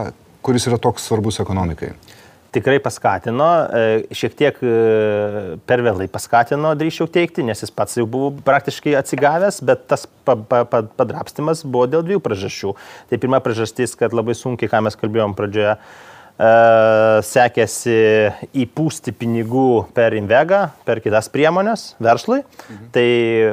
kuris 0.45 0.65
yra 0.71 0.81
toks 0.81 1.05
svarbus 1.05 1.37
ekonomikai? 1.43 1.93
Tikrai 2.51 2.79
paskatino, 2.81 3.47
e, 3.69 4.15
šiek 4.15 4.35
tiek 4.37 4.59
e, 4.65 4.73
per 5.69 5.83
vėlai 5.85 6.09
paskatino, 6.11 6.73
drįščiau 6.79 7.09
teikti, 7.13 7.45
nes 7.45 7.63
jis 7.63 7.73
pats 7.73 7.99
jau 7.99 8.07
buvo 8.09 8.31
praktiškai 8.45 8.95
atsigavęs, 8.99 9.61
bet 9.65 9.85
tas 9.91 10.07
pa, 10.25 10.35
pa, 10.35 10.63
pa, 10.69 10.83
padrapstimas 10.99 11.63
buvo 11.65 11.87
dėl 11.91 12.05
dviejų 12.07 12.23
priežasčių. 12.25 12.75
Tai 13.11 13.19
pirma 13.21 13.41
priežastis, 13.45 13.97
kad 13.99 14.15
labai 14.17 14.37
sunkiai, 14.37 14.71
ką 14.71 14.81
mes 14.87 14.97
kalbėjom 14.99 15.35
pradžioje, 15.37 15.75
e, 15.75 16.49
sekėsi 17.29 17.99
įpūsti 18.65 19.13
pinigų 19.19 19.67
per 19.93 20.17
Invegą, 20.17 20.63
per 20.89 21.03
kitas 21.05 21.29
priemonės 21.33 21.93
verslui. 22.01 22.41
Mhm. 22.41 22.89
Tai 22.95 23.07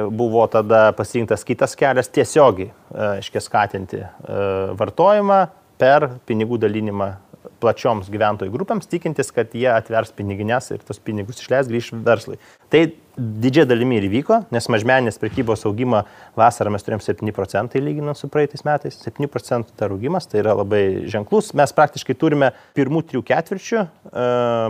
buvo 0.09 0.47
tada 0.51 0.87
pasirinktas 0.97 1.45
kitas 1.45 1.77
kelias 1.77 2.09
tiesiogiai, 2.09 2.73
aiškiai, 3.13 3.45
skatinti 3.45 4.03
vartojimą 4.77 5.41
per 5.77 6.09
pinigų 6.25 6.57
dalinimą 6.65 7.13
plačioms 7.61 8.11
gyventojų 8.13 8.53
grupėms, 8.53 8.89
tikintis, 8.91 9.33
kad 9.35 9.55
jie 9.57 9.69
atvers 9.73 10.13
piniginės 10.15 10.71
ir 10.75 10.85
tos 10.85 11.01
pinigus 11.03 11.41
išleis 11.43 11.69
grįž 11.69 11.93
verslui. 12.05 12.39
Tai 12.71 12.87
didžiai 13.17 13.65
dalimi 13.65 13.97
ir 13.97 14.05
įvyko, 14.07 14.43
nes 14.53 14.67
mažmeninės 14.69 15.17
prekybos 15.17 15.65
augimą 15.65 16.03
vasarą 16.37 16.73
mes 16.73 16.85
turėjom 16.85 17.01
7 17.01 17.33
procentai 17.33 17.81
lyginant 17.81 18.19
su 18.19 18.29
praeitais 18.29 18.61
metais. 18.67 18.99
7 19.01 19.29
procentų 19.31 19.73
dar 19.79 19.95
augimas, 19.95 20.29
tai 20.29 20.43
yra 20.43 20.53
labai 20.57 20.83
ženklus. 21.09 21.49
Mes 21.57 21.73
praktiškai 21.73 22.17
turime 22.19 22.51
pirmų 22.77 23.01
trijų 23.09 23.23
ketvirčių, 23.31 23.81
uh, 23.81 24.19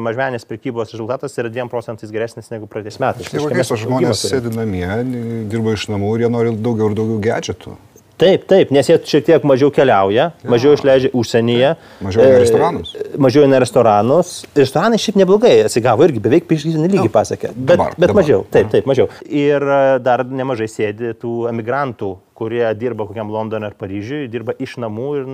mažmeninės 0.05 0.47
prekybos 0.47 0.95
rezultatas 0.95 1.35
yra 1.41 1.51
2 1.51 1.67
procentais 1.73 2.13
geresnis 2.13 2.47
negu 2.53 2.69
praeitais 2.71 3.01
metais. 3.03 3.27
Tai 3.33 3.43
kokiais 3.43 3.73
žmonės 3.83 4.23
sėdi 4.29 4.53
namie, 4.55 4.87
dirba 5.51 5.75
iš 5.75 5.89
namų 5.91 6.15
ir 6.15 6.27
jie 6.27 6.33
nori 6.37 6.55
daugiau 6.55 6.91
ir 6.93 6.97
daugiau 7.01 7.19
gadgetų. 7.27 7.75
Taip, 8.17 8.47
taip, 8.49 8.71
nes 8.73 8.87
jie 8.89 8.95
šiek 9.05 9.25
tiek 9.27 9.43
mažiau 9.45 9.69
keliauja, 9.73 10.31
ja. 10.33 10.49
mažiau 10.49 10.73
išleidžia 10.73 11.11
užsienyje. 11.13 11.75
Mažiau 12.01 12.25
į 12.25 12.39
restoranus. 12.41 12.93
Mažiau 13.21 13.45
į 13.45 13.59
restoranus. 13.61 14.31
Restoranai 14.57 14.97
šiaip 15.01 15.19
neblogai 15.21 15.51
atsigavo 15.67 16.07
irgi, 16.07 16.23
beveik 16.25 16.47
priešgyzinį 16.49 16.89
lygį 16.95 17.11
pasakė. 17.13 17.51
Bet, 17.53 17.75
dabar, 17.75 17.93
bet 17.93 18.07
dabar. 18.07 18.23
mažiau, 18.23 18.45
taip, 18.53 18.71
taip, 18.73 18.89
mažiau. 18.89 19.11
Ir 19.29 19.61
e, 19.61 19.81
dar 20.01 20.25
nemažai 20.25 20.65
sėdi 20.71 21.13
tų 21.21 21.43
emigrantų, 21.51 22.09
kurie 22.37 22.63
dirba 22.77 23.05
kokiam 23.09 23.29
Londone 23.33 23.69
ar 23.69 23.77
Paryžiui, 23.77 24.25
dirba 24.33 24.53
iš 24.61 24.75
namų 24.81 25.07
ir 25.19 25.29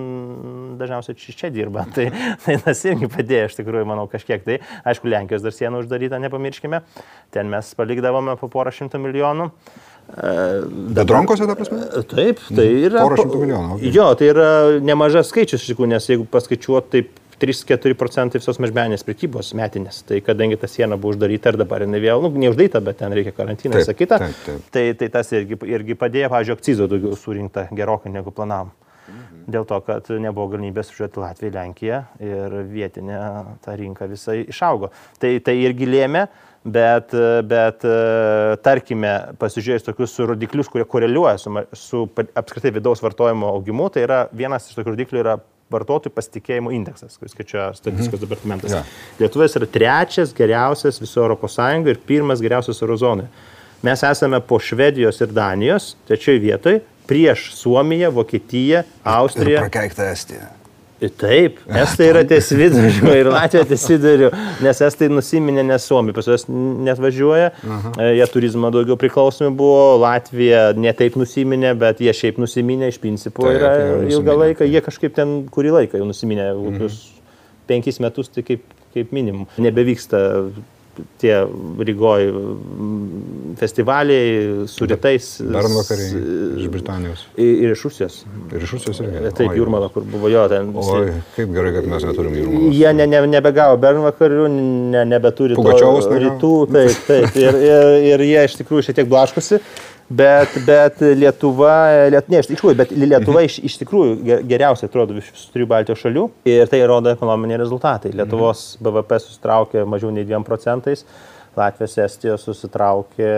dažniausiai 0.79 1.17
čia, 1.19 1.37
čia 1.39 1.53
dirba. 1.55 1.83
Tai, 1.95 2.09
tai 2.43 2.57
tas 2.63 2.83
irgi 2.87 3.07
padėjo, 3.11 3.47
iš 3.47 3.57
tikrųjų, 3.59 3.87
manau, 3.87 4.09
kažkiek 4.11 4.43
tai. 4.43 4.59
Aišku, 4.87 5.07
Lenkijos 5.11 5.43
dar 5.43 5.55
siena 5.55 5.79
uždaryta, 5.79 6.19
nepamirškime. 6.23 6.83
Ten 7.31 7.51
mes 7.51 7.71
palikdavome 7.79 8.35
po 8.39 8.51
porą 8.51 8.75
šimtų 8.75 8.99
milijonų. 9.03 9.51
Bedronkose, 10.93 11.47
ta 11.49 11.55
prasme? 11.57 11.81
Taip, 12.11 12.41
tai 12.49 12.67
mhm. 12.67 12.85
yra. 12.89 13.03
Porą 13.07 13.23
šimtų 13.23 13.41
milijonų. 13.41 13.75
Okay. 13.79 13.91
Jo, 13.95 14.11
tai 14.19 14.29
yra 14.33 14.47
nemažas 14.83 15.31
skaičius, 15.31 15.63
iš 15.63 15.73
tikrųjų, 15.73 15.93
nes 15.95 16.09
jeigu 16.11 16.27
paskaičiuot, 16.29 16.89
taip 16.93 17.19
3-4 17.43 17.97
procentai 17.99 18.39
visos 18.39 18.59
mažmenės 18.61 19.03
prekybos 19.07 19.51
metinės. 19.57 20.03
Tai 20.07 20.19
kadangi 20.23 20.59
ta 20.61 20.69
siena 20.71 20.99
buvo 20.99 21.15
uždaryta 21.15 21.51
ir 21.51 21.59
dabar 21.63 21.83
jinai 21.83 21.99
vėl, 22.03 22.23
nu, 22.23 22.31
neuždaryta, 22.45 22.81
bet 22.85 23.01
ten 23.01 23.15
reikia 23.15 23.33
karantiną 23.35 23.81
ir 23.81 23.89
taip. 23.89 24.69
Tai, 24.75 24.85
tai 24.99 25.09
tas 25.11 25.33
irgi, 25.35 25.57
irgi 25.73 25.97
padėjo, 25.99 26.29
pavyzdžiui, 26.33 26.57
akcizo 26.59 26.87
daugiau 26.91 27.17
surinkta 27.19 27.67
gerokai 27.75 28.13
negu 28.13 28.31
planavom. 28.35 28.71
Mhm. 29.03 29.43
Dėl 29.51 29.67
to, 29.67 29.81
kad 29.83 30.07
nebuvo 30.23 30.53
galimybės 30.53 30.93
užduoti 30.93 31.19
Latviją, 31.19 31.53
Lenkiją 31.57 31.99
ir 32.23 32.57
vietinė 32.69 33.19
ta 33.65 33.75
rinka 33.75 34.07
visai 34.07 34.43
išaugo. 34.45 34.93
Tai, 35.19 35.33
tai 35.43 35.57
irgi 35.65 35.89
lėmė, 35.89 36.27
bet, 36.63 37.13
bet 37.47 37.85
tarkime, 38.65 39.13
pasižiūrėjus 39.41 39.87
tokius 39.87 40.17
rodiklius, 40.23 40.69
kurie 40.71 40.85
koreliuoja 40.89 41.37
su, 41.41 41.53
su 41.77 42.03
apskritai 42.39 42.73
vidaus 42.75 43.03
vartojimo 43.03 43.51
augimu, 43.55 43.89
tai 43.93 44.05
yra 44.07 44.21
vienas 44.31 44.69
iš 44.69 44.77
tokių 44.79 44.95
rodiklių 44.95 45.23
yra 45.23 45.37
vartotojų 45.73 46.13
pasitikėjimo 46.13 46.73
indeksas, 46.75 47.17
kuris 47.17 47.33
skaičiuoja 47.33 47.71
statistikos 47.77 48.19
mhm. 48.19 48.25
departamentas. 48.27 48.75
Ja. 48.75 48.83
Lietuvės 49.21 49.57
yra 49.59 49.69
trečias 49.69 50.33
geriausias 50.37 51.01
viso 51.01 51.25
ES 51.33 51.59
ir 51.89 52.01
pirmas 52.07 52.43
geriausias 52.43 52.81
eurozonoje. 52.83 53.29
Mes 53.83 54.03
esame 54.07 54.39
po 54.39 54.61
Švedijos 54.63 55.19
ir 55.21 55.33
Danijos 55.35 55.93
trečioje 56.07 56.39
vietoje 56.39 56.83
prieš 57.07 57.49
Suomiją, 57.57 58.13
Vokietiją, 58.15 58.83
Austriją. 59.03 59.59
Ir 59.59 59.67
prakeikta 59.67 60.11
Estija. 60.13 60.62
Taip, 61.09 61.59
estai 61.83 62.09
yra 62.11 62.21
ties 62.27 62.51
viduriu 62.55 63.13
ir 63.17 63.29
Latvija 63.31 63.65
ties 63.67 63.85
viduriu, 63.91 64.29
nes 64.63 64.81
estai 64.87 65.09
nusiminė, 65.11 65.63
nes 65.67 65.87
Suomija 65.89 66.15
pas 66.17 66.29
juos 66.29 66.45
net 66.49 67.01
važiuoja, 67.01 67.49
Aha. 67.63 67.93
E, 67.97 68.09
jie 68.19 68.27
turizmo 68.33 68.71
daugiau 68.73 68.97
priklausomi 68.99 69.51
buvo, 69.57 69.97
Latvija 70.03 70.69
netaip 70.77 71.17
nusiminė, 71.19 71.73
bet 71.79 72.03
jie 72.03 72.13
šiaip 72.15 72.39
nusiminė 72.41 72.91
iš 72.93 73.01
principo 73.03 73.47
Taip, 73.47 73.59
yra 73.59 73.73
ilgą 74.13 74.37
laiką, 74.43 74.67
jie 74.69 74.83
kažkaip 74.85 75.17
ten 75.17 75.41
kurį 75.53 75.75
laiką 75.79 76.01
jau 76.01 76.07
nusiminė, 76.09 76.51
kokius 76.59 76.99
mhm. 76.99 77.25
penkis 77.71 77.99
metus 78.03 78.31
tai 78.33 78.45
kaip, 78.47 78.63
kaip 78.95 79.11
minimum. 79.15 79.49
Nebevyksta 79.61 80.23
tie 81.21 81.35
Rygoj 81.87 82.25
festivaliai 83.59 84.67
su 84.69 84.87
rytais. 84.89 85.29
Bernvakariai 85.41 86.23
iš 86.61 86.67
Britanijos. 86.73 87.23
Ir 87.37 87.73
iš 87.73 87.85
Rusijos. 87.87 88.19
Ir 88.53 88.65
iš 88.65 88.75
Rusijos 88.77 89.01
irgi. 89.03 89.31
Taip, 89.37 89.55
Jūrmala, 89.57 89.89
kur 89.93 90.05
buvo 90.09 90.31
jo 90.31 90.43
ten. 90.51 90.73
Oi, 90.83 91.15
kaip 91.37 91.53
gerai, 91.55 91.73
kad 91.77 91.89
mes 91.89 92.05
neturim 92.09 92.37
Jūrmalos. 92.39 92.77
Jie 92.77 92.93
ne, 92.97 93.07
ne, 93.09 93.23
nebegavo 93.37 93.79
Bernvakarių, 93.83 94.49
ne, 94.93 95.05
nebeturi 95.13 95.57
Pugačiovas 95.59 96.09
rytų. 96.11 96.53
Taip, 96.73 97.01
taip. 97.09 97.41
Ir, 97.41 97.59
ir, 97.69 98.13
ir 98.13 98.27
jie 98.27 98.45
iš 98.49 98.59
tikrųjų 98.61 98.89
šiek 98.89 99.01
tiek 99.01 99.09
blaškosi. 99.11 99.61
Bet, 100.09 100.57
bet 100.67 100.99
Lietuva, 101.15 101.75
liet, 102.11 102.27
ne, 102.29 102.41
iš 102.43 102.49
tikrųjų, 102.51 102.75
bet 102.77 102.91
Lietuva 102.91 103.45
iš, 103.47 103.59
iš 103.63 103.77
tikrųjų 103.81 104.41
geriausiai 104.49 104.89
atrodo 104.89 105.15
iš 105.17 105.29
visų 105.31 105.53
trijų 105.55 105.69
Baltijos 105.71 106.01
šalių 106.03 106.25
ir 106.49 106.67
tai 106.71 106.81
rodo 106.89 107.13
ekonominiai 107.13 107.61
rezultatai. 107.61 108.11
Lietuvos 108.13 108.73
BVP 108.83 109.21
susitraukė 109.23 109.85
mažiau 109.89 110.11
nei 110.13 110.27
2 110.27 110.43
procentais, 110.47 111.05
Latvijos, 111.53 111.95
Estijos 112.01 112.43
susitraukė 112.47 113.31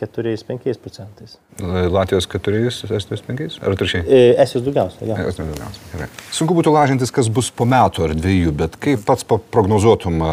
4-5 0.00 0.80
procentais. 0.82 1.36
Latvijos 1.62 2.26
4, 2.26 2.62
Estijos 2.98 3.22
5? 3.22 3.58
Ar 3.62 3.74
atvirkščiai? 3.76 4.02
E, 4.04 4.22
Estijos 4.42 4.66
daugiausia. 4.66 5.06
Ja. 5.06 5.18
Estijos 5.30 5.52
daugiausia. 5.52 5.84
Gerai. 5.94 6.08
Sunku 6.34 6.58
būtų 6.58 6.74
lažintis, 6.74 7.14
kas 7.14 7.30
bus 7.30 7.52
po 7.54 7.68
metų 7.70 8.08
ar 8.08 8.16
dviejų, 8.18 8.54
bet 8.64 8.74
kaip 8.82 9.06
pats 9.06 9.26
prognozuotum 9.26 10.26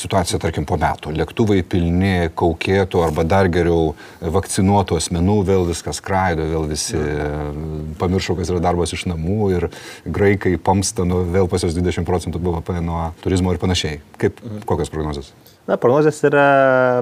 situacija, 0.00 0.40
tarkim, 0.42 0.66
po 0.68 0.78
metų. 0.80 1.12
Lėktuvai 1.16 1.60
pilni 1.66 2.30
kaukėtų 2.38 3.02
arba 3.04 3.24
dar 3.28 3.50
geriau 3.52 3.94
vakcinuotų 4.20 4.98
asmenų, 5.00 5.36
vėl 5.48 5.68
viskas 5.68 6.00
skraido, 6.00 6.46
vėl 6.48 6.66
visi 6.70 6.96
ja. 6.96 7.28
pamiršo, 8.00 8.38
kas 8.38 8.52
yra 8.52 8.62
darbas 8.64 8.94
iš 8.96 9.06
namų 9.10 9.52
ir 9.56 9.68
graikai 10.08 10.56
pamsta 10.62 11.06
nu, 11.08 11.22
vėl 11.28 11.50
pas 11.52 11.64
jos 11.66 11.76
20 11.76 12.08
procentų 12.08 12.42
BVP 12.42 12.80
nuo 12.84 13.10
turizmo 13.24 13.54
ir 13.54 13.62
panašiai. 13.62 14.02
Kaip, 14.20 14.40
kokios 14.68 14.92
prognozijos? 14.92 15.32
Na, 15.68 15.76
prognozijos 15.78 16.24
yra 16.26 16.48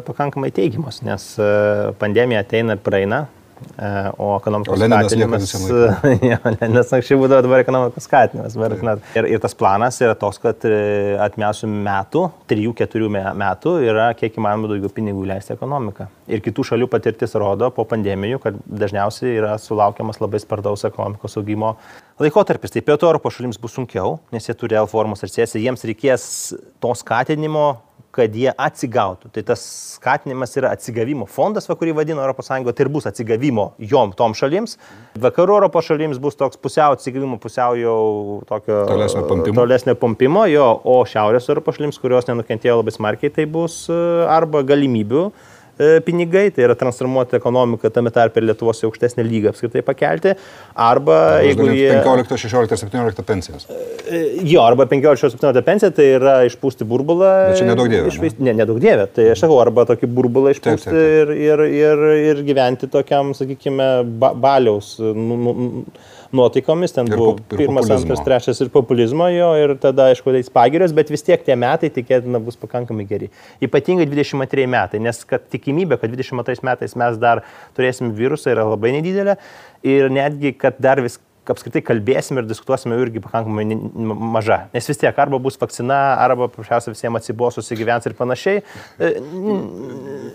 pakankamai 0.06 0.50
teigiamos, 0.54 1.00
nes 1.06 1.30
e, 1.40 1.50
pandemija 2.02 2.42
ateina 2.44 2.76
ir 2.76 2.82
praeina, 2.84 3.26
E, 3.28 3.37
o 4.18 4.30
ekonomikos 4.36 4.80
skatinimas. 4.80 5.52
ja, 6.24 6.38
nes 6.68 6.92
anksčiau 6.96 7.20
būdavo 7.22 7.44
dabar 7.46 7.62
ekonomikos 7.64 8.06
skatinimas. 8.08 8.56
Ir, 9.18 9.28
ir 9.34 9.42
tas 9.42 9.56
planas 9.58 9.98
yra 10.04 10.16
toks, 10.18 10.40
kad 10.42 10.66
e, 10.68 11.16
atmėsiu 11.24 11.70
metų, 11.70 12.24
3-4 12.50 13.10
metų 13.42 13.74
yra 13.86 14.10
kiek 14.18 14.38
įmanoma 14.40 14.70
daugiau 14.72 14.92
pinigų 14.94 15.26
leisti 15.30 15.54
ekonomiką. 15.56 16.08
Ir 16.28 16.44
kitų 16.44 16.66
šalių 16.72 16.90
patirtis 16.92 17.36
rodo 17.40 17.70
po 17.74 17.86
pandemijų, 17.88 18.42
kad 18.44 18.60
dažniausiai 18.66 19.36
yra 19.38 19.56
sulaukiamas 19.62 20.20
labai 20.22 20.42
spartaus 20.42 20.86
ekonomikos 20.88 21.38
augimo 21.40 21.74
laikotarpis. 22.22 22.74
Tai 22.74 22.84
pietų 22.86 23.10
Europos 23.10 23.38
šalims 23.38 23.60
bus 23.62 23.76
sunkiau, 23.78 24.18
nes 24.34 24.48
jie 24.48 24.56
turi 24.58 24.78
L 24.78 24.88
formos 24.90 25.22
ir 25.24 25.32
sėsi, 25.32 25.62
jiems 25.62 25.86
reikės 25.88 26.24
to 26.82 26.94
skatinimo 26.98 27.68
kad 28.14 28.34
jie 28.34 28.48
atsigautų. 28.50 29.30
Tai 29.34 29.42
tas 29.50 29.62
skatinimas 29.98 30.54
yra 30.58 30.72
atsigavimo 30.74 31.26
fondas, 31.30 31.68
va, 31.68 31.76
kurį 31.78 31.94
vadina 31.98 32.24
ES, 32.30 32.48
tai 32.48 32.84
ir 32.84 32.90
bus 32.92 33.08
atsigavimo 33.10 33.72
jom 33.90 34.14
tom 34.16 34.34
šalims. 34.38 34.78
Vakarų 35.20 35.58
Europos 35.58 35.88
šalims 35.90 36.20
bus 36.22 36.38
toks 36.38 36.60
pusiau 36.60 36.96
atsigavimo, 36.96 37.38
pusiau 37.42 37.76
jau 37.78 37.98
tokio 38.48 38.80
tolesnio 38.88 39.26
pompimo. 39.28 39.60
tolesnio 39.60 39.96
pompimo, 40.00 40.46
jo, 40.50 40.70
o 40.84 40.98
Šiaurės 41.08 41.50
Europos 41.52 41.78
šalims, 41.78 42.00
kurios 42.00 42.30
nenukentėjo 42.30 42.80
labai 42.80 42.96
smarkiai, 42.96 43.34
tai 43.34 43.46
bus 43.50 43.84
e, 43.92 44.00
arba 44.32 44.64
galimybių 44.66 45.24
e, 45.28 45.57
pinigai, 46.06 46.48
tai 46.54 46.66
yra 46.66 46.76
transformuoti 46.78 47.38
ekonomiką 47.38 47.90
tame 47.94 48.12
tarpe 48.14 48.42
Lietuvos 48.42 48.82
į 48.82 48.88
aukštesnį 48.88 49.24
lygą 49.26 49.52
apskritai 49.52 49.82
pakelti, 49.86 50.34
arba 50.74 51.18
jeigu 51.44 51.68
jie... 51.72 51.88
15, 51.98 52.40
16, 52.44 52.80
17 52.88 53.26
pensijas. 53.28 53.68
E, 53.70 54.22
jo, 54.48 54.62
arba 54.64 54.88
15-17 54.90 55.64
pensija, 55.66 55.92
tai 55.94 56.10
yra 56.16 56.36
išpūsti 56.48 56.86
burbulą. 56.88 57.32
Bet 57.52 57.62
čia 57.62 57.70
nedaug 57.70 57.90
dievė. 57.92 58.12
Išvaist... 58.12 58.42
Ne, 58.42 58.54
nedaug 58.58 58.80
dievė. 58.82 59.08
Tai 59.14 59.30
aš 59.34 59.44
sakau, 59.44 59.58
arba 59.62 59.86
tokį 59.88 60.10
burbulą 60.18 60.54
išpūsti 60.56 60.90
taip, 60.90 60.94
taip, 60.94 61.32
taip. 61.32 61.34
Ir, 61.34 61.34
ir, 61.38 61.64
ir, 61.80 62.06
ir 62.32 62.44
gyventi 62.46 62.90
tokiam, 62.92 63.34
sakykime, 63.38 63.90
ba 64.20 64.34
baliaus. 64.38 64.96
Nu, 64.98 65.38
nu, 65.42 65.56
nuotaikomis, 66.32 66.92
ten 66.96 67.08
ir 67.08 67.16
buvo 67.16 67.34
ir 67.36 67.42
pirmas, 67.50 67.86
populizmo. 67.86 67.98
antras, 67.98 68.24
trečias 68.26 68.60
ir 68.64 68.70
populizmo 68.72 69.28
jo, 69.32 69.48
ir 69.60 69.74
tada, 69.80 70.08
aišku, 70.12 70.32
tai 70.34 70.42
pagirios, 70.54 70.94
bet 70.96 71.12
vis 71.12 71.24
tiek 71.26 71.44
tie 71.44 71.56
metai 71.58 71.90
tikėtina 71.94 72.40
bus 72.42 72.58
pakankamai 72.60 73.06
geri. 73.08 73.30
Ypatingai 73.64 74.08
22 74.10 74.66
metai, 74.70 75.00
nes 75.04 75.22
kad 75.28 75.46
tikimybė, 75.52 76.00
kad 76.00 76.12
22 76.12 76.66
metais 76.68 76.96
mes 76.98 77.22
dar 77.22 77.44
turėsim 77.78 78.12
virusą 78.16 78.52
yra 78.54 78.66
labai 78.68 78.92
nedidelė 78.98 79.38
ir 79.86 80.12
netgi, 80.12 80.52
kad 80.58 80.78
dar 80.82 81.02
vis 81.04 81.20
apskritai 81.52 81.82
kalbėsim 81.84 82.40
ir 82.40 82.46
diskutuosim 82.48 82.94
irgi 82.96 83.22
pakankamai 83.24 83.64
maža. 84.36 84.60
Nes 84.74 84.88
vis 84.88 85.00
tiek 85.00 85.18
arba 85.18 85.40
bus 85.42 85.58
vakcina, 85.60 85.98
arba 86.22 86.48
paprasčiausiai 86.48 86.94
visiems 86.94 87.20
atsibos, 87.20 87.58
susigyvens 87.58 88.08
ir 88.08 88.16
panašiai. 88.18 88.62
E, 88.98 89.12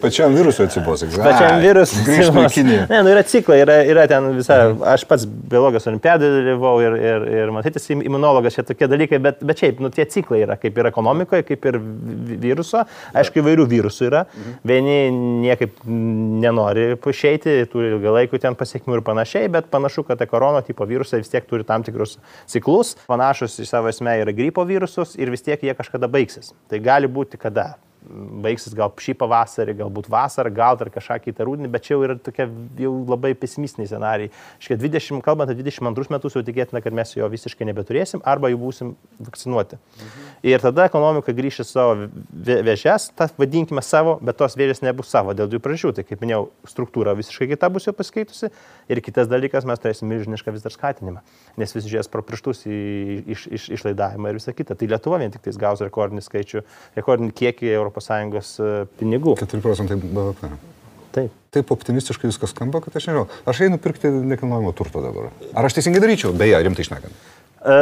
Pačiam 0.03 0.35
virusui 0.35 0.67
atsibos, 0.67 1.05
egzaminas. 1.05 1.39
Pačiam 1.39 1.61
virusui. 1.63 2.65
Ne, 2.89 3.01
nu 3.05 3.13
yra 3.13 3.23
ciklai, 3.27 3.59
yra, 3.63 3.77
yra 3.87 4.07
ten 4.09 4.29
visa, 4.37 4.59
aš 4.93 5.05
pats 5.09 5.27
biologijos 5.27 5.87
olimpiadai 5.91 6.31
dalyvau 6.37 6.75
ir, 6.83 6.97
ir, 6.99 7.27
ir 7.43 7.53
matytis 7.55 7.89
imunologas, 7.93 8.57
čia 8.57 8.65
tokie 8.67 8.89
dalykai, 8.91 9.19
bet, 9.23 9.43
bet 9.45 9.63
šiaip, 9.63 9.81
nu 9.83 9.91
tie 9.93 10.07
ciklai 10.09 10.43
yra, 10.47 10.57
kaip 10.61 10.77
ir 10.79 10.89
ekonomikoje, 10.89 11.45
kaip 11.47 11.69
ir 11.71 11.79
viruso. 12.43 12.83
Aišku, 13.13 13.41
įvairių 13.43 13.67
virusų 13.69 14.09
yra. 14.09 14.25
Vieni 14.67 14.97
niekaip 15.43 15.83
nenori 15.85 16.93
išeiti, 17.13 17.55
turi 17.71 17.91
ilgalaikių 17.93 18.39
ten 18.41 18.57
pasiekmių 18.59 18.99
ir 18.99 19.03
panašiai, 19.05 19.49
bet 19.53 19.69
panašu, 19.73 20.05
kad 20.07 20.21
korono 20.29 20.61
tipo 20.65 20.85
virusas 20.89 21.02
virusai 21.03 21.21
vis 21.21 21.31
tiek 21.31 21.47
turi 21.47 21.67
tam 21.67 21.83
tikrus 21.83 22.17
ciklus, 22.49 22.95
panašus 23.07 23.59
į 23.59 23.67
savo 23.69 23.91
esmę 23.91 24.15
yra 24.23 24.33
gripo 24.35 24.63
virusus 24.65 25.17
ir 25.19 25.31
vis 25.33 25.43
tiek 25.43 25.61
jie 25.61 25.75
kažkada 25.75 26.07
baigsis. 26.07 26.53
Tai 26.69 26.79
gali 26.79 27.07
būti 27.11 27.37
kada 27.37 27.75
baigsis 28.43 28.75
gal 28.77 28.91
šį 28.99 29.15
pavasarį, 29.19 29.75
galbūt 29.79 30.09
vasarą, 30.11 30.51
gal 30.53 30.77
dar 30.79 30.91
kažką 30.93 31.19
kitą 31.23 31.47
rūdinį, 31.47 31.69
bet 31.73 31.85
čia 31.87 31.95
jau 31.95 32.03
yra 32.07 32.17
tokie 32.19 32.47
jau 32.79 32.93
labai 33.09 33.33
pesimistiniai 33.39 33.89
scenarijai. 33.89 34.31
Škia 34.63 34.77
20, 34.81 35.23
kalbant 35.25 35.51
apie 35.53 35.65
22 35.65 36.13
metus, 36.13 36.37
jau 36.37 36.43
tikėtina, 36.45 36.81
kad 36.83 36.95
mes 36.95 37.15
jo 37.15 37.29
visiškai 37.31 37.67
nebeturėsim 37.69 38.23
arba 38.27 38.51
jau 38.51 38.59
būsim 38.61 38.93
vakcinuoti. 39.19 39.79
Mhm. 39.79 40.29
Ir 40.53 40.63
tada 40.63 40.87
ekonomika 40.89 41.35
grįš 41.35 41.61
į 41.63 41.67
savo 41.69 42.09
vėžes, 42.67 43.09
tas 43.17 43.33
vadinkime 43.39 43.83
savo, 43.85 44.17
bet 44.21 44.37
tos 44.41 44.57
vėžės 44.59 44.83
nebus 44.83 45.11
savo 45.13 45.35
dėl 45.37 45.49
dviejų 45.51 45.63
priežasčių. 45.63 45.93
Tai 45.97 46.07
kaip 46.07 46.23
minėjau, 46.23 46.47
struktūra 46.69 47.15
visiškai 47.17 47.49
kita 47.53 47.69
bus 47.73 47.87
jau 47.87 47.95
pasikeitusi 47.95 48.51
ir 48.91 49.03
kitas 49.05 49.29
dalykas, 49.31 49.67
mes 49.69 49.79
turėsim 49.79 50.09
milžinišką 50.11 50.53
vis 50.55 50.65
dar 50.65 50.75
skatinimą, 50.75 51.23
nes 51.59 51.75
visi 51.75 51.91
žiūrės 51.91 52.11
pro 52.11 52.23
pirštus 52.25 52.65
į 52.67 52.79
iš, 53.35 53.45
iš, 53.47 53.69
išlaidavimą 53.77 54.31
ir 54.31 54.39
visą 54.39 54.53
kitą. 54.55 54.77
Tai 54.77 54.89
Lietuva 54.91 55.19
vien 55.21 55.33
tik 55.33 55.43
tais 55.45 55.59
gaus 55.59 55.81
rekordinį 55.83 56.23
skaičių, 56.25 56.63
rekordinį 56.97 57.35
kiekį 57.39 57.71
ES 58.11 58.53
e, 58.59 58.71
pinigų. 58.99 59.37
4 59.39 59.63
procentai 59.63 59.99
BVP. 60.01 60.51
Taip. 61.13 61.39
Taip 61.53 61.69
optimistiškai 61.75 62.31
viskas 62.31 62.49
skamba, 62.55 62.81
kad 62.81 62.95
aš 62.97 63.11
nežinau. 63.11 63.27
Aš 63.45 63.61
einu 63.67 63.77
pirkti 63.81 64.09
nekilnojamo 64.09 64.73
turto 64.73 65.03
dabar. 65.03 65.29
Ar 65.53 65.69
aš 65.69 65.77
teisingai 65.77 66.01
daryčiau? 66.01 66.33
Beje, 66.37 66.57
rimtai 66.65 66.85
išnekant. 66.87 67.19
E, 67.63 67.75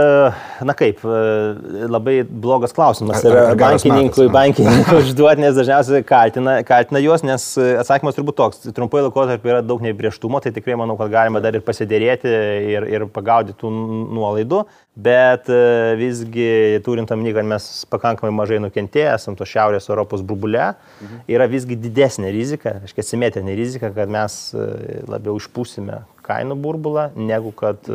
na 0.61 0.73
kaip, 0.77 0.99
e, 1.01 1.85
labai 1.89 2.19
blogas 2.21 2.75
klausimas 2.75 3.23
yra 3.25 3.55
bankininkui, 3.57 4.27
bankininkui 4.29 4.99
užduoti, 5.01 5.41
nes 5.41 5.55
dažniausiai 5.57 6.03
kaltina, 6.05 6.59
kaltina 6.67 7.01
juos, 7.01 7.23
nes 7.25 7.47
atsakymas 7.81 8.19
turbūt 8.19 8.37
toks. 8.37 8.67
Trumpai 8.77 9.01
laikotarpį 9.07 9.55
yra 9.55 9.63
daug 9.65 9.81
neįbrieštumo, 9.81 10.43
tai 10.43 10.53
tikrai 10.53 10.77
manau, 10.77 10.99
kad 10.99 11.09
galima 11.15 11.41
dar 11.41 11.57
ir 11.57 11.65
pasidėrėti 11.65 12.35
ir, 12.75 12.85
ir 12.93 13.07
pagaudyti 13.15 13.57
tų 13.63 13.73
nuolaidų, 14.19 14.61
bet 14.95 15.49
e, 15.51 15.61
visgi 15.99 16.81
turint 16.85 17.11
omeny, 17.13 17.31
kad 17.35 17.47
mes 17.47 17.69
pakankamai 17.91 18.33
mažai 18.35 18.59
nukentėję 18.63 19.15
esam 19.15 19.37
to 19.39 19.47
Šiaurės 19.47 19.89
Europos 19.89 20.23
burbule, 20.25 20.71
mhm. 20.99 21.23
yra 21.31 21.47
visgi 21.51 21.79
didesnė 21.79 22.31
rizika, 22.35 22.77
aiškiai 22.83 23.07
simetrinė 23.07 23.57
rizika, 23.59 23.91
kad 23.95 24.11
mes 24.11 24.37
labiau 25.09 25.39
išpūsime 25.41 26.03
kainų 26.25 26.59
burbulą, 26.61 27.09
negu 27.17 27.55
kad 27.55 27.89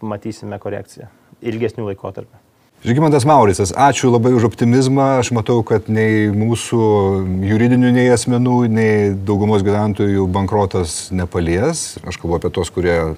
matysime 0.00 0.58
korekciją 0.62 1.10
ilgesnių 1.46 1.90
laikotarpių. 1.90 2.46
Žygimantas 2.86 3.24
Mauricas, 3.24 3.72
ačiū 3.72 4.12
labai 4.12 4.30
už 4.36 4.44
optimizmą. 4.50 5.16
Aš 5.18 5.32
matau, 5.34 5.62
kad 5.66 5.88
nei 5.90 6.28
mūsų 6.30 6.80
juridinių, 7.48 7.88
nei 7.96 8.10
asmenų, 8.12 8.58
nei 8.70 9.08
daugumos 9.26 9.64
gyventojų 9.66 10.26
bankrotas 10.30 11.08
nepalies. 11.08 11.96
Aš 12.06 12.20
kalbu 12.20 12.36
apie 12.36 12.52
tos, 12.54 12.70
kurie 12.70 13.16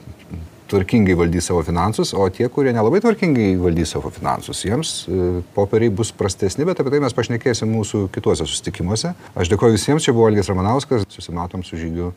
tvarkingai 0.69 1.17
valdys 1.19 1.49
savo 1.49 1.63
finansus, 1.67 2.13
o 2.15 2.27
tie, 2.33 2.49
kurie 2.53 2.73
nelabai 2.77 3.01
tvarkingai 3.05 3.51
valdys 3.61 3.95
savo 3.95 4.13
finansus, 4.15 4.63
jiems 4.67 4.93
e, 5.09 5.41
popieriai 5.57 5.93
bus 5.95 6.13
prastesni, 6.15 6.67
bet 6.69 6.81
apie 6.81 6.93
tai 6.95 7.03
mes 7.05 7.17
pašnekėsim 7.17 7.73
mūsų 7.73 8.07
kituose 8.15 8.47
susitikimuose. 8.49 9.15
Aš 9.39 9.53
dėkoju 9.53 9.79
visiems, 9.79 10.05
čia 10.05 10.17
buvo 10.17 10.29
Algis 10.29 10.51
Ramanauskas, 10.53 11.09
susimatom 11.15 11.65
su 11.67 11.81
žygiu 11.81 12.13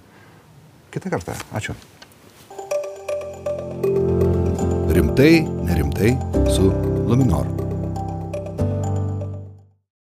kitą 0.92 1.14
kartą. 1.14 1.36
Ačiū. 1.56 1.78
Rimtai, 4.92 5.34
nerimtai 5.66 6.16
su 6.52 6.68
Luminor. 7.08 7.71